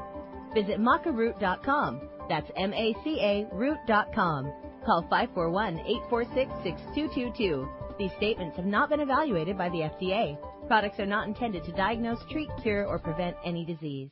Visit 0.53 0.79
macaroot.com. 0.79 2.07
That's 2.29 2.51
M-A-C-A 2.55 3.47
root.com. 3.51 4.53
Call 4.85 5.07
541-846-6222. 5.11 7.67
These 7.97 8.11
statements 8.17 8.57
have 8.57 8.67
not 8.67 8.89
been 8.89 8.99
evaluated 8.99 9.57
by 9.57 9.69
the 9.69 9.89
FDA. 9.89 10.37
Products 10.67 10.99
are 10.99 11.07
not 11.07 11.27
intended 11.27 11.63
to 11.65 11.71
diagnose, 11.71 12.19
treat, 12.31 12.49
cure, 12.61 12.85
or 12.85 12.99
prevent 12.99 13.35
any 13.43 13.65
disease. 13.65 14.11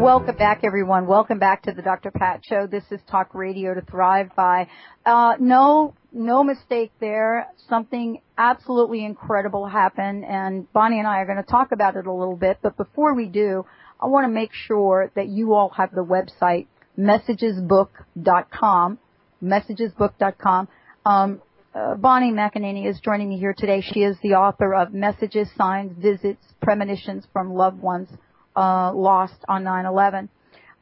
Welcome 0.00 0.36
back, 0.36 0.60
everyone. 0.62 1.08
Welcome 1.08 1.40
back 1.40 1.62
to 1.64 1.72
the 1.72 1.82
Dr. 1.82 2.12
Pat 2.12 2.42
Show. 2.44 2.68
This 2.68 2.84
is 2.92 3.00
Talk 3.10 3.34
Radio 3.34 3.74
to 3.74 3.80
Thrive 3.80 4.30
by. 4.36 4.68
Uh, 5.04 5.34
no, 5.40 5.94
no 6.12 6.44
mistake 6.44 6.92
there. 7.00 7.48
Something 7.68 8.20
absolutely 8.38 9.04
incredible 9.04 9.66
happened, 9.66 10.24
and 10.24 10.72
Bonnie 10.72 11.00
and 11.00 11.08
I 11.08 11.18
are 11.18 11.26
going 11.26 11.38
to 11.38 11.50
talk 11.50 11.72
about 11.72 11.96
it 11.96 12.06
a 12.06 12.12
little 12.12 12.36
bit. 12.36 12.58
But 12.62 12.76
before 12.76 13.14
we 13.14 13.26
do, 13.26 13.66
I 14.00 14.06
want 14.06 14.26
to 14.26 14.32
make 14.32 14.52
sure 14.52 15.10
that 15.16 15.26
you 15.26 15.54
all 15.54 15.70
have 15.70 15.90
the 15.90 16.04
website 16.04 16.68
messagesbook.com, 16.98 18.98
messagesbook.com. 19.42 20.68
Um, 21.04 21.42
uh, 21.74 21.94
Bonnie 21.94 22.32
McEneaney 22.32 22.88
is 22.88 22.98
joining 23.00 23.28
me 23.28 23.38
here 23.38 23.54
today. 23.56 23.82
She 23.82 24.02
is 24.02 24.16
the 24.22 24.34
author 24.34 24.74
of 24.74 24.94
Messages, 24.94 25.48
Signs, 25.56 25.92
Visits, 25.98 26.42
Premonitions 26.62 27.26
from 27.32 27.52
Loved 27.52 27.82
Ones 27.82 28.08
uh, 28.56 28.92
Lost 28.94 29.44
on 29.46 29.64
9/11. 29.64 30.28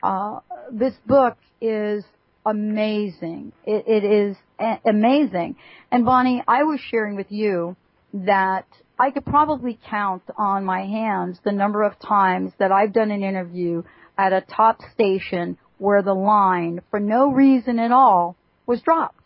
Uh, 0.02 0.40
this 0.70 0.94
book 1.06 1.36
is 1.60 2.04
amazing. 2.46 3.52
It, 3.64 3.84
it 3.88 4.04
is 4.04 4.36
a- 4.60 4.80
amazing. 4.86 5.56
And 5.90 6.04
Bonnie, 6.04 6.44
I 6.46 6.62
was 6.62 6.78
sharing 6.80 7.16
with 7.16 7.32
you 7.32 7.74
that 8.12 8.66
I 8.98 9.10
could 9.10 9.24
probably 9.24 9.78
count 9.90 10.22
on 10.36 10.64
my 10.64 10.82
hands 10.82 11.40
the 11.44 11.52
number 11.52 11.82
of 11.82 11.98
times 11.98 12.52
that 12.58 12.70
I've 12.70 12.92
done 12.92 13.10
an 13.10 13.24
interview 13.24 13.82
at 14.16 14.32
a 14.32 14.42
top 14.42 14.80
station 14.92 15.58
where 15.79 16.03
the 16.03 16.14
line, 16.14 16.81
for 16.91 17.01
no 17.01 17.31
reason 17.31 17.79
at 17.79 17.93
all, 17.93 18.37
was 18.66 18.81
dropped. 18.83 19.25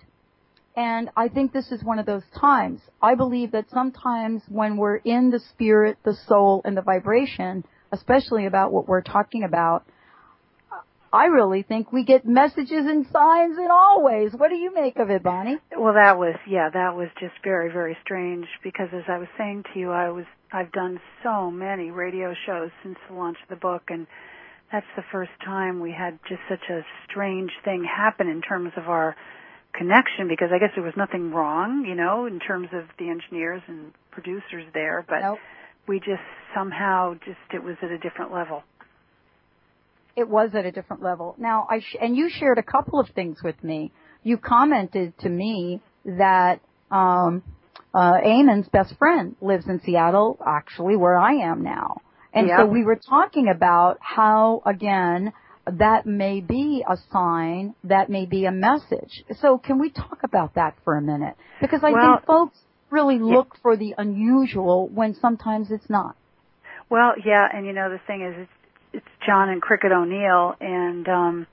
And 0.76 1.10
I 1.16 1.28
think 1.28 1.52
this 1.52 1.72
is 1.72 1.82
one 1.82 1.98
of 1.98 2.06
those 2.06 2.22
times. 2.38 2.80
I 3.02 3.16
believe 3.16 3.50
that 3.52 3.68
sometimes 3.70 4.42
when 4.48 4.76
we're 4.76 4.96
in 4.96 5.30
the 5.30 5.40
spirit, 5.40 5.98
the 6.04 6.14
soul, 6.14 6.62
and 6.64 6.76
the 6.76 6.82
vibration, 6.82 7.64
especially 7.90 8.46
about 8.46 8.72
what 8.72 8.86
we're 8.86 9.02
talking 9.02 9.42
about, 9.42 9.84
I 11.12 11.26
really 11.26 11.62
think 11.62 11.90
we 11.90 12.04
get 12.04 12.26
messages 12.26 12.86
and 12.86 13.06
signs 13.10 13.56
in 13.56 13.68
all 13.70 14.04
ways. 14.04 14.32
What 14.36 14.50
do 14.50 14.56
you 14.56 14.72
make 14.74 14.98
of 14.98 15.10
it, 15.10 15.22
Bonnie? 15.22 15.56
Well, 15.76 15.94
that 15.94 16.18
was 16.18 16.34
yeah, 16.46 16.68
that 16.72 16.94
was 16.94 17.08
just 17.18 17.32
very 17.42 17.72
very 17.72 17.96
strange 18.04 18.46
because 18.62 18.88
as 18.92 19.04
I 19.08 19.18
was 19.18 19.28
saying 19.38 19.64
to 19.72 19.80
you, 19.80 19.90
I 19.90 20.10
was 20.10 20.26
I've 20.52 20.70
done 20.72 21.00
so 21.22 21.50
many 21.50 21.90
radio 21.90 22.34
shows 22.46 22.70
since 22.82 22.98
the 23.08 23.14
launch 23.14 23.38
of 23.42 23.48
the 23.48 23.56
book 23.56 23.84
and 23.88 24.06
that's 24.70 24.86
the 24.96 25.04
first 25.10 25.30
time 25.44 25.80
we 25.80 25.92
had 25.92 26.18
just 26.28 26.40
such 26.48 26.68
a 26.70 26.82
strange 27.08 27.50
thing 27.64 27.84
happen 27.84 28.28
in 28.28 28.42
terms 28.42 28.72
of 28.76 28.88
our 28.88 29.16
connection 29.74 30.28
because 30.28 30.48
I 30.54 30.58
guess 30.58 30.70
there 30.74 30.84
was 30.84 30.94
nothing 30.96 31.30
wrong, 31.32 31.84
you 31.86 31.94
know, 31.94 32.26
in 32.26 32.38
terms 32.38 32.68
of 32.72 32.84
the 32.98 33.08
engineers 33.08 33.62
and 33.66 33.92
producers 34.10 34.64
there, 34.74 35.04
but 35.08 35.20
Nope. 35.22 35.38
we 35.86 35.98
just 36.00 36.22
somehow 36.54 37.14
just 37.24 37.38
it 37.54 37.62
was 37.62 37.76
at 37.82 37.90
a 37.90 37.98
different 37.98 38.32
level. 38.32 38.62
It 40.16 40.28
was 40.28 40.50
at 40.54 40.64
a 40.64 40.72
different 40.72 41.02
level. 41.02 41.36
Now, 41.38 41.66
I 41.70 41.80
sh- 41.80 41.96
and 42.00 42.16
you 42.16 42.28
shared 42.28 42.58
a 42.58 42.62
couple 42.62 42.98
of 42.98 43.08
things 43.14 43.38
with 43.42 43.62
me. 43.62 43.92
You 44.24 44.36
commented 44.36 45.16
to 45.20 45.28
me 45.28 45.80
that 46.04 46.60
um, 46.90 47.42
uh, 47.94 48.18
Eamon's 48.26 48.68
best 48.68 48.96
friend 48.98 49.36
lives 49.40 49.66
in 49.68 49.80
Seattle, 49.80 50.38
actually 50.44 50.96
where 50.96 51.16
I 51.16 51.34
am 51.34 51.62
now. 51.62 51.98
And 52.38 52.50
so 52.56 52.66
we 52.66 52.84
were 52.84 52.96
talking 52.96 53.48
about 53.48 53.98
how, 54.00 54.62
again, 54.64 55.32
that 55.66 56.06
may 56.06 56.40
be 56.40 56.84
a 56.88 56.96
sign, 57.12 57.74
that 57.84 58.08
may 58.08 58.26
be 58.26 58.46
a 58.46 58.52
message. 58.52 59.24
So 59.40 59.58
can 59.58 59.78
we 59.78 59.90
talk 59.90 60.20
about 60.22 60.54
that 60.54 60.74
for 60.84 60.96
a 60.96 61.02
minute? 61.02 61.36
Because 61.60 61.84
I 61.84 61.90
Well- 61.90 62.16
think 62.16 62.26
folks 62.26 62.58
really 62.90 63.18
look 63.18 63.56
for 63.58 63.76
the 63.76 63.94
unusual 63.98 64.88
when 64.88 65.14
sometimes 65.14 65.70
it's 65.70 65.90
not. 65.90 66.16
Well, 66.88 67.14
yeah, 67.22 67.46
and 67.52 67.66
you 67.66 67.74
know 67.74 67.90
the 67.90 67.98
thing 68.06 68.22
is, 68.22 68.34
it's, 68.38 68.52
it's 68.94 69.06
John 69.26 69.50
and 69.50 69.60
Cricket 69.60 69.92
O'Neill, 69.92 70.54
and 70.58 71.06
um, 71.06 71.46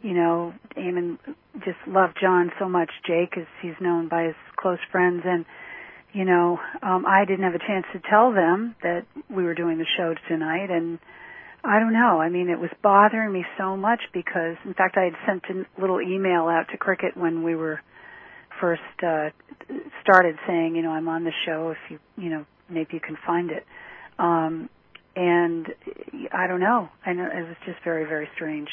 you 0.00 0.14
know, 0.14 0.54
Eamon 0.76 1.18
just 1.64 1.78
loved 1.88 2.18
John 2.20 2.52
so 2.60 2.68
much. 2.68 2.90
Jake, 3.06 3.36
as 3.36 3.46
he's 3.62 3.74
known 3.80 4.06
by 4.06 4.24
his 4.24 4.36
close 4.56 4.78
friends, 4.92 5.22
and 5.24 5.44
you 6.14 6.24
know, 6.24 6.60
um, 6.80 7.04
I 7.06 7.24
didn't 7.26 7.44
have 7.44 7.54
a 7.54 7.58
chance 7.58 7.84
to 7.92 8.00
tell 8.08 8.32
them 8.32 8.76
that 8.82 9.04
we 9.28 9.42
were 9.42 9.54
doing 9.54 9.78
the 9.78 9.86
show 9.96 10.14
tonight, 10.28 10.70
and 10.70 11.00
I 11.64 11.80
don't 11.80 11.92
know. 11.92 12.20
I 12.20 12.28
mean, 12.28 12.48
it 12.48 12.58
was 12.58 12.70
bothering 12.82 13.32
me 13.32 13.44
so 13.58 13.76
much 13.76 14.00
because, 14.12 14.56
in 14.64 14.74
fact, 14.74 14.96
I 14.96 15.04
had 15.04 15.14
sent 15.26 15.44
a 15.50 15.80
little 15.80 16.00
email 16.00 16.42
out 16.46 16.66
to 16.70 16.76
Cricket 16.76 17.16
when 17.16 17.42
we 17.42 17.56
were 17.56 17.80
first 18.60 18.82
uh, 19.02 19.30
started 20.02 20.36
saying, 20.46 20.76
you 20.76 20.82
know, 20.82 20.90
I'm 20.90 21.08
on 21.08 21.24
the 21.24 21.32
show. 21.44 21.70
If 21.70 21.90
you, 21.90 21.98
you 22.16 22.30
know, 22.30 22.46
maybe 22.68 22.90
you 22.92 23.00
can 23.00 23.18
find 23.26 23.50
it. 23.50 23.66
Um, 24.18 24.70
and 25.16 25.66
I 26.32 26.46
don't 26.46 26.60
know. 26.60 26.90
I 27.04 27.12
know 27.12 27.24
it 27.24 27.48
was 27.48 27.56
just 27.66 27.78
very, 27.82 28.04
very 28.04 28.28
strange. 28.36 28.68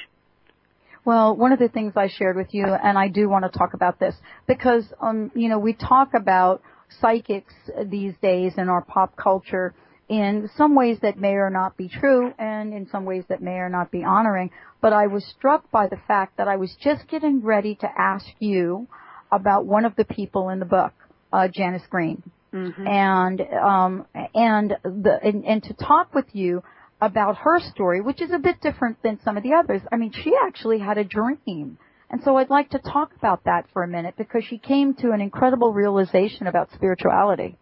Well, 1.04 1.36
one 1.36 1.52
of 1.52 1.58
the 1.58 1.70
things 1.70 1.94
I 1.96 2.08
shared 2.08 2.38
with 2.38 2.54
you, 2.54 2.66
and 2.66 3.00
I 3.00 3.08
do 3.08 3.28
want 3.28 3.52
to 3.52 3.58
talk 3.58 3.74
about 3.74 4.00
this 4.00 4.14
because, 4.48 4.84
um, 5.02 5.32
you 5.34 5.50
know, 5.50 5.58
we 5.58 5.74
talk 5.74 6.14
about 6.14 6.62
psychics 7.00 7.54
these 7.86 8.14
days 8.22 8.54
in 8.58 8.70
our 8.70 8.82
pop 8.82 9.16
culture 9.16 9.74
in 10.10 10.50
some 10.58 10.76
ways 10.76 10.98
that 11.02 11.18
may 11.18 11.34
or 11.34 11.50
not 11.50 11.78
be 11.78 11.88
true, 11.88 12.34
and 12.38 12.74
in 12.74 12.90
some 12.90 13.06
ways 13.06 13.24
that 13.30 13.42
may 13.42 13.54
or 13.60 13.70
not 13.70 13.92
be 13.92 14.04
honoring. 14.04 14.50
But 14.82 14.92
I 14.92 15.08
was 15.08 15.26
struck 15.26 15.72
by 15.72 15.88
the 15.88 16.00
fact 16.06 16.36
that 16.38 16.50
I 16.50 16.58
was 16.58 16.76
just 16.82 17.08
getting 17.08 17.42
ready 17.42 17.76
to 17.76 17.88
ask 17.98 18.26
you 18.40 18.88
about 19.32 19.66
one 19.66 19.86
of 19.86 19.96
the 19.96 20.04
people 20.04 20.50
in 20.50 20.60
the 20.60 20.66
book, 20.66 20.92
uh, 21.32 21.48
Janice 21.48 21.88
Green 21.90 22.24
Mm-hmm. 22.54 22.86
and 22.86 23.42
um 23.42 24.06
and 24.36 24.76
the 24.84 25.18
and, 25.24 25.46
and 25.46 25.64
to 25.64 25.74
talk 25.74 26.14
with 26.14 26.26
you 26.34 26.62
about 27.00 27.38
her 27.38 27.62
story, 27.62 28.02
which 28.02 28.22
is 28.22 28.32
a 28.32 28.40
bit 28.40 28.60
different 28.60 29.02
than 29.04 29.22
some 29.24 29.38
of 29.38 29.44
the 29.44 29.54
others. 29.54 29.82
I 29.90 29.96
mean, 29.96 30.12
she 30.12 30.34
actually 30.46 30.80
had 30.80 30.98
a 30.98 31.06
dream. 31.06 31.78
And 32.12 32.22
so 32.24 32.38
I'd 32.38 32.50
like 32.50 32.70
to 32.72 32.80
talk 32.80 33.14
about 33.18 33.46
that 33.46 33.66
for 33.72 33.84
a 33.84 33.88
minute 33.88 34.16
because 34.18 34.44
she 34.44 34.58
came 34.58 34.94
to 34.96 35.12
an 35.12 35.22
incredible 35.22 35.72
realization 35.72 36.46
about 36.46 36.70
spirituality. 36.74 37.58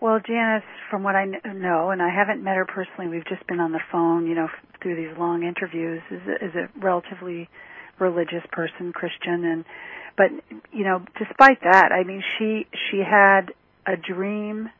Well, 0.00 0.20
Janice, 0.24 0.62
from 0.90 1.02
what 1.02 1.16
I 1.16 1.26
kn- 1.26 1.60
know, 1.60 1.90
and 1.90 2.00
I 2.00 2.08
haven't 2.08 2.42
met 2.42 2.54
her 2.54 2.64
personally, 2.64 3.08
we've 3.10 3.26
just 3.26 3.44
been 3.48 3.58
on 3.58 3.72
the 3.72 3.80
phone, 3.90 4.28
you 4.28 4.36
know, 4.36 4.46
through 4.80 4.94
these 4.94 5.18
long 5.18 5.42
interviews, 5.42 6.00
is 6.08 6.20
a, 6.28 6.44
is 6.44 6.54
a 6.54 6.78
relatively 6.78 7.48
religious 7.98 8.44
person, 8.52 8.92
Christian, 8.92 9.44
and 9.44 9.64
but 10.16 10.30
you 10.72 10.84
know, 10.84 11.04
despite 11.18 11.60
that, 11.62 11.90
I 11.90 12.04
mean, 12.04 12.22
she 12.38 12.66
she 12.90 12.98
had 12.98 13.52
a 13.86 13.96
dream 13.96 14.70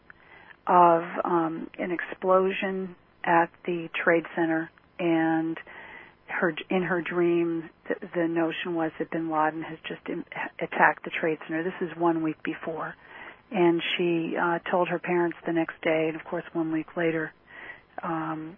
of 0.69 1.03
um, 1.25 1.69
an 1.79 1.91
explosion 1.91 2.95
at 3.25 3.51
the 3.67 3.89
Trade 4.05 4.25
Center, 4.37 4.71
and 5.01 5.59
her 6.29 6.55
in 6.71 6.83
her 6.83 7.03
dream, 7.03 7.71
the, 7.89 7.95
the 8.15 8.29
notion 8.29 8.75
was 8.75 8.91
that 8.99 9.11
Bin 9.11 9.31
Laden 9.31 9.63
has 9.63 9.79
just 9.89 10.01
Im- 10.09 10.25
attacked 10.61 11.05
the 11.05 11.11
Trade 11.11 11.39
Center. 11.47 11.63
This 11.63 11.89
is 11.89 11.97
one 11.97 12.23
week 12.23 12.43
before 12.43 12.95
and 13.51 13.83
she 13.97 14.37
uh, 14.37 14.59
told 14.71 14.89
her 14.89 14.99
parents 14.99 15.37
the 15.47 15.53
next 15.53 15.81
day, 15.83 16.07
and 16.09 16.17
of 16.17 16.25
course, 16.25 16.45
one 16.53 16.73
week 16.73 16.97
later, 16.97 17.33
um, 18.03 18.57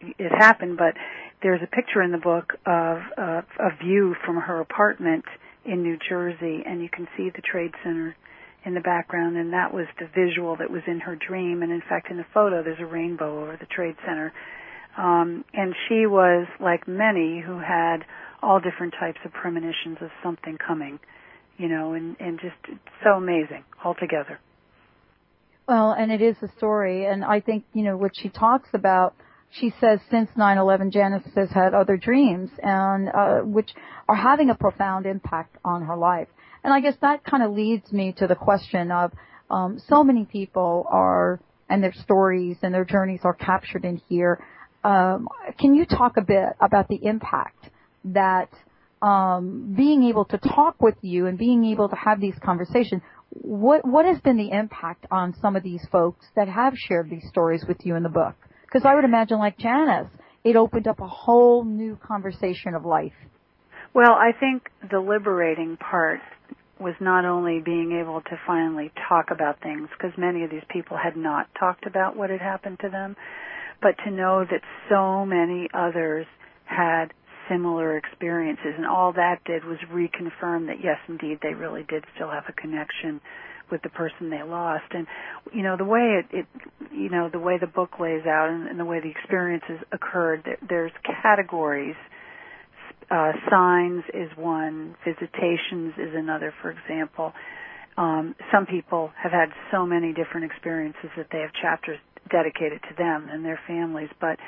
it 0.00 0.30
happened. 0.30 0.76
But 0.76 0.94
there's 1.42 1.60
a 1.62 1.66
picture 1.66 2.02
in 2.02 2.12
the 2.12 2.18
book 2.18 2.52
of 2.66 2.98
uh, 3.16 3.42
a 3.58 3.76
view 3.82 4.14
from 4.24 4.36
her 4.36 4.60
apartment 4.60 5.24
in 5.64 5.82
New 5.82 5.98
Jersey, 6.08 6.62
and 6.66 6.82
you 6.82 6.88
can 6.88 7.08
see 7.16 7.30
the 7.34 7.42
Trade 7.42 7.72
Center 7.82 8.14
in 8.64 8.74
the 8.74 8.80
background, 8.80 9.36
and 9.36 9.52
that 9.52 9.72
was 9.72 9.86
the 9.98 10.08
visual 10.14 10.56
that 10.56 10.70
was 10.70 10.82
in 10.86 11.00
her 11.00 11.16
dream. 11.16 11.62
And 11.62 11.72
in 11.72 11.82
fact, 11.88 12.10
in 12.10 12.16
the 12.18 12.26
photo, 12.34 12.62
there's 12.62 12.80
a 12.80 12.86
rainbow 12.86 13.42
over 13.42 13.56
the 13.58 13.66
Trade 13.66 13.96
Center. 14.04 14.32
Um, 14.96 15.44
and 15.52 15.74
she 15.88 16.06
was 16.06 16.46
like 16.60 16.88
many 16.88 17.42
who 17.44 17.58
had 17.58 17.98
all 18.42 18.60
different 18.60 18.94
types 18.98 19.18
of 19.24 19.32
premonitions 19.32 19.98
of 20.00 20.08
something 20.22 20.56
coming, 20.64 20.98
you 21.58 21.68
know, 21.68 21.92
and, 21.92 22.16
and 22.20 22.38
just 22.40 22.78
so 23.02 23.10
amazing 23.12 23.64
altogether. 23.84 24.38
Well, 25.68 25.92
and 25.92 26.12
it 26.12 26.22
is 26.22 26.36
a 26.42 26.48
story, 26.56 27.06
and 27.06 27.24
I 27.24 27.40
think, 27.40 27.64
you 27.72 27.82
know, 27.82 27.96
what 27.96 28.12
she 28.14 28.28
talks 28.28 28.68
about, 28.72 29.14
she 29.50 29.72
says 29.80 29.98
since 30.10 30.30
9-11, 30.36 30.92
Janice 30.92 31.24
has 31.34 31.50
had 31.50 31.74
other 31.74 31.96
dreams, 31.96 32.50
and, 32.62 33.08
uh, 33.08 33.38
which 33.40 33.70
are 34.08 34.14
having 34.14 34.48
a 34.48 34.54
profound 34.54 35.06
impact 35.06 35.56
on 35.64 35.82
her 35.82 35.96
life. 35.96 36.28
And 36.62 36.72
I 36.72 36.80
guess 36.80 36.94
that 37.00 37.24
kind 37.24 37.42
of 37.42 37.52
leads 37.52 37.92
me 37.92 38.14
to 38.18 38.28
the 38.28 38.36
question 38.36 38.92
of, 38.92 39.12
um, 39.50 39.80
so 39.88 40.04
many 40.04 40.24
people 40.24 40.86
are, 40.88 41.40
and 41.68 41.82
their 41.82 41.94
stories 41.94 42.58
and 42.62 42.72
their 42.72 42.84
journeys 42.84 43.20
are 43.24 43.34
captured 43.34 43.84
in 43.84 44.00
here. 44.08 44.44
Um, 44.86 45.28
can 45.58 45.74
you 45.74 45.84
talk 45.84 46.16
a 46.16 46.22
bit 46.22 46.44
about 46.60 46.86
the 46.86 47.00
impact 47.02 47.70
that 48.04 48.50
um, 49.02 49.74
being 49.76 50.04
able 50.04 50.24
to 50.26 50.38
talk 50.38 50.80
with 50.80 50.94
you 51.02 51.26
and 51.26 51.36
being 51.36 51.64
able 51.64 51.88
to 51.88 51.96
have 51.96 52.20
these 52.20 52.36
conversations, 52.44 53.02
what 53.30 53.84
what 53.84 54.06
has 54.06 54.20
been 54.20 54.36
the 54.36 54.52
impact 54.52 55.04
on 55.10 55.34
some 55.42 55.56
of 55.56 55.64
these 55.64 55.84
folks 55.90 56.24
that 56.36 56.48
have 56.48 56.74
shared 56.76 57.10
these 57.10 57.26
stories 57.28 57.64
with 57.66 57.78
you 57.84 57.96
in 57.96 58.04
the 58.04 58.08
book? 58.08 58.36
Because 58.62 58.86
I 58.86 58.94
would 58.94 59.04
imagine, 59.04 59.38
like 59.38 59.58
Janice, 59.58 60.06
it 60.44 60.54
opened 60.54 60.86
up 60.86 61.00
a 61.00 61.08
whole 61.08 61.64
new 61.64 61.98
conversation 62.06 62.74
of 62.76 62.84
life. 62.84 63.18
Well, 63.92 64.12
I 64.12 64.30
think 64.38 64.70
the 64.88 65.00
liberating 65.00 65.78
part 65.78 66.20
was 66.78 66.94
not 67.00 67.24
only 67.24 67.60
being 67.64 67.98
able 68.00 68.20
to 68.20 68.38
finally 68.46 68.92
talk 69.08 69.32
about 69.32 69.60
things, 69.62 69.88
because 69.98 70.16
many 70.16 70.44
of 70.44 70.50
these 70.50 70.66
people 70.70 70.96
had 70.96 71.16
not 71.16 71.48
talked 71.58 71.86
about 71.86 72.16
what 72.16 72.30
had 72.30 72.40
happened 72.40 72.78
to 72.82 72.88
them, 72.88 73.16
but 73.82 73.96
to 74.04 74.10
know 74.10 74.44
that 74.44 74.62
so 74.88 75.24
many 75.24 75.68
others 75.74 76.26
had 76.64 77.12
similar 77.48 77.96
experiences 77.96 78.74
and 78.76 78.86
all 78.86 79.12
that 79.12 79.38
did 79.44 79.64
was 79.64 79.78
reconfirm 79.92 80.66
that 80.66 80.76
yes 80.82 80.98
indeed 81.08 81.38
they 81.42 81.54
really 81.54 81.84
did 81.88 82.04
still 82.14 82.30
have 82.30 82.44
a 82.48 82.52
connection 82.52 83.20
with 83.70 83.82
the 83.82 83.88
person 83.88 84.30
they 84.30 84.42
lost. 84.42 84.84
And 84.90 85.06
you 85.52 85.62
know 85.62 85.76
the 85.76 85.84
way 85.84 86.20
it, 86.20 86.26
it 86.32 86.46
you 86.92 87.10
know 87.10 87.28
the 87.30 87.38
way 87.38 87.58
the 87.58 87.66
book 87.66 87.98
lays 88.00 88.26
out 88.26 88.48
and, 88.50 88.68
and 88.68 88.78
the 88.78 88.84
way 88.84 89.00
the 89.00 89.10
experiences 89.10 89.78
occurred 89.92 90.42
there, 90.44 90.58
there's 90.68 90.92
categories. 91.22 91.96
Uh, 93.08 93.32
signs 93.48 94.02
is 94.14 94.28
one 94.36 94.96
visitations 95.04 95.94
is 95.96 96.14
another 96.14 96.52
for 96.60 96.70
example. 96.70 97.32
Um, 97.96 98.34
some 98.52 98.66
people 98.66 99.10
have 99.22 99.32
had 99.32 99.48
so 99.72 99.86
many 99.86 100.12
different 100.12 100.44
experiences 100.50 101.08
that 101.16 101.28
they 101.32 101.38
have 101.38 101.50
chapters 101.62 101.98
dedicated 102.30 102.80
to 102.82 102.94
them 102.96 103.28
and 103.30 103.44
their 103.44 103.60
families 103.66 104.10
but 104.20 104.38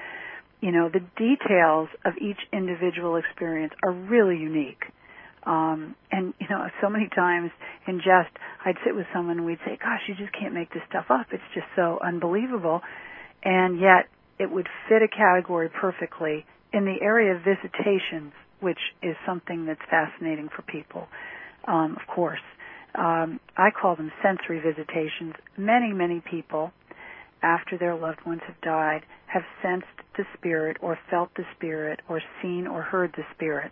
you 0.61 0.73
know, 0.73 0.89
the 0.93 1.01
details 1.17 1.89
of 2.05 2.15
each 2.21 2.39
individual 2.53 3.17
experience 3.17 3.73
are 3.85 3.93
really 3.93 4.37
unique. 4.37 4.83
Um, 5.45 5.95
and 6.11 6.35
you 6.41 6.47
know, 6.51 6.67
so 6.83 6.91
many 6.91 7.09
times 7.15 7.51
in 7.87 7.99
jest, 7.99 8.35
I'd 8.65 8.77
sit 8.85 8.95
with 8.95 9.07
someone 9.15 9.39
and 9.39 9.47
we'd 9.47 9.61
say, 9.65 9.79
"Gosh, 9.81 10.03
you 10.09 10.15
just 10.15 10.33
can't 10.33 10.53
make 10.53 10.73
this 10.75 10.83
stuff 10.89 11.07
up. 11.11 11.27
It's 11.33 11.43
just 11.55 11.67
so 11.77 11.99
unbelievable," 12.05 12.83
and 13.45 13.79
yet 13.79 14.09
it 14.39 14.51
would 14.51 14.69
fit 14.89 15.03
a 15.03 15.09
category 15.09 15.69
perfectly 15.69 16.45
in 16.73 16.85
the 16.85 17.01
area 17.01 17.35
of 17.35 17.43
visitations, 17.43 18.33
which 18.61 18.81
is 19.01 19.17
something 19.25 19.65
that's 19.65 19.81
fascinating 19.89 20.49
for 20.49 20.63
people. 20.63 21.09
Um, 21.67 21.97
of 21.97 22.07
course, 22.09 22.43
um, 22.95 23.41
I 23.57 23.71
call 23.71 23.95
them 23.95 24.11
sensory 24.23 24.59
visitations. 24.59 25.35
Many, 25.57 25.93
many 25.93 26.21
people 26.21 26.73
after 27.43 27.79
their 27.79 27.95
loved 27.95 28.25
ones 28.27 28.41
have 28.47 28.61
died 28.61 29.03
have 29.29 29.43
sensed 29.63 29.87
the 30.17 30.25
spirit 30.37 30.77
or 30.81 30.99
felt 31.11 31.31
the 31.37 31.45
spirit 31.57 32.01
or 32.09 32.21
seen 32.43 32.67
or 32.67 32.83
heard 32.83 33.13
the 33.17 33.23
spirit. 33.35 33.71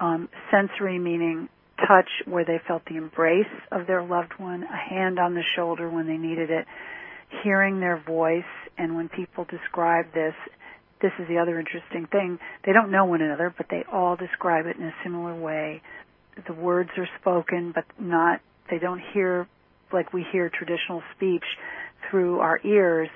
Um, 0.00 0.28
sensory 0.50 0.98
meaning 0.98 1.48
touch 1.88 2.08
where 2.26 2.44
they 2.44 2.60
felt 2.66 2.82
the 2.84 2.96
embrace 2.96 3.46
of 3.70 3.86
their 3.86 4.02
loved 4.02 4.32
one, 4.38 4.62
a 4.62 4.94
hand 4.94 5.18
on 5.18 5.34
the 5.34 5.42
shoulder 5.56 5.88
when 5.90 6.06
they 6.06 6.16
needed 6.16 6.50
it, 6.50 6.66
hearing 7.42 7.80
their 7.80 8.02
voice, 8.06 8.44
and 8.78 8.94
when 8.94 9.08
people 9.08 9.46
describe 9.50 10.06
this, 10.14 10.34
this 11.00 11.12
is 11.18 11.26
the 11.28 11.38
other 11.38 11.58
interesting 11.58 12.06
thing. 12.12 12.38
They 12.64 12.72
don't 12.72 12.92
know 12.92 13.06
one 13.06 13.22
another, 13.22 13.52
but 13.56 13.66
they 13.70 13.84
all 13.92 14.14
describe 14.16 14.66
it 14.66 14.76
in 14.76 14.84
a 14.84 14.94
similar 15.02 15.34
way. 15.34 15.82
The 16.46 16.54
words 16.54 16.90
are 16.96 17.08
spoken, 17.20 17.72
but 17.74 17.84
not, 17.98 18.40
they 18.70 18.78
don't 18.78 19.00
hear 19.12 19.48
like 19.92 20.12
we 20.12 20.24
hear 20.32 20.48
traditional 20.48 21.02
speech 21.16 21.44
through 22.10 22.40
our 22.40 22.60
ears, 22.64 23.08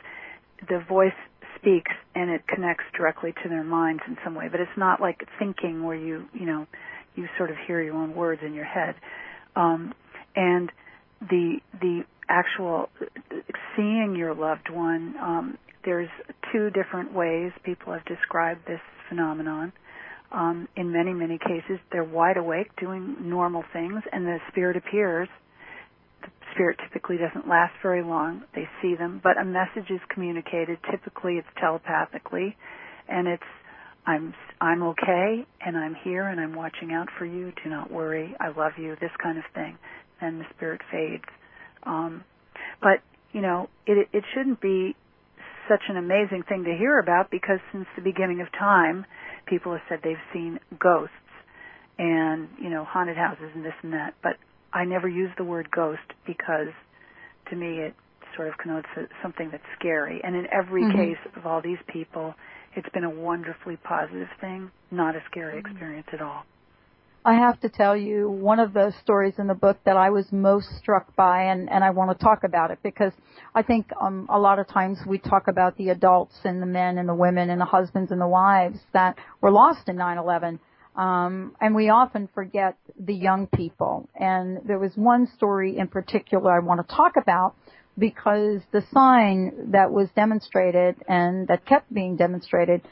the 0.68 0.82
voice 0.88 1.12
speaks 1.56 1.92
and 2.14 2.30
it 2.30 2.46
connects 2.46 2.84
directly 2.96 3.32
to 3.42 3.48
their 3.48 3.64
minds 3.64 4.02
in 4.06 4.16
some 4.24 4.34
way. 4.34 4.48
But 4.50 4.60
it's 4.60 4.76
not 4.76 5.00
like 5.00 5.26
thinking 5.38 5.84
where 5.84 5.96
you, 5.96 6.26
you 6.32 6.46
know, 6.46 6.66
you 7.14 7.26
sort 7.36 7.50
of 7.50 7.56
hear 7.66 7.82
your 7.82 7.94
own 7.94 8.14
words 8.14 8.42
in 8.44 8.54
your 8.54 8.64
head. 8.64 8.94
Um, 9.54 9.94
and 10.34 10.70
the 11.20 11.56
the 11.80 12.04
actual 12.28 12.90
seeing 13.74 14.14
your 14.16 14.34
loved 14.34 14.68
one, 14.70 15.14
um, 15.20 15.58
there's 15.84 16.10
two 16.52 16.70
different 16.70 17.12
ways 17.14 17.52
people 17.64 17.92
have 17.92 18.04
described 18.04 18.60
this 18.66 18.80
phenomenon. 19.08 19.72
Um, 20.32 20.68
in 20.76 20.92
many 20.92 21.12
many 21.14 21.38
cases, 21.38 21.78
they're 21.90 22.04
wide 22.04 22.36
awake 22.36 22.68
doing 22.78 23.16
normal 23.20 23.64
things, 23.72 24.02
and 24.12 24.26
the 24.26 24.38
spirit 24.50 24.76
appears 24.76 25.28
spirit 26.56 26.78
typically 26.82 27.18
doesn't 27.18 27.48
last 27.48 27.74
very 27.82 28.02
long. 28.02 28.42
They 28.54 28.66
see 28.80 28.96
them, 28.96 29.20
but 29.22 29.38
a 29.38 29.44
message 29.44 29.90
is 29.90 30.00
communicated. 30.12 30.78
Typically, 30.90 31.34
it's 31.34 31.48
telepathically, 31.60 32.56
and 33.08 33.28
it's 33.28 33.42
I'm 34.06 34.34
I'm 34.60 34.82
okay, 34.82 35.44
and 35.60 35.76
I'm 35.76 35.94
here, 36.02 36.26
and 36.26 36.40
I'm 36.40 36.54
watching 36.54 36.92
out 36.92 37.08
for 37.18 37.26
you. 37.26 37.52
Do 37.62 37.70
not 37.70 37.90
worry. 37.90 38.34
I 38.40 38.48
love 38.48 38.72
you. 38.78 38.96
This 39.00 39.10
kind 39.22 39.36
of 39.36 39.44
thing. 39.54 39.76
Then 40.20 40.38
the 40.38 40.44
spirit 40.56 40.80
fades. 40.90 41.24
Um, 41.82 42.24
but 42.80 43.02
you 43.32 43.42
know, 43.42 43.68
it 43.86 44.08
it 44.12 44.24
shouldn't 44.34 44.60
be 44.60 44.96
such 45.68 45.82
an 45.88 45.96
amazing 45.96 46.42
thing 46.48 46.64
to 46.64 46.74
hear 46.78 46.98
about 46.98 47.30
because 47.30 47.58
since 47.72 47.86
the 47.96 48.02
beginning 48.02 48.40
of 48.40 48.46
time, 48.58 49.04
people 49.46 49.72
have 49.72 49.82
said 49.88 49.98
they've 50.02 50.16
seen 50.32 50.58
ghosts 50.78 51.12
and 51.98 52.48
you 52.62 52.70
know 52.70 52.84
haunted 52.84 53.16
houses 53.16 53.50
and 53.54 53.64
this 53.64 53.74
and 53.82 53.92
that. 53.92 54.14
But 54.22 54.36
I 54.76 54.84
never 54.84 55.08
use 55.08 55.30
the 55.38 55.44
word 55.44 55.70
ghost 55.70 56.12
because 56.26 56.68
to 57.48 57.56
me 57.56 57.78
it 57.78 57.94
sort 58.36 58.48
of 58.48 58.58
connotes 58.58 58.86
something 59.22 59.48
that's 59.50 59.64
scary. 59.78 60.20
And 60.22 60.36
in 60.36 60.46
every 60.52 60.82
mm-hmm. 60.82 60.98
case 60.98 61.32
of 61.34 61.46
all 61.46 61.62
these 61.62 61.78
people, 61.88 62.34
it's 62.74 62.88
been 62.90 63.04
a 63.04 63.10
wonderfully 63.10 63.76
positive 63.76 64.28
thing, 64.38 64.70
not 64.90 65.16
a 65.16 65.20
scary 65.30 65.62
mm-hmm. 65.62 65.70
experience 65.70 66.08
at 66.12 66.20
all. 66.20 66.44
I 67.24 67.34
have 67.34 67.58
to 67.62 67.70
tell 67.70 67.96
you, 67.96 68.28
one 68.28 68.60
of 68.60 68.74
the 68.74 68.92
stories 69.02 69.34
in 69.38 69.46
the 69.46 69.54
book 69.54 69.78
that 69.84 69.96
I 69.96 70.10
was 70.10 70.30
most 70.30 70.68
struck 70.78 71.16
by, 71.16 71.44
and, 71.44 71.68
and 71.70 71.82
I 71.82 71.90
want 71.90 72.16
to 72.16 72.24
talk 72.24 72.44
about 72.44 72.70
it 72.70 72.78
because 72.82 73.12
I 73.54 73.62
think 73.62 73.90
um, 74.00 74.28
a 74.30 74.38
lot 74.38 74.58
of 74.58 74.68
times 74.68 74.98
we 75.08 75.18
talk 75.18 75.48
about 75.48 75.76
the 75.78 75.88
adults 75.88 76.36
and 76.44 76.60
the 76.60 76.66
men 76.66 76.98
and 76.98 77.08
the 77.08 77.14
women 77.14 77.48
and 77.48 77.60
the 77.60 77.64
husbands 77.64 78.12
and 78.12 78.20
the 78.20 78.28
wives 78.28 78.78
that 78.92 79.16
were 79.40 79.50
lost 79.50 79.88
in 79.88 79.96
9 79.96 80.18
11. 80.18 80.60
Um, 80.96 81.54
and 81.60 81.74
we 81.74 81.90
often 81.90 82.28
forget 82.34 82.76
the 82.98 83.14
young 83.14 83.46
people. 83.46 84.08
And 84.18 84.60
there 84.64 84.78
was 84.78 84.92
one 84.94 85.28
story 85.36 85.76
in 85.76 85.88
particular 85.88 86.50
I 86.50 86.60
want 86.60 86.86
to 86.86 86.94
talk 86.94 87.12
about 87.20 87.54
because 87.98 88.60
the 88.72 88.82
sign 88.92 89.72
that 89.72 89.90
was 89.90 90.08
demonstrated 90.16 90.96
and 91.08 91.48
that 91.48 91.66
kept 91.66 91.92
being 91.92 92.16
demonstrated, 92.16 92.82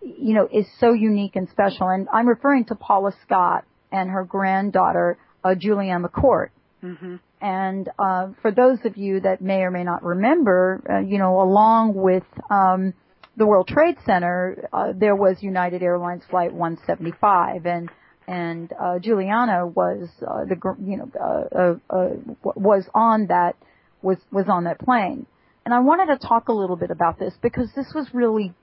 you 0.00 0.34
know, 0.34 0.48
is 0.52 0.66
so 0.78 0.92
unique 0.92 1.36
and 1.36 1.48
special. 1.50 1.88
And 1.88 2.08
I'm 2.12 2.28
referring 2.28 2.64
to 2.66 2.74
Paula 2.74 3.12
Scott 3.24 3.64
and 3.92 4.10
her 4.10 4.24
granddaughter, 4.24 5.18
uh, 5.44 5.54
Juliana 5.54 6.08
McCourt. 6.08 6.48
Mm-hmm. 6.82 7.16
And 7.40 7.88
uh, 7.98 8.28
for 8.40 8.52
those 8.52 8.78
of 8.84 8.96
you 8.96 9.20
that 9.20 9.40
may 9.40 9.62
or 9.62 9.70
may 9.70 9.84
not 9.84 10.04
remember, 10.04 10.80
uh, 10.88 10.98
you 11.00 11.18
know, 11.18 11.40
along 11.40 11.94
with 11.94 12.24
um, 12.50 12.94
the 13.36 13.46
World 13.46 13.68
Trade 13.68 13.96
Center, 14.04 14.68
uh, 14.72 14.92
there 14.94 15.16
was 15.16 15.42
United 15.42 15.82
Airlines 15.82 16.22
Flight 16.28 16.52
175, 16.52 17.66
and 17.66 17.90
and 18.28 18.72
uh, 18.80 18.98
Juliana 18.98 19.66
was 19.66 20.08
uh, 20.26 20.44
the 20.44 20.56
you 20.84 20.98
know 20.98 21.10
uh, 21.18 21.58
uh, 21.58 21.96
uh, 21.96 22.08
was 22.54 22.84
on 22.94 23.26
that 23.28 23.56
was 24.02 24.18
was 24.30 24.46
on 24.48 24.64
that 24.64 24.78
plane, 24.78 25.26
and 25.64 25.74
I 25.74 25.80
wanted 25.80 26.06
to 26.16 26.26
talk 26.26 26.48
a 26.48 26.52
little 26.52 26.76
bit 26.76 26.90
about 26.90 27.18
this 27.18 27.34
because 27.42 27.70
this 27.74 27.92
was 27.94 28.06
really 28.12 28.54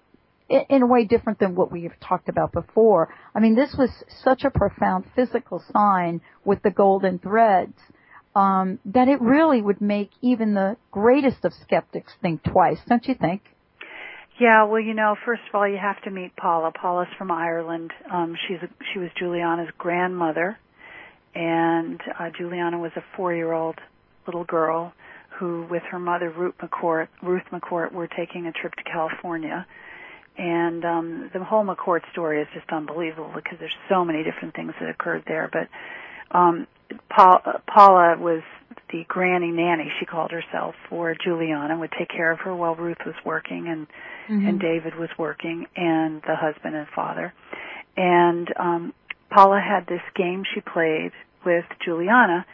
in 0.50 0.82
a 0.82 0.88
way 0.88 1.06
different 1.06 1.40
than 1.40 1.56
what 1.56 1.72
we've 1.72 1.94
talked 2.00 2.30
about 2.30 2.52
before. 2.52 3.14
I 3.36 3.40
mean, 3.40 3.56
this 3.56 3.76
was 3.78 3.92
such 4.24 4.44
a 4.44 4.50
profound 4.50 5.06
physical 5.16 5.64
sign 5.72 6.22
with 6.44 6.62
the 6.64 6.72
golden 6.72 7.20
threads 7.20 7.78
um, 8.36 8.80
that 8.86 9.08
it 9.08 9.22
really 9.22 9.62
would 9.62 9.82
make 9.82 10.10
even 10.22 10.54
the 10.54 10.78
greatest 10.92 11.46
of 11.46 11.54
skeptics 11.54 12.14
think 12.22 12.44
twice, 12.44 12.80
don't 12.88 13.06
you 13.08 13.14
think? 13.14 13.42
Yeah, 14.40 14.64
well, 14.64 14.80
you 14.80 14.94
know, 14.94 15.16
first 15.26 15.42
of 15.50 15.56
all, 15.56 15.68
you 15.68 15.78
have 15.78 16.02
to 16.04 16.12
meet 16.12 16.34
Paula. 16.38 16.72
Paula's 16.72 17.10
from 17.18 17.30
Ireland. 17.30 17.92
Um, 18.10 18.38
she's 18.48 18.60
a, 18.64 18.70
she 18.94 19.00
was 19.00 19.10
Juliana's 19.20 19.68
grandmother, 19.78 20.58
and 21.36 22.00
uh, 22.18 22.30
Juliana 22.38 22.80
was 22.80 22.92
a 22.96 23.04
four-year-old 23.18 23.76
little 24.26 24.46
girl 24.46 24.94
who, 25.38 25.68
with 25.70 25.84
her 25.92 26.00
mother 26.00 26.32
Ruth 26.32 26.56
McCourt, 26.62 27.10
Ruth 27.22 27.44
McCourt, 27.52 27.92
were 27.92 28.08
taking 28.08 28.46
a 28.48 28.54
trip 28.54 28.74
to 28.76 28.84
California. 28.84 29.66
And 30.38 30.86
um, 30.86 31.30
the 31.34 31.44
whole 31.44 31.66
McCourt 31.66 32.10
story 32.14 32.42
is 32.42 32.48
just 32.54 32.70
unbelievable 32.72 33.32
because 33.36 33.60
there's 33.60 33.76
so 33.90 34.06
many 34.06 34.24
different 34.24 34.56
things 34.56 34.72
that 34.80 34.90
occurred 34.90 35.24
there. 35.28 35.50
But 35.52 35.68
um, 36.38 36.66
Paul, 37.10 37.42
uh, 37.46 37.60
Paula 37.68 38.18
was 38.18 38.42
the 38.92 39.04
granny 39.08 39.52
nanny 39.52 39.92
she 40.00 40.06
called 40.06 40.32
herself 40.32 40.76
for 40.90 41.16
Juliana 41.24 41.78
would 41.78 41.92
take 41.98 42.10
care 42.10 42.32
of 42.32 42.40
her 42.40 42.56
while 42.56 42.76
Ruth 42.76 42.98
was 43.06 43.16
working 43.26 43.68
and 43.68 43.88
mm-hmm. 44.30 44.48
and 44.48 44.60
David 44.60 44.96
was 44.96 45.10
working 45.18 45.68
and 45.76 46.22
the 46.24 46.36
husband 46.36 46.76
and 46.76 46.88
father 46.96 47.34
and 47.96 48.48
um 48.58 48.94
Paula 49.30 49.62
had 49.62 49.86
this 49.86 50.02
game 50.16 50.44
she 50.54 50.62
played 50.62 51.12
with 51.46 51.66
Juliana 51.86 52.46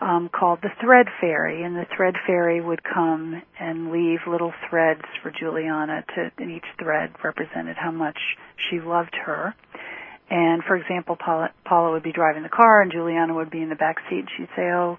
um 0.00 0.28
called 0.28 0.58
the 0.62 0.70
thread 0.80 1.06
fairy 1.20 1.62
and 1.62 1.76
the 1.76 1.86
thread 1.96 2.14
fairy 2.26 2.60
would 2.60 2.82
come 2.82 3.42
and 3.60 3.92
leave 3.92 4.20
little 4.26 4.52
threads 4.68 5.02
for 5.22 5.30
Juliana 5.30 6.04
to 6.14 6.32
and 6.38 6.50
each 6.50 6.66
thread 6.80 7.14
represented 7.22 7.76
how 7.76 7.92
much 7.92 8.18
she 8.68 8.80
loved 8.80 9.14
her 9.24 9.54
and 10.30 10.62
for 10.64 10.76
example 10.76 11.16
Paula 11.16 11.50
Paula 11.64 11.92
would 11.92 12.02
be 12.02 12.12
driving 12.12 12.42
the 12.42 12.48
car 12.48 12.80
and 12.82 12.92
Juliana 12.92 13.34
would 13.34 13.50
be 13.50 13.62
in 13.62 13.68
the 13.68 13.76
back 13.76 13.96
seat 14.08 14.20
and 14.20 14.30
she'd 14.36 14.48
say 14.56 14.70
oh 14.72 14.98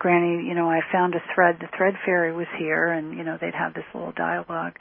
Granny, 0.00 0.48
you 0.48 0.54
know, 0.54 0.70
I 0.70 0.80
found 0.90 1.14
a 1.14 1.20
thread. 1.34 1.58
The 1.60 1.68
thread 1.76 1.92
fairy 2.06 2.32
was 2.32 2.46
here, 2.58 2.90
and 2.90 3.18
you 3.18 3.22
know, 3.22 3.36
they'd 3.38 3.54
have 3.54 3.74
this 3.74 3.84
little 3.92 4.12
dialogue. 4.12 4.72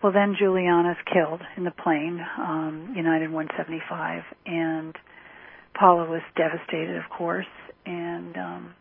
Well, 0.00 0.12
then 0.12 0.36
Juliana's 0.38 0.96
killed 1.12 1.40
in 1.56 1.64
the 1.64 1.72
plane, 1.72 2.20
um, 2.38 2.92
United 2.94 3.32
175, 3.32 4.22
and 4.46 4.94
Paula 5.76 6.08
was 6.08 6.20
devastated, 6.36 6.96
of 6.96 7.10
course, 7.10 7.46
and 7.84 8.36
um, 8.36 8.74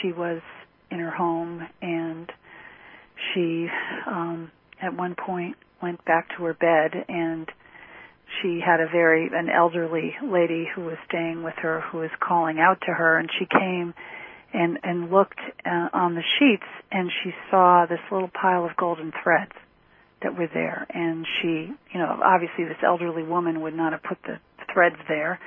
she 0.00 0.10
was 0.10 0.40
in 0.90 0.98
her 0.98 1.10
home, 1.12 1.60
and 1.80 2.32
she, 3.32 3.68
um, 4.08 4.50
at 4.82 4.96
one 4.96 5.14
point, 5.14 5.56
went 5.80 6.04
back 6.06 6.28
to 6.36 6.44
her 6.44 6.54
bed, 6.54 7.04
and 7.08 7.48
she 8.40 8.60
had 8.64 8.80
a 8.80 8.86
very 8.86 9.28
an 9.32 9.48
elderly 9.48 10.14
lady 10.22 10.66
who 10.74 10.82
was 10.82 10.96
staying 11.08 11.42
with 11.42 11.54
her 11.58 11.80
who 11.80 11.98
was 11.98 12.10
calling 12.20 12.58
out 12.58 12.80
to 12.82 12.92
her, 12.92 13.18
and 13.18 13.28
she 13.38 13.46
came 13.46 13.94
and 14.52 14.78
and 14.82 15.10
looked 15.10 15.38
uh, 15.64 15.88
on 15.92 16.14
the 16.14 16.22
sheets 16.38 16.66
and 16.90 17.10
she 17.22 17.30
saw 17.50 17.86
this 17.86 18.00
little 18.10 18.30
pile 18.30 18.64
of 18.64 18.76
golden 18.76 19.12
threads 19.22 19.52
that 20.22 20.36
were 20.36 20.48
there. 20.52 20.86
And 20.90 21.26
she 21.40 21.72
you 21.92 22.00
know 22.00 22.20
obviously 22.24 22.64
this 22.64 22.82
elderly 22.84 23.22
woman 23.22 23.60
would 23.62 23.74
not 23.74 23.92
have 23.92 24.02
put 24.02 24.18
the 24.22 24.38
threads 24.72 24.96
there. 25.08 25.38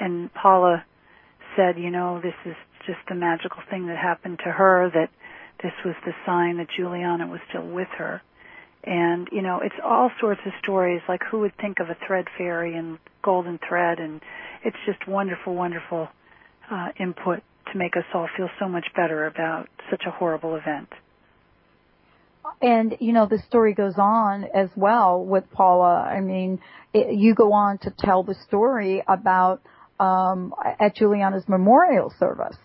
And 0.00 0.32
Paula 0.34 0.84
said 1.56 1.78
you 1.78 1.90
know 1.90 2.20
this 2.22 2.36
is 2.44 2.56
just 2.86 3.10
a 3.10 3.14
magical 3.14 3.62
thing 3.70 3.86
that 3.86 3.96
happened 3.96 4.38
to 4.44 4.50
her 4.52 4.90
that 4.94 5.10
this 5.62 5.72
was 5.84 5.94
the 6.04 6.12
sign 6.24 6.58
that 6.58 6.68
Juliana 6.76 7.26
was 7.26 7.40
still 7.48 7.66
with 7.66 7.88
her 7.98 8.22
and 8.86 9.28
you 9.32 9.42
know 9.42 9.60
it's 9.62 9.74
all 9.84 10.10
sorts 10.20 10.40
of 10.46 10.52
stories 10.62 11.02
like 11.08 11.20
who 11.30 11.40
would 11.40 11.56
think 11.58 11.80
of 11.80 11.88
a 11.90 11.96
thread 12.06 12.26
fairy 12.38 12.76
and 12.76 12.98
golden 13.22 13.58
thread 13.68 13.98
and 13.98 14.22
it's 14.64 14.76
just 14.86 15.06
wonderful 15.08 15.54
wonderful 15.54 16.08
uh, 16.70 16.88
input 16.98 17.42
to 17.72 17.78
make 17.78 17.96
us 17.96 18.04
all 18.14 18.28
feel 18.36 18.48
so 18.58 18.68
much 18.68 18.86
better 18.94 19.26
about 19.26 19.68
such 19.90 20.02
a 20.06 20.10
horrible 20.10 20.56
event. 20.56 20.88
And 22.62 22.96
you 23.00 23.12
know 23.12 23.26
the 23.26 23.38
story 23.48 23.74
goes 23.74 23.94
on 23.98 24.44
as 24.54 24.70
well 24.76 25.24
with 25.24 25.50
Paula. 25.50 26.00
I 26.00 26.20
mean, 26.20 26.60
it, 26.94 27.18
you 27.18 27.34
go 27.34 27.52
on 27.52 27.78
to 27.78 27.92
tell 27.98 28.22
the 28.22 28.36
story 28.46 29.02
about 29.06 29.62
um, 29.98 30.54
at 30.78 30.94
Juliana's 30.94 31.44
memorial 31.48 32.12
service 32.18 32.56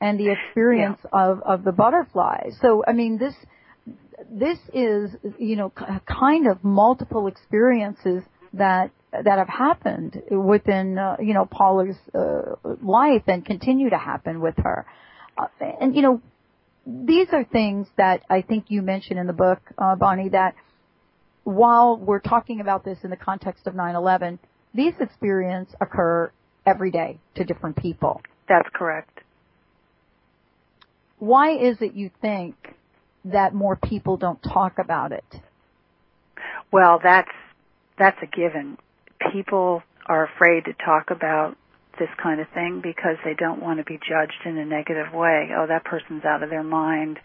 and 0.00 0.20
the 0.20 0.30
experience 0.30 0.98
yeah. 1.02 1.30
of 1.30 1.42
of 1.42 1.64
the 1.64 1.72
butterflies. 1.72 2.56
So 2.62 2.84
I 2.86 2.92
mean 2.92 3.18
this 3.18 3.34
this 4.30 4.58
is 4.72 5.10
you 5.38 5.56
know 5.56 5.72
kind 6.06 6.46
of 6.46 6.62
multiple 6.62 7.26
experiences 7.26 8.22
that 8.52 8.90
that 9.12 9.38
have 9.38 9.48
happened 9.48 10.22
within 10.30 10.98
uh, 10.98 11.16
you 11.20 11.34
know 11.34 11.46
Paula's 11.46 11.96
uh, 12.14 12.56
life 12.82 13.22
and 13.26 13.44
continue 13.44 13.90
to 13.90 13.98
happen 13.98 14.40
with 14.40 14.54
her. 14.58 14.86
Uh, 15.36 15.46
and 15.80 15.94
you 15.94 16.02
know 16.02 16.20
these 16.86 17.28
are 17.32 17.44
things 17.44 17.86
that 17.96 18.22
I 18.28 18.42
think 18.42 18.66
you 18.68 18.82
mentioned 18.82 19.18
in 19.18 19.26
the 19.26 19.32
book, 19.32 19.60
uh, 19.78 19.96
Bonnie, 19.96 20.30
that 20.30 20.54
while 21.44 21.96
we're 21.96 22.20
talking 22.20 22.60
about 22.60 22.84
this 22.84 22.98
in 23.04 23.10
the 23.10 23.16
context 23.16 23.66
of 23.66 23.74
9/11, 23.74 24.38
these 24.74 24.94
experiences 25.00 25.74
occur 25.80 26.30
every 26.66 26.90
day 26.90 27.18
to 27.36 27.44
different 27.44 27.76
people. 27.76 28.20
That's 28.48 28.68
correct. 28.74 29.20
Why 31.18 31.56
is 31.56 31.80
it 31.80 31.94
you 31.94 32.10
think 32.20 32.54
that 33.24 33.54
more 33.54 33.76
people 33.76 34.16
don't 34.16 34.42
talk 34.42 34.78
about 34.78 35.12
it? 35.12 35.24
Well, 36.72 37.00
that's 37.02 37.30
that's 37.98 38.18
a 38.22 38.26
given 38.26 38.76
people 39.32 39.82
are 40.06 40.24
afraid 40.24 40.64
to 40.64 40.72
talk 40.84 41.10
about 41.10 41.56
this 41.98 42.08
kind 42.22 42.40
of 42.40 42.46
thing 42.52 42.80
because 42.82 43.16
they 43.24 43.34
don't 43.34 43.62
want 43.62 43.78
to 43.78 43.84
be 43.84 43.98
judged 43.98 44.44
in 44.44 44.58
a 44.58 44.64
negative 44.64 45.12
way. 45.14 45.50
Oh, 45.56 45.66
that 45.68 45.84
person's 45.84 46.24
out 46.24 46.42
of 46.42 46.50
their 46.50 46.64
mind. 46.64 47.18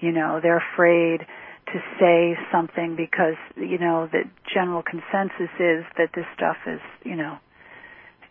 You 0.00 0.12
know, 0.12 0.40
they're 0.42 0.62
afraid 0.74 1.20
to 1.66 1.78
say 2.00 2.36
something 2.50 2.96
because, 2.96 3.36
you 3.56 3.78
know, 3.78 4.08
the 4.10 4.22
general 4.52 4.82
consensus 4.82 5.52
is 5.60 5.84
that 5.96 6.10
this 6.14 6.24
stuff 6.34 6.56
is, 6.66 6.80
you 7.04 7.14
know, 7.14 7.38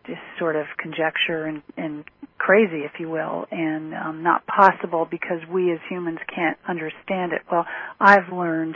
just 0.10 0.22
sort 0.38 0.56
of 0.56 0.66
conjecture 0.78 1.46
and, 1.46 1.62
and 1.78 2.04
crazy, 2.38 2.82
if 2.84 3.00
you 3.00 3.10
will, 3.10 3.46
and 3.52 3.94
um, 3.94 4.24
not 4.24 4.46
possible 4.48 5.08
because 5.10 5.42
we 5.52 5.72
as 5.72 5.80
humans 5.90 6.20
can't 6.34 6.58
understand 6.68 7.34
it. 7.34 7.42
Well, 7.52 7.66
I've 8.00 8.32
learned 8.34 8.76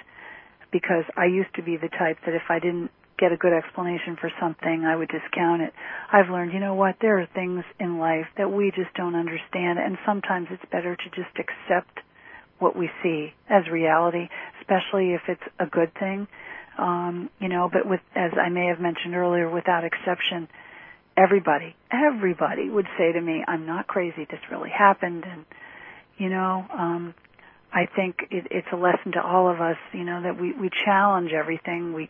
because 0.71 1.05
I 1.15 1.25
used 1.25 1.53
to 1.55 1.63
be 1.63 1.77
the 1.77 1.89
type 1.89 2.17
that 2.25 2.35
if 2.35 2.43
I 2.49 2.59
didn't 2.59 2.91
get 3.19 3.31
a 3.31 3.37
good 3.37 3.53
explanation 3.53 4.17
for 4.19 4.31
something, 4.41 4.83
I 4.85 4.95
would 4.95 5.09
discount 5.09 5.61
it. 5.61 5.73
I've 6.11 6.29
learned, 6.29 6.51
you 6.51 6.59
know 6.59 6.73
what, 6.73 6.95
there 6.99 7.19
are 7.19 7.27
things 7.33 7.63
in 7.79 7.99
life 7.99 8.25
that 8.37 8.51
we 8.51 8.71
just 8.71 8.93
don't 8.95 9.15
understand, 9.15 9.79
and 9.79 9.97
sometimes 10.05 10.47
it's 10.51 10.65
better 10.71 10.95
to 10.95 11.09
just 11.15 11.33
accept 11.37 11.99
what 12.59 12.75
we 12.75 12.89
see 13.01 13.33
as 13.49 13.63
reality, 13.71 14.29
especially 14.61 15.13
if 15.13 15.21
it's 15.27 15.43
a 15.59 15.65
good 15.65 15.93
thing. 15.99 16.27
Um, 16.77 17.29
you 17.39 17.49
know, 17.49 17.69
but 17.71 17.87
with, 17.87 18.01
as 18.15 18.31
I 18.33 18.49
may 18.49 18.65
have 18.67 18.79
mentioned 18.79 19.15
earlier, 19.15 19.49
without 19.49 19.83
exception, 19.83 20.47
everybody, 21.17 21.75
everybody 21.91 22.69
would 22.69 22.87
say 22.97 23.11
to 23.11 23.21
me, 23.21 23.43
I'm 23.47 23.65
not 23.65 23.87
crazy, 23.87 24.25
this 24.29 24.39
really 24.51 24.69
happened, 24.69 25.23
and, 25.25 25.45
you 26.17 26.29
know, 26.29 26.65
um, 26.71 27.13
I 27.73 27.87
think 27.95 28.17
it, 28.29 28.47
it's 28.51 28.67
a 28.71 28.75
lesson 28.75 29.13
to 29.13 29.21
all 29.21 29.51
of 29.51 29.59
us, 29.59 29.77
you 29.93 30.03
know, 30.03 30.21
that 30.21 30.39
we, 30.39 30.53
we 30.53 30.69
challenge 30.85 31.31
everything. 31.31 31.93
We, 31.93 32.09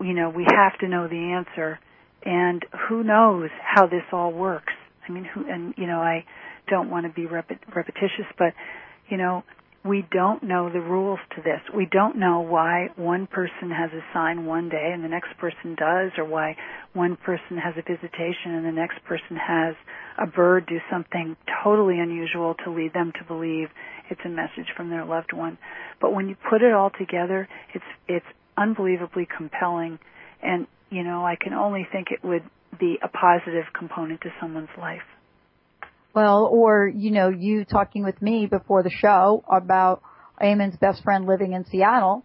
you 0.00 0.14
know, 0.14 0.30
we 0.30 0.44
have 0.50 0.76
to 0.80 0.88
know 0.88 1.06
the 1.06 1.32
answer. 1.36 1.78
And 2.24 2.64
who 2.88 3.04
knows 3.04 3.50
how 3.62 3.86
this 3.86 4.02
all 4.12 4.32
works? 4.32 4.72
I 5.08 5.12
mean, 5.12 5.24
who, 5.24 5.48
and, 5.48 5.74
you 5.76 5.86
know, 5.86 6.00
I 6.00 6.24
don't 6.68 6.90
want 6.90 7.06
to 7.06 7.12
be 7.12 7.26
repetitious, 7.26 8.26
but, 8.36 8.52
you 9.08 9.16
know, 9.16 9.44
we 9.84 10.04
don't 10.10 10.42
know 10.42 10.70
the 10.70 10.80
rules 10.80 11.20
to 11.36 11.42
this. 11.42 11.60
We 11.74 11.86
don't 11.90 12.16
know 12.16 12.40
why 12.40 12.88
one 12.96 13.26
person 13.26 13.70
has 13.70 13.90
a 13.92 14.02
sign 14.12 14.44
one 14.44 14.68
day 14.68 14.90
and 14.92 15.04
the 15.04 15.08
next 15.08 15.36
person 15.38 15.76
does, 15.76 16.10
or 16.18 16.24
why 16.24 16.56
one 16.94 17.16
person 17.16 17.58
has 17.58 17.74
a 17.76 17.82
visitation 17.82 18.54
and 18.54 18.66
the 18.66 18.72
next 18.72 19.02
person 19.04 19.36
has 19.36 19.74
a 20.18 20.26
bird 20.26 20.66
do 20.66 20.78
something 20.90 21.36
totally 21.62 22.00
unusual 22.00 22.54
to 22.64 22.72
lead 22.72 22.92
them 22.92 23.12
to 23.18 23.24
believe 23.24 23.68
it's 24.10 24.20
a 24.24 24.28
message 24.28 24.66
from 24.76 24.90
their 24.90 25.04
loved 25.04 25.32
one. 25.32 25.58
But 26.00 26.12
when 26.12 26.28
you 26.28 26.36
put 26.50 26.62
it 26.62 26.72
all 26.72 26.90
together, 26.90 27.48
it's 27.72 27.84
it's 28.08 28.26
unbelievably 28.56 29.28
compelling 29.36 30.00
and 30.42 30.66
you 30.90 31.04
know 31.04 31.24
I 31.24 31.36
can 31.40 31.52
only 31.52 31.86
think 31.90 32.08
it 32.10 32.26
would 32.26 32.42
be 32.80 32.98
a 33.02 33.08
positive 33.08 33.64
component 33.78 34.22
to 34.22 34.30
someone's 34.40 34.68
life. 34.76 35.02
Well, 36.14 36.48
or 36.50 36.88
you 36.88 37.10
know, 37.10 37.28
you 37.28 37.64
talking 37.64 38.04
with 38.04 38.20
me 38.20 38.46
before 38.46 38.82
the 38.82 38.90
show 38.90 39.44
about 39.50 40.02
Eamon's 40.40 40.76
best 40.76 41.02
friend 41.02 41.26
living 41.26 41.52
in 41.52 41.64
Seattle, 41.66 42.24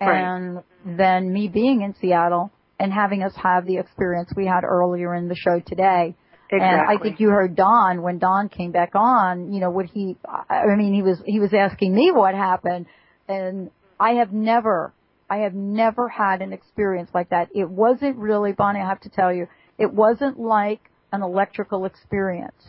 and 0.00 0.56
right. 0.56 0.64
then 0.84 1.32
me 1.32 1.48
being 1.48 1.82
in 1.82 1.94
Seattle 2.00 2.50
and 2.78 2.92
having 2.92 3.22
us 3.22 3.32
have 3.36 3.66
the 3.66 3.78
experience 3.78 4.32
we 4.36 4.46
had 4.46 4.64
earlier 4.64 5.14
in 5.14 5.28
the 5.28 5.36
show 5.36 5.60
today. 5.60 6.14
Exactly. 6.50 6.58
And 6.58 6.80
I 6.80 7.02
think 7.02 7.20
you 7.20 7.30
heard 7.30 7.56
Don 7.56 8.02
when 8.02 8.18
Don 8.18 8.48
came 8.48 8.72
back 8.72 8.94
on. 8.94 9.52
You 9.52 9.60
know, 9.60 9.70
what 9.70 9.86
he? 9.86 10.16
I 10.28 10.76
mean, 10.76 10.92
he 10.92 11.02
was 11.02 11.22
he 11.24 11.40
was 11.40 11.54
asking 11.54 11.94
me 11.94 12.10
what 12.10 12.34
happened, 12.34 12.86
and 13.28 13.70
I 13.98 14.14
have 14.14 14.32
never 14.32 14.92
I 15.32 15.38
have 15.38 15.54
never 15.54 16.10
had 16.10 16.42
an 16.42 16.52
experience 16.52 17.10
like 17.14 17.30
that. 17.30 17.48
It 17.54 17.66
wasn't 17.66 18.18
really, 18.18 18.52
Bonnie, 18.52 18.80
I 18.80 18.86
have 18.86 19.00
to 19.00 19.08
tell 19.08 19.32
you, 19.32 19.46
it 19.78 19.90
wasn't 19.90 20.38
like 20.38 20.90
an 21.10 21.22
electrical 21.22 21.86
experience. 21.86 22.62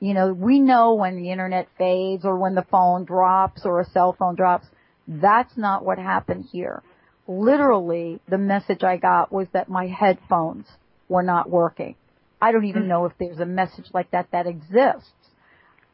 You 0.00 0.14
know, 0.14 0.32
we 0.32 0.60
know 0.60 0.94
when 0.94 1.16
the 1.16 1.30
internet 1.30 1.68
fades 1.78 2.24
or 2.24 2.36
when 2.36 2.54
the 2.54 2.66
phone 2.70 3.04
drops 3.04 3.62
or 3.64 3.80
a 3.80 3.86
cell 3.86 4.14
phone 4.18 4.34
drops. 4.34 4.66
That's 5.08 5.56
not 5.56 5.84
what 5.84 5.98
happened 5.98 6.46
here. 6.52 6.82
literally 7.28 8.20
the 8.28 8.38
message 8.38 8.84
I 8.84 8.98
got 8.98 9.32
was 9.32 9.48
that 9.52 9.68
my 9.68 9.88
headphones 9.88 10.66
were 11.08 11.24
not 11.24 11.50
working. 11.50 11.96
I 12.40 12.52
don't 12.52 12.66
even 12.66 12.82
mm-hmm. 12.82 12.90
know 12.90 13.06
if 13.06 13.12
there's 13.18 13.40
a 13.40 13.46
message 13.46 13.86
like 13.92 14.12
that 14.12 14.28
that 14.32 14.46
exists. 14.46 15.10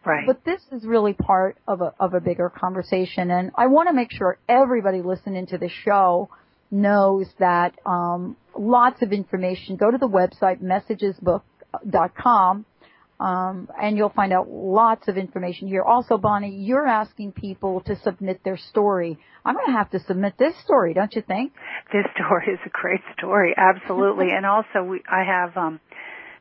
Right. 0.04 0.26
But 0.26 0.44
this 0.44 0.60
is 0.72 0.84
really 0.84 1.12
part 1.12 1.56
of 1.68 1.80
a 1.80 1.94
of 2.00 2.14
a 2.14 2.20
bigger 2.20 2.50
conversation, 2.50 3.30
and 3.30 3.52
I 3.54 3.68
want 3.68 3.88
to 3.88 3.94
make 3.94 4.10
sure 4.10 4.36
everybody 4.48 5.00
listening 5.00 5.46
to 5.46 5.58
the 5.58 5.68
show 5.68 6.28
knows 6.72 7.28
that 7.38 7.78
um, 7.86 8.36
lots 8.58 9.00
of 9.02 9.12
information. 9.12 9.76
Go 9.76 9.92
to 9.92 9.98
the 9.98 10.08
website 10.08 10.60
messagesbook.com, 10.60 12.66
and 13.22 13.96
you'll 13.96 14.10
find 14.10 14.32
out 14.32 14.48
lots 14.48 15.08
of 15.08 15.16
information 15.16 15.68
here. 15.68 15.82
Also, 15.82 16.18
Bonnie, 16.18 16.56
you're 16.56 16.86
asking 16.86 17.32
people 17.32 17.80
to 17.82 17.96
submit 18.02 18.40
their 18.44 18.56
story. 18.56 19.18
I'm 19.44 19.54
going 19.54 19.66
to 19.66 19.72
have 19.72 19.90
to 19.90 20.00
submit 20.00 20.34
this 20.38 20.54
story, 20.64 20.94
don't 20.94 21.14
you 21.14 21.22
think? 21.22 21.52
This 21.92 22.04
story 22.14 22.52
is 22.52 22.60
a 22.66 22.70
great 22.70 23.00
story, 23.18 23.54
absolutely. 23.56 24.28
and 24.36 24.46
also, 24.46 24.82
we 24.82 25.02
I 25.10 25.24
have. 25.24 25.56
Um, 25.56 25.80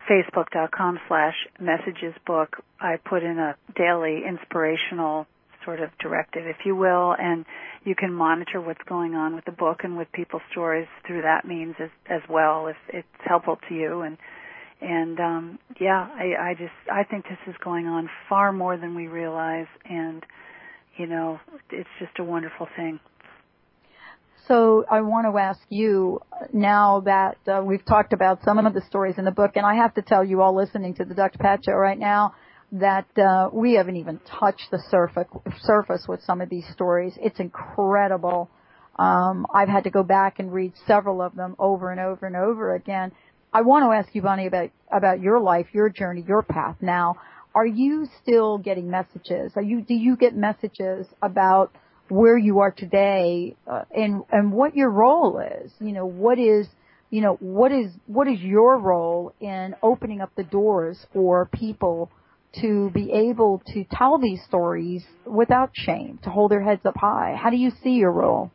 facebook.com 0.10 1.00
slash 1.08 1.36
messages 1.60 2.14
book. 2.26 2.58
I 2.80 2.96
put 2.98 3.24
in 3.24 3.38
a 3.38 3.56
daily 3.76 4.24
inspirational 4.28 5.28
sort 5.64 5.80
of 5.80 5.90
directive, 6.00 6.48
if 6.48 6.58
you 6.66 6.76
will, 6.76 7.16
and 7.18 7.46
you 7.84 7.96
can 7.96 8.14
monitor 8.14 8.60
what's 8.60 8.82
going 8.88 9.16
on 9.16 9.36
with 9.36 9.46
the 9.46 9.52
book 9.52 9.82
and 9.84 9.98
with 9.98 10.12
people's 10.12 10.42
stories 10.52 10.88
through 11.06 11.22
that 11.22 11.46
means 11.46 11.76
as, 11.80 11.90
as 12.10 12.22
well 12.30 12.68
if 12.68 12.78
it's 12.90 13.08
helpful 13.24 13.58
to 13.70 13.76
you. 13.76 14.02
And 14.02 14.18
and 14.82 15.20
um, 15.20 15.60
yeah, 15.80 16.08
I, 16.14 16.50
I 16.50 16.54
just 16.54 16.74
I 16.92 17.04
think 17.04 17.26
this 17.26 17.38
is 17.48 17.56
going 17.64 17.88
on 17.88 18.10
far 18.28 18.52
more 18.52 18.78
than 18.78 18.96
we 18.96 19.08
realize, 19.08 19.68
and 19.86 20.26
you 20.98 21.08
know, 21.08 21.40
it's 21.70 21.90
just 22.00 22.18
a 22.20 22.24
wonderful 22.24 22.68
thing. 22.76 23.00
So 24.48 24.84
I 24.90 25.02
want 25.02 25.28
to 25.32 25.38
ask 25.40 25.60
you 25.70 26.20
now 26.52 27.02
that 27.06 27.38
uh, 27.48 27.62
we've 27.64 27.86
talked 27.86 28.12
about 28.12 28.40
some 28.44 28.58
of 28.58 28.74
the 28.74 28.82
stories 28.82 29.16
in 29.18 29.26
the 29.26 29.32
book, 29.32 29.52
and 29.56 29.66
I 29.66 29.76
have 29.76 29.94
to 29.94 30.02
tell 30.02 30.24
you 30.24 30.42
all 30.42 30.56
listening 30.56 30.96
to 30.96 31.06
the 31.06 31.14
Dr. 31.14 31.38
Pat 31.38 31.60
Show 31.64 31.74
right 31.74 31.98
now 31.98 32.34
that 32.72 33.06
uh, 33.18 33.50
we 33.54 33.74
haven't 33.74 33.98
even 33.98 34.20
touched 34.40 34.68
the 34.72 34.82
surface 34.90 35.28
surface 35.62 36.06
with 36.08 36.24
some 36.24 36.42
of 36.42 36.50
these 36.50 36.66
stories. 36.74 37.14
It's 37.22 37.40
incredible. 37.40 38.50
Um, 38.98 39.46
I've 39.54 39.70
had 39.70 39.84
to 39.84 39.90
go 39.90 40.04
back 40.04 40.40
and 40.40 40.52
read 40.52 40.74
several 40.88 41.22
of 41.22 41.36
them 41.36 41.56
over 41.60 41.92
and 41.92 42.00
over 42.00 42.26
and 42.26 42.36
over 42.36 42.76
again. 42.76 43.12
I 43.54 43.62
want 43.62 43.84
to 43.86 43.92
ask 43.92 44.14
you, 44.16 44.22
Bonnie, 44.22 44.48
about 44.48 44.72
about 44.92 45.22
your 45.22 45.40
life, 45.40 45.68
your 45.74 45.90
journey, 45.90 46.24
your 46.28 46.42
path. 46.42 46.78
Now, 46.82 47.18
are 47.54 47.66
you 47.66 48.08
still 48.22 48.58
getting 48.58 48.90
messages? 48.90 49.54
Are 49.56 49.62
you 49.62 49.82
do 49.82 49.94
you 49.94 50.16
get 50.16 50.36
messages 50.36 51.08
about 51.22 51.72
where 52.12 52.38
you 52.38 52.60
are 52.60 52.72
today 52.72 53.56
uh, 53.66 53.84
and 53.96 54.24
and 54.32 54.52
what 54.52 54.76
your 54.76 54.90
role 54.90 55.40
is. 55.40 55.72
You 55.80 55.94
know, 55.94 56.06
what 56.06 56.38
is 56.38 56.68
you 57.10 57.22
know 57.22 57.36
what 57.40 57.72
is 57.72 57.92
what 58.06 58.28
is 58.28 58.40
your 58.42 58.78
role 58.78 59.34
in 59.40 59.76
opening 59.82 60.22
up 60.22 60.32
the 60.36 60.44
doors 60.44 60.98
for 61.14 61.46
people 61.46 62.12
to 62.62 62.90
be 62.94 63.12
able 63.14 63.62
to 63.74 63.86
tell 63.90 64.18
these 64.18 64.42
stories 64.46 65.06
without 65.26 65.72
shame, 65.74 66.20
to 66.24 66.30
hold 66.30 66.52
their 66.52 66.62
heads 66.62 66.86
up 66.86 66.98
high. 66.98 67.34
How 67.42 67.50
do 67.50 67.56
you 67.56 67.72
see 67.82 67.92
your 67.92 68.12
role? 68.12 68.52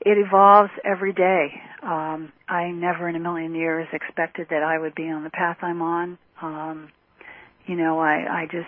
It 0.00 0.16
evolves 0.18 0.70
every 0.84 1.12
day. 1.12 1.48
Um, 1.82 2.32
I 2.48 2.70
never 2.70 3.08
in 3.08 3.16
a 3.16 3.20
million 3.20 3.54
years 3.54 3.88
expected 3.92 4.48
that 4.50 4.62
I 4.62 4.78
would 4.78 4.94
be 4.94 5.08
on 5.08 5.24
the 5.24 5.30
path 5.30 5.58
I'm 5.62 5.82
on. 5.82 6.18
Um, 6.40 6.88
you 7.66 7.76
know, 7.76 7.98
I, 7.98 8.42
I 8.42 8.46
just 8.50 8.66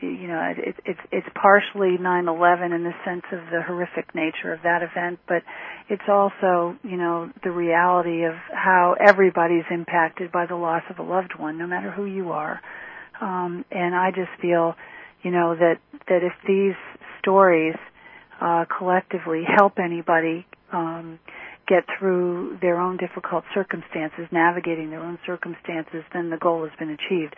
you 0.00 0.28
know, 0.28 0.52
it, 0.56 0.76
it's 0.84 1.00
it's 1.10 1.26
partially 1.34 1.96
9/11 1.98 2.74
in 2.74 2.84
the 2.84 2.92
sense 3.04 3.24
of 3.32 3.40
the 3.50 3.62
horrific 3.62 4.14
nature 4.14 4.52
of 4.52 4.60
that 4.62 4.82
event, 4.82 5.20
but 5.26 5.42
it's 5.88 6.08
also, 6.08 6.76
you 6.82 6.96
know, 6.96 7.30
the 7.42 7.50
reality 7.50 8.24
of 8.24 8.34
how 8.52 8.94
everybody's 9.00 9.64
impacted 9.70 10.30
by 10.30 10.46
the 10.46 10.54
loss 10.54 10.82
of 10.90 10.98
a 10.98 11.02
loved 11.02 11.38
one, 11.38 11.56
no 11.56 11.66
matter 11.66 11.90
who 11.90 12.04
you 12.04 12.32
are. 12.32 12.60
Um, 13.20 13.64
and 13.70 13.94
I 13.94 14.10
just 14.10 14.30
feel, 14.40 14.74
you 15.22 15.30
know, 15.30 15.54
that 15.54 15.76
that 16.08 16.22
if 16.22 16.32
these 16.46 16.76
stories 17.20 17.76
uh, 18.40 18.64
collectively 18.78 19.42
help 19.44 19.78
anybody 19.78 20.46
um, 20.72 21.18
get 21.66 21.84
through 21.98 22.58
their 22.60 22.80
own 22.80 22.96
difficult 22.96 23.44
circumstances, 23.52 24.26
navigating 24.30 24.90
their 24.90 25.02
own 25.02 25.18
circumstances, 25.26 26.04
then 26.12 26.30
the 26.30 26.36
goal 26.36 26.62
has 26.62 26.72
been 26.78 26.90
achieved. 26.90 27.34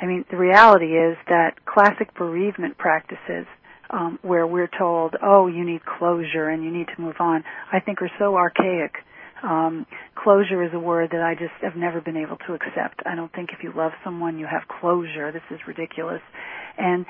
I 0.00 0.06
mean, 0.06 0.24
the 0.30 0.36
reality 0.36 0.96
is 0.96 1.16
that 1.28 1.64
classic 1.64 2.14
bereavement 2.14 2.78
practices, 2.78 3.46
um, 3.90 4.18
where 4.22 4.46
we're 4.46 4.70
told, 4.78 5.16
oh, 5.22 5.48
you 5.48 5.64
need 5.64 5.84
closure 5.84 6.48
and 6.48 6.64
you 6.64 6.70
need 6.70 6.86
to 6.94 7.00
move 7.00 7.16
on, 7.18 7.44
I 7.72 7.80
think 7.80 8.00
are 8.02 8.10
so 8.18 8.36
archaic. 8.36 8.94
Um, 9.42 9.86
closure 10.14 10.62
is 10.62 10.70
a 10.72 10.78
word 10.78 11.10
that 11.12 11.20
I 11.20 11.34
just 11.34 11.54
have 11.62 11.76
never 11.76 12.00
been 12.00 12.16
able 12.16 12.36
to 12.46 12.54
accept. 12.54 13.02
I 13.04 13.14
don't 13.14 13.32
think 13.32 13.50
if 13.52 13.62
you 13.62 13.72
love 13.76 13.92
someone 14.04 14.38
you 14.38 14.46
have 14.46 14.62
closure. 14.68 15.32
This 15.32 15.42
is 15.50 15.60
ridiculous. 15.66 16.22
And 16.78 17.04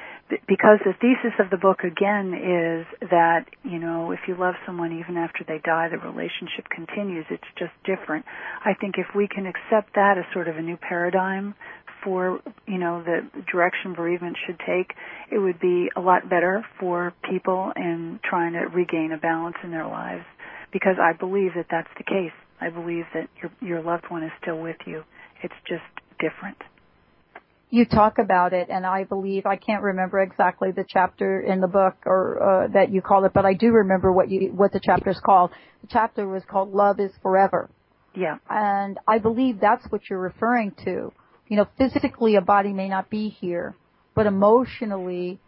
because 0.48 0.78
the 0.84 0.94
thesis 1.00 1.38
of 1.38 1.50
the 1.50 1.56
book 1.56 1.80
again 1.84 2.34
is 2.34 3.08
that, 3.10 3.44
you 3.62 3.78
know, 3.78 4.10
if 4.10 4.20
you 4.26 4.34
love 4.34 4.54
someone 4.66 4.98
even 4.98 5.16
after 5.16 5.44
they 5.46 5.60
die, 5.62 5.88
the 5.88 5.98
relationship 5.98 6.68
continues. 6.74 7.26
It's 7.30 7.44
just 7.58 7.72
different. 7.84 8.24
I 8.64 8.74
think 8.74 8.96
if 8.98 9.14
we 9.14 9.28
can 9.28 9.46
accept 9.46 9.94
that 9.94 10.18
as 10.18 10.24
sort 10.32 10.48
of 10.48 10.56
a 10.56 10.62
new 10.62 10.76
paradigm 10.76 11.54
for, 12.02 12.40
you 12.66 12.78
know, 12.78 13.04
the 13.04 13.20
direction 13.52 13.94
bereavement 13.94 14.36
should 14.46 14.58
take, 14.66 14.94
it 15.30 15.38
would 15.38 15.60
be 15.60 15.88
a 15.94 16.00
lot 16.00 16.28
better 16.28 16.64
for 16.80 17.14
people 17.30 17.72
in 17.76 18.18
trying 18.28 18.54
to 18.54 18.60
regain 18.74 19.12
a 19.12 19.18
balance 19.18 19.56
in 19.62 19.70
their 19.70 19.86
lives. 19.86 20.24
Because 20.72 20.96
I 21.00 21.12
believe 21.12 21.52
that 21.56 21.66
that's 21.70 21.90
the 21.98 22.04
case. 22.04 22.32
I 22.60 22.70
believe 22.70 23.04
that 23.14 23.28
your, 23.40 23.52
your 23.60 23.82
loved 23.82 24.04
one 24.08 24.22
is 24.22 24.30
still 24.40 24.58
with 24.58 24.76
you. 24.86 25.02
It's 25.42 25.54
just 25.66 25.82
different 26.18 26.56
you 27.72 27.86
talk 27.86 28.18
about 28.18 28.52
it, 28.52 28.68
and 28.68 28.84
I 28.84 29.04
believe 29.04 29.46
I 29.46 29.56
can't 29.56 29.82
remember 29.82 30.20
exactly 30.20 30.72
the 30.72 30.84
chapter 30.86 31.40
in 31.40 31.62
the 31.62 31.66
book 31.66 31.96
or 32.04 32.66
uh, 32.66 32.68
that 32.74 32.92
you 32.92 33.00
call 33.00 33.24
it, 33.24 33.32
but 33.32 33.46
I 33.46 33.54
do 33.54 33.72
remember 33.72 34.12
what 34.12 34.30
you 34.30 34.52
what 34.54 34.72
the 34.72 34.80
chapter 34.80 35.08
is 35.08 35.18
called. 35.24 35.52
The 35.80 35.88
chapter 35.90 36.28
was 36.28 36.42
called 36.46 36.74
"Love 36.74 37.00
Is 37.00 37.12
Forever." 37.22 37.70
Yeah, 38.14 38.36
and 38.50 38.98
I 39.08 39.18
believe 39.18 39.58
that's 39.58 39.86
what 39.88 40.02
you're 40.10 40.20
referring 40.20 40.72
to. 40.84 41.12
You 41.48 41.56
know, 41.56 41.66
physically 41.78 42.36
a 42.36 42.42
body 42.42 42.74
may 42.74 42.90
not 42.90 43.08
be 43.08 43.30
here, 43.30 43.74
but 44.14 44.26
emotionally 44.26 45.40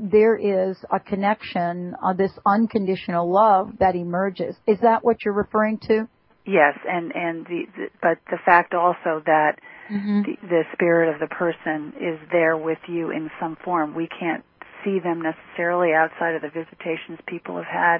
there 0.00 0.36
is 0.36 0.76
a 0.90 1.00
connection, 1.00 1.94
uh, 2.02 2.12
this 2.12 2.32
unconditional 2.46 3.30
love 3.30 3.72
that 3.80 3.94
emerges. 3.94 4.56
Is 4.66 4.78
that 4.80 5.04
what 5.04 5.24
you're 5.24 5.34
referring 5.34 5.78
to? 5.88 6.08
Yes, 6.46 6.78
and 6.88 7.12
and 7.14 7.46
the, 7.46 7.62
the 7.76 7.86
but 8.00 8.18
the 8.30 8.38
fact 8.44 8.72
also 8.72 9.22
that 9.26 9.58
mm-hmm. 9.92 10.22
the, 10.22 10.48
the 10.48 10.62
spirit 10.72 11.12
of 11.12 11.20
the 11.20 11.26
person 11.26 11.92
is 12.00 12.18
there 12.32 12.56
with 12.56 12.78
you 12.88 13.10
in 13.10 13.30
some 13.38 13.56
form. 13.62 13.94
We 13.94 14.08
can't 14.08 14.44
see 14.84 14.98
them 14.98 15.20
necessarily 15.20 15.92
outside 15.92 16.34
of 16.36 16.42
the 16.42 16.48
visitations 16.48 17.18
people 17.26 17.56
have 17.56 17.66
had. 17.66 17.98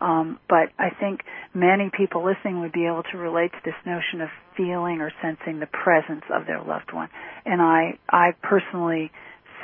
Um, 0.00 0.38
but 0.48 0.68
I 0.78 0.90
think 1.00 1.20
many 1.54 1.90
people 1.96 2.24
listening 2.24 2.60
would 2.60 2.72
be 2.72 2.86
able 2.86 3.02
to 3.12 3.16
relate 3.16 3.52
to 3.52 3.58
this 3.64 3.74
notion 3.86 4.20
of 4.20 4.28
feeling 4.56 5.00
or 5.00 5.10
sensing 5.22 5.60
the 5.60 5.66
presence 5.66 6.24
of 6.32 6.46
their 6.46 6.62
loved 6.62 6.92
one. 6.92 7.08
And 7.46 7.62
I, 7.62 7.98
I 8.10 8.32
personally 8.42 9.10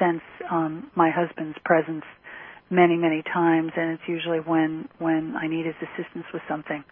sense 0.02 0.22
um, 0.50 0.90
my 0.96 1.10
husband's 1.10 1.56
presence 1.64 2.04
many, 2.70 2.96
many 2.96 3.22
times, 3.22 3.70
and 3.76 3.92
it's 3.92 4.02
usually 4.08 4.38
when 4.38 4.88
when 4.98 5.34
I 5.36 5.46
need 5.46 5.66
his 5.66 5.74
assistance 5.76 6.24
with 6.32 6.42
something. 6.48 6.82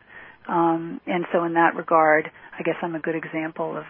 Um, 0.49 1.01
and 1.07 1.25
so, 1.33 1.45
in 1.45 1.55
that 1.55 1.75
regard, 1.75 2.31
I 2.59 2.63
guess 2.63 2.77
I'm 2.83 2.95
a 2.95 3.01
good 3.01 3.17
example 3.17 3.77
of 3.77 3.85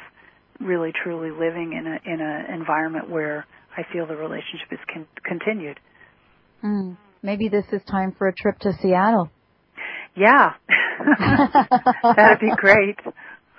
really 0.61 0.93
truly 1.05 1.31
living 1.31 1.73
in 1.73 1.87
a 1.87 2.12
in 2.12 2.21
an 2.21 2.55
environment 2.55 3.11
where 3.11 3.47
I 3.77 3.83
feel 3.93 4.07
the 4.07 4.16
relationship 4.16 4.73
is 4.73 4.79
con- 4.93 5.07
continued. 5.25 5.79
Mm. 6.64 6.97
Maybe 7.23 7.49
this 7.49 7.66
is 7.73 7.83
time 7.91 8.14
for 8.16 8.29
a 8.29 8.35
trip 8.35 8.59
to 8.61 8.73
Seattle. 8.81 9.31
Yeah, 10.16 10.55
that'd 12.16 12.41
be 12.41 12.53
great. 12.57 12.99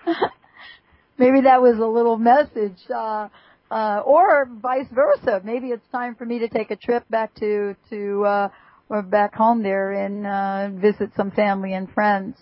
Maybe 1.17 1.41
that 1.41 1.61
was 1.61 1.77
a 1.77 1.85
little 1.85 2.17
message, 2.17 2.79
uh, 2.93 3.27
uh, 3.71 4.01
or 4.05 4.47
vice 4.61 4.87
versa. 4.91 5.41
Maybe 5.43 5.67
it's 5.67 5.87
time 5.91 6.15
for 6.15 6.25
me 6.25 6.39
to 6.39 6.49
take 6.49 6.71
a 6.71 6.75
trip 6.75 7.07
back 7.09 7.33
to 7.35 7.75
to 7.89 8.25
uh, 8.25 8.49
or 8.89 9.01
back 9.01 9.33
home 9.33 9.63
there 9.63 9.93
and 9.93 10.27
uh, 10.27 10.69
visit 10.79 11.11
some 11.15 11.31
family 11.31 11.73
and 11.73 11.89
friends. 11.91 12.35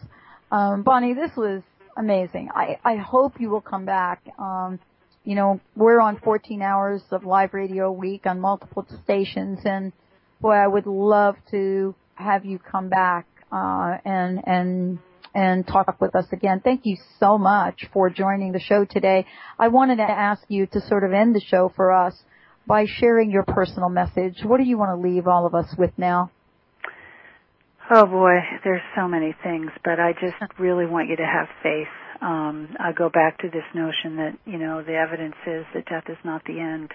Um, 0.51 0.81
Bonnie, 0.81 1.13
this 1.13 1.31
was 1.37 1.61
amazing. 1.95 2.49
I, 2.53 2.79
I 2.83 2.95
hope 2.95 3.39
you 3.39 3.51
will 3.51 3.61
come 3.61 3.85
back. 3.85 4.21
Um, 4.39 4.79
you 5.23 5.35
know, 5.35 5.59
we're 5.75 5.99
on 5.99 6.17
14 6.17 6.63
hours 6.63 7.03
of 7.11 7.23
live 7.23 7.53
radio 7.53 7.89
a 7.89 7.91
week 7.91 8.25
on 8.25 8.39
multiple 8.39 8.87
stations, 9.03 9.59
and 9.63 9.93
boy, 10.41 10.53
I 10.53 10.65
would 10.65 10.87
love 10.87 11.35
to 11.51 11.93
have 12.15 12.45
you 12.45 12.57
come 12.57 12.89
back 12.89 13.27
uh, 13.51 13.97
and 14.03 14.41
and 14.47 14.99
and 15.33 15.65
talk 15.65 15.99
with 16.01 16.15
us 16.15 16.25
again. 16.31 16.61
Thank 16.63 16.81
you 16.85 16.97
so 17.19 17.37
much 17.37 17.87
for 17.93 18.09
joining 18.09 18.51
the 18.51 18.59
show 18.59 18.85
today. 18.85 19.25
I 19.57 19.67
wanted 19.67 19.97
to 19.97 20.03
ask 20.03 20.43
you 20.47 20.65
to 20.67 20.81
sort 20.81 21.03
of 21.03 21.13
end 21.13 21.35
the 21.35 21.41
show 21.41 21.71
for 21.75 21.91
us 21.91 22.15
by 22.65 22.85
sharing 22.85 23.31
your 23.31 23.43
personal 23.43 23.89
message. 23.89 24.43
What 24.43 24.57
do 24.57 24.63
you 24.63 24.77
want 24.77 24.91
to 24.97 25.07
leave 25.07 25.27
all 25.27 25.45
of 25.45 25.55
us 25.55 25.73
with 25.77 25.91
now? 25.97 26.31
Oh 27.91 28.05
boy, 28.05 28.37
there's 28.63 28.81
so 28.95 29.07
many 29.07 29.35
things, 29.43 29.71
but 29.83 29.99
I 29.99 30.13
just 30.13 30.35
really 30.59 30.85
want 30.85 31.09
you 31.09 31.15
to 31.15 31.25
have 31.25 31.47
faith. 31.63 31.87
Um, 32.21 32.75
I 32.79 32.91
go 32.91 33.09
back 33.09 33.39
to 33.39 33.47
this 33.47 33.63
notion 33.73 34.17
that 34.17 34.37
you 34.45 34.59
know 34.59 34.83
the 34.83 34.93
evidence 34.93 35.35
is 35.47 35.65
that 35.73 35.85
death 35.85 36.03
is 36.07 36.17
not 36.23 36.43
the 36.45 36.59
end, 36.59 36.91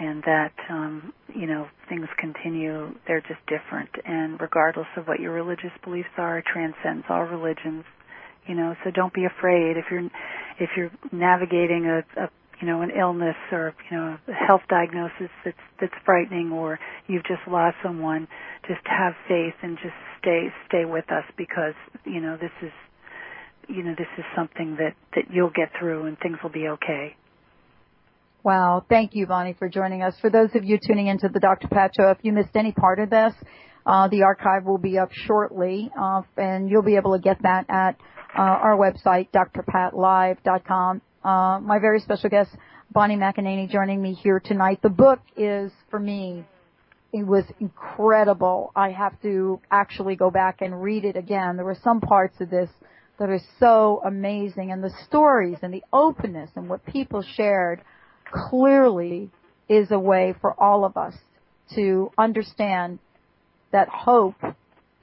and 0.00 0.22
that 0.24 0.54
um, 0.70 1.12
you 1.34 1.46
know 1.46 1.68
things 1.88 2.08
continue. 2.18 2.94
They're 3.06 3.20
just 3.20 3.40
different, 3.46 3.90
and 4.04 4.40
regardless 4.40 4.86
of 4.96 5.06
what 5.06 5.20
your 5.20 5.32
religious 5.32 5.72
beliefs 5.84 6.08
are, 6.16 6.38
it 6.38 6.46
transcends 6.50 7.04
all 7.08 7.22
religions. 7.22 7.84
You 8.46 8.54
know, 8.54 8.74
so 8.82 8.90
don't 8.90 9.12
be 9.12 9.26
afraid 9.26 9.76
if 9.76 9.84
you're 9.90 10.08
if 10.58 10.70
you're 10.76 10.90
navigating 11.12 11.86
a, 11.86 12.20
a 12.20 12.30
you 12.60 12.66
know 12.66 12.80
an 12.80 12.90
illness 12.98 13.36
or 13.52 13.74
you 13.90 13.96
know 13.96 14.18
a 14.26 14.32
health 14.32 14.62
diagnosis 14.68 15.30
that's 15.44 15.56
that's 15.80 15.94
frightening 16.04 16.50
or 16.50 16.78
you've 17.06 17.24
just 17.24 17.40
lost 17.46 17.76
someone 17.82 18.26
just 18.66 18.80
have 18.84 19.14
faith 19.28 19.54
and 19.62 19.76
just 19.82 19.94
stay 20.20 20.48
stay 20.68 20.84
with 20.84 21.10
us 21.10 21.24
because 21.36 21.74
you 22.04 22.20
know 22.20 22.36
this 22.36 22.50
is 22.62 22.72
you 23.68 23.82
know 23.82 23.94
this 23.96 24.08
is 24.18 24.24
something 24.36 24.76
that 24.76 24.94
that 25.14 25.24
you'll 25.30 25.52
get 25.54 25.70
through 25.78 26.06
and 26.06 26.18
things 26.18 26.36
will 26.42 26.50
be 26.50 26.68
okay 26.68 27.14
Wow. 28.42 28.86
Thank 28.88 29.14
you, 29.14 29.26
Bonnie, 29.26 29.54
for 29.58 29.68
joining 29.68 30.02
us. 30.02 30.14
For 30.22 30.30
those 30.30 30.48
of 30.54 30.64
you 30.64 30.78
tuning 30.86 31.08
into 31.08 31.28
the 31.28 31.40
Dr. 31.40 31.68
Pat 31.68 31.90
Show, 31.94 32.08
if 32.08 32.18
you 32.22 32.32
missed 32.32 32.56
any 32.56 32.72
part 32.72 32.98
of 32.98 33.10
this, 33.10 33.34
uh, 33.84 34.08
the 34.08 34.22
archive 34.22 34.64
will 34.64 34.78
be 34.78 34.96
up 34.96 35.10
shortly, 35.12 35.90
uh, 35.98 36.22
and 36.38 36.70
you'll 36.70 36.82
be 36.82 36.96
able 36.96 37.12
to 37.12 37.18
get 37.18 37.42
that 37.42 37.66
at 37.68 37.96
uh, 38.34 38.40
our 38.40 38.78
website, 38.78 39.28
drpatlive.com. 39.34 41.02
Uh, 41.22 41.60
my 41.60 41.78
very 41.78 42.00
special 42.00 42.30
guest, 42.30 42.50
Bonnie 42.90 43.16
McEneaney, 43.16 43.68
joining 43.68 44.00
me 44.00 44.14
here 44.14 44.40
tonight. 44.40 44.80
The 44.82 44.88
book 44.88 45.20
is, 45.36 45.70
for 45.90 46.00
me, 46.00 46.46
it 47.12 47.26
was 47.26 47.44
incredible. 47.60 48.72
I 48.74 48.90
have 48.92 49.20
to 49.20 49.60
actually 49.70 50.16
go 50.16 50.30
back 50.30 50.62
and 50.62 50.82
read 50.82 51.04
it 51.04 51.16
again. 51.16 51.56
There 51.56 51.66
were 51.66 51.78
some 51.84 52.00
parts 52.00 52.40
of 52.40 52.48
this 52.48 52.70
that 53.18 53.28
are 53.28 53.40
so 53.58 54.00
amazing, 54.02 54.72
and 54.72 54.82
the 54.82 54.94
stories 55.04 55.58
and 55.60 55.74
the 55.74 55.84
openness 55.92 56.48
and 56.56 56.70
what 56.70 56.86
people 56.86 57.22
shared– 57.36 57.82
clearly 58.30 59.30
is 59.68 59.90
a 59.90 59.98
way 59.98 60.34
for 60.40 60.58
all 60.60 60.84
of 60.84 60.96
us 60.96 61.14
to 61.74 62.10
understand 62.18 62.98
that 63.72 63.88
hope 63.88 64.34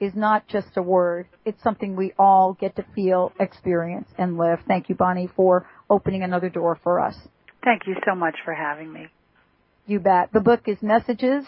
is 0.00 0.14
not 0.14 0.46
just 0.46 0.68
a 0.76 0.82
word. 0.82 1.26
It's 1.44 1.62
something 1.62 1.96
we 1.96 2.12
all 2.18 2.52
get 2.52 2.76
to 2.76 2.84
feel, 2.94 3.32
experience, 3.40 4.08
and 4.16 4.36
live. 4.36 4.60
Thank 4.68 4.88
you, 4.88 4.94
Bonnie, 4.94 5.28
for 5.34 5.66
opening 5.90 6.22
another 6.22 6.48
door 6.48 6.78
for 6.82 7.00
us. 7.00 7.16
Thank 7.64 7.82
you 7.86 7.96
so 8.06 8.14
much 8.14 8.36
for 8.44 8.54
having 8.54 8.92
me. 8.92 9.06
You 9.86 9.98
bet. 9.98 10.30
The 10.32 10.40
book 10.40 10.62
is 10.66 10.76
Messages, 10.82 11.44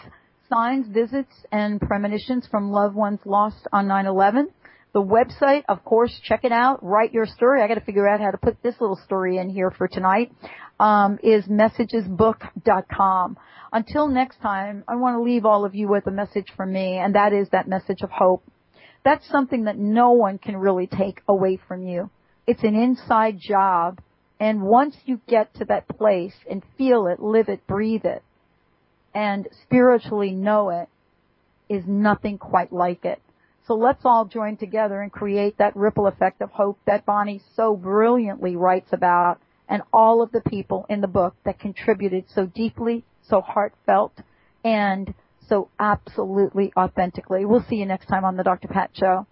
Signs, 0.49 0.87
Visits, 0.87 1.33
and 1.51 1.79
Premonitions 1.79 2.47
from 2.49 2.71
Loved 2.71 2.95
Ones 2.95 3.19
Lost 3.23 3.67
on 3.71 3.87
9-11. 3.87 4.47
The 4.93 5.01
website, 5.01 5.63
of 5.69 5.85
course, 5.85 6.19
check 6.23 6.43
it 6.43 6.51
out. 6.51 6.83
Write 6.83 7.13
your 7.13 7.25
story. 7.25 7.61
I 7.61 7.67
got 7.67 7.75
to 7.75 7.85
figure 7.85 8.07
out 8.07 8.19
how 8.19 8.31
to 8.31 8.37
put 8.37 8.61
this 8.61 8.75
little 8.81 8.99
story 9.05 9.37
in 9.37 9.49
here 9.49 9.71
for 9.71 9.87
tonight. 9.87 10.33
Um, 10.79 11.17
is 11.23 11.45
messagesbook.com. 11.45 13.37
Until 13.71 14.07
next 14.07 14.41
time, 14.41 14.83
I 14.89 14.95
want 14.97 15.15
to 15.15 15.21
leave 15.21 15.45
all 15.45 15.63
of 15.63 15.75
you 15.75 15.87
with 15.87 16.07
a 16.07 16.11
message 16.11 16.47
from 16.57 16.73
me, 16.73 16.97
and 16.97 17.15
that 17.15 17.31
is 17.31 17.47
that 17.51 17.69
message 17.69 18.01
of 18.01 18.09
hope. 18.09 18.43
That's 19.05 19.27
something 19.29 19.63
that 19.63 19.77
no 19.77 20.11
one 20.11 20.37
can 20.37 20.57
really 20.57 20.87
take 20.87 21.21
away 21.27 21.57
from 21.67 21.87
you. 21.87 22.09
It's 22.45 22.63
an 22.63 22.75
inside 22.75 23.39
job, 23.39 24.01
and 24.41 24.61
once 24.61 24.97
you 25.05 25.21
get 25.27 25.53
to 25.55 25.65
that 25.65 25.87
place 25.87 26.33
and 26.49 26.63
feel 26.77 27.07
it, 27.07 27.21
live 27.21 27.47
it, 27.47 27.65
breathe 27.65 28.03
it, 28.03 28.23
and 29.13 29.47
spiritually 29.63 30.31
know 30.31 30.69
it, 30.69 30.89
is 31.69 31.83
nothing 31.87 32.37
quite 32.37 32.73
like 32.73 33.05
it. 33.05 33.21
So 33.67 33.75
let's 33.75 34.03
all 34.05 34.25
join 34.25 34.57
together 34.57 35.01
and 35.01 35.11
create 35.11 35.57
that 35.57 35.75
ripple 35.75 36.07
effect 36.07 36.41
of 36.41 36.51
hope 36.51 36.79
that 36.85 37.05
Bonnie 37.05 37.41
so 37.55 37.75
brilliantly 37.75 38.55
writes 38.55 38.91
about 38.91 39.39
and 39.69 39.83
all 39.93 40.21
of 40.21 40.31
the 40.31 40.41
people 40.41 40.85
in 40.89 41.01
the 41.01 41.07
book 41.07 41.35
that 41.45 41.59
contributed 41.59 42.25
so 42.29 42.45
deeply, 42.45 43.03
so 43.21 43.39
heartfelt, 43.39 44.13
and 44.63 45.13
so 45.47 45.69
absolutely 45.79 46.73
authentically. 46.75 47.45
We'll 47.45 47.65
see 47.69 47.77
you 47.77 47.85
next 47.85 48.07
time 48.07 48.25
on 48.25 48.35
the 48.35 48.43
Dr. 48.43 48.67
Pat 48.67 48.91
Show. 48.93 49.27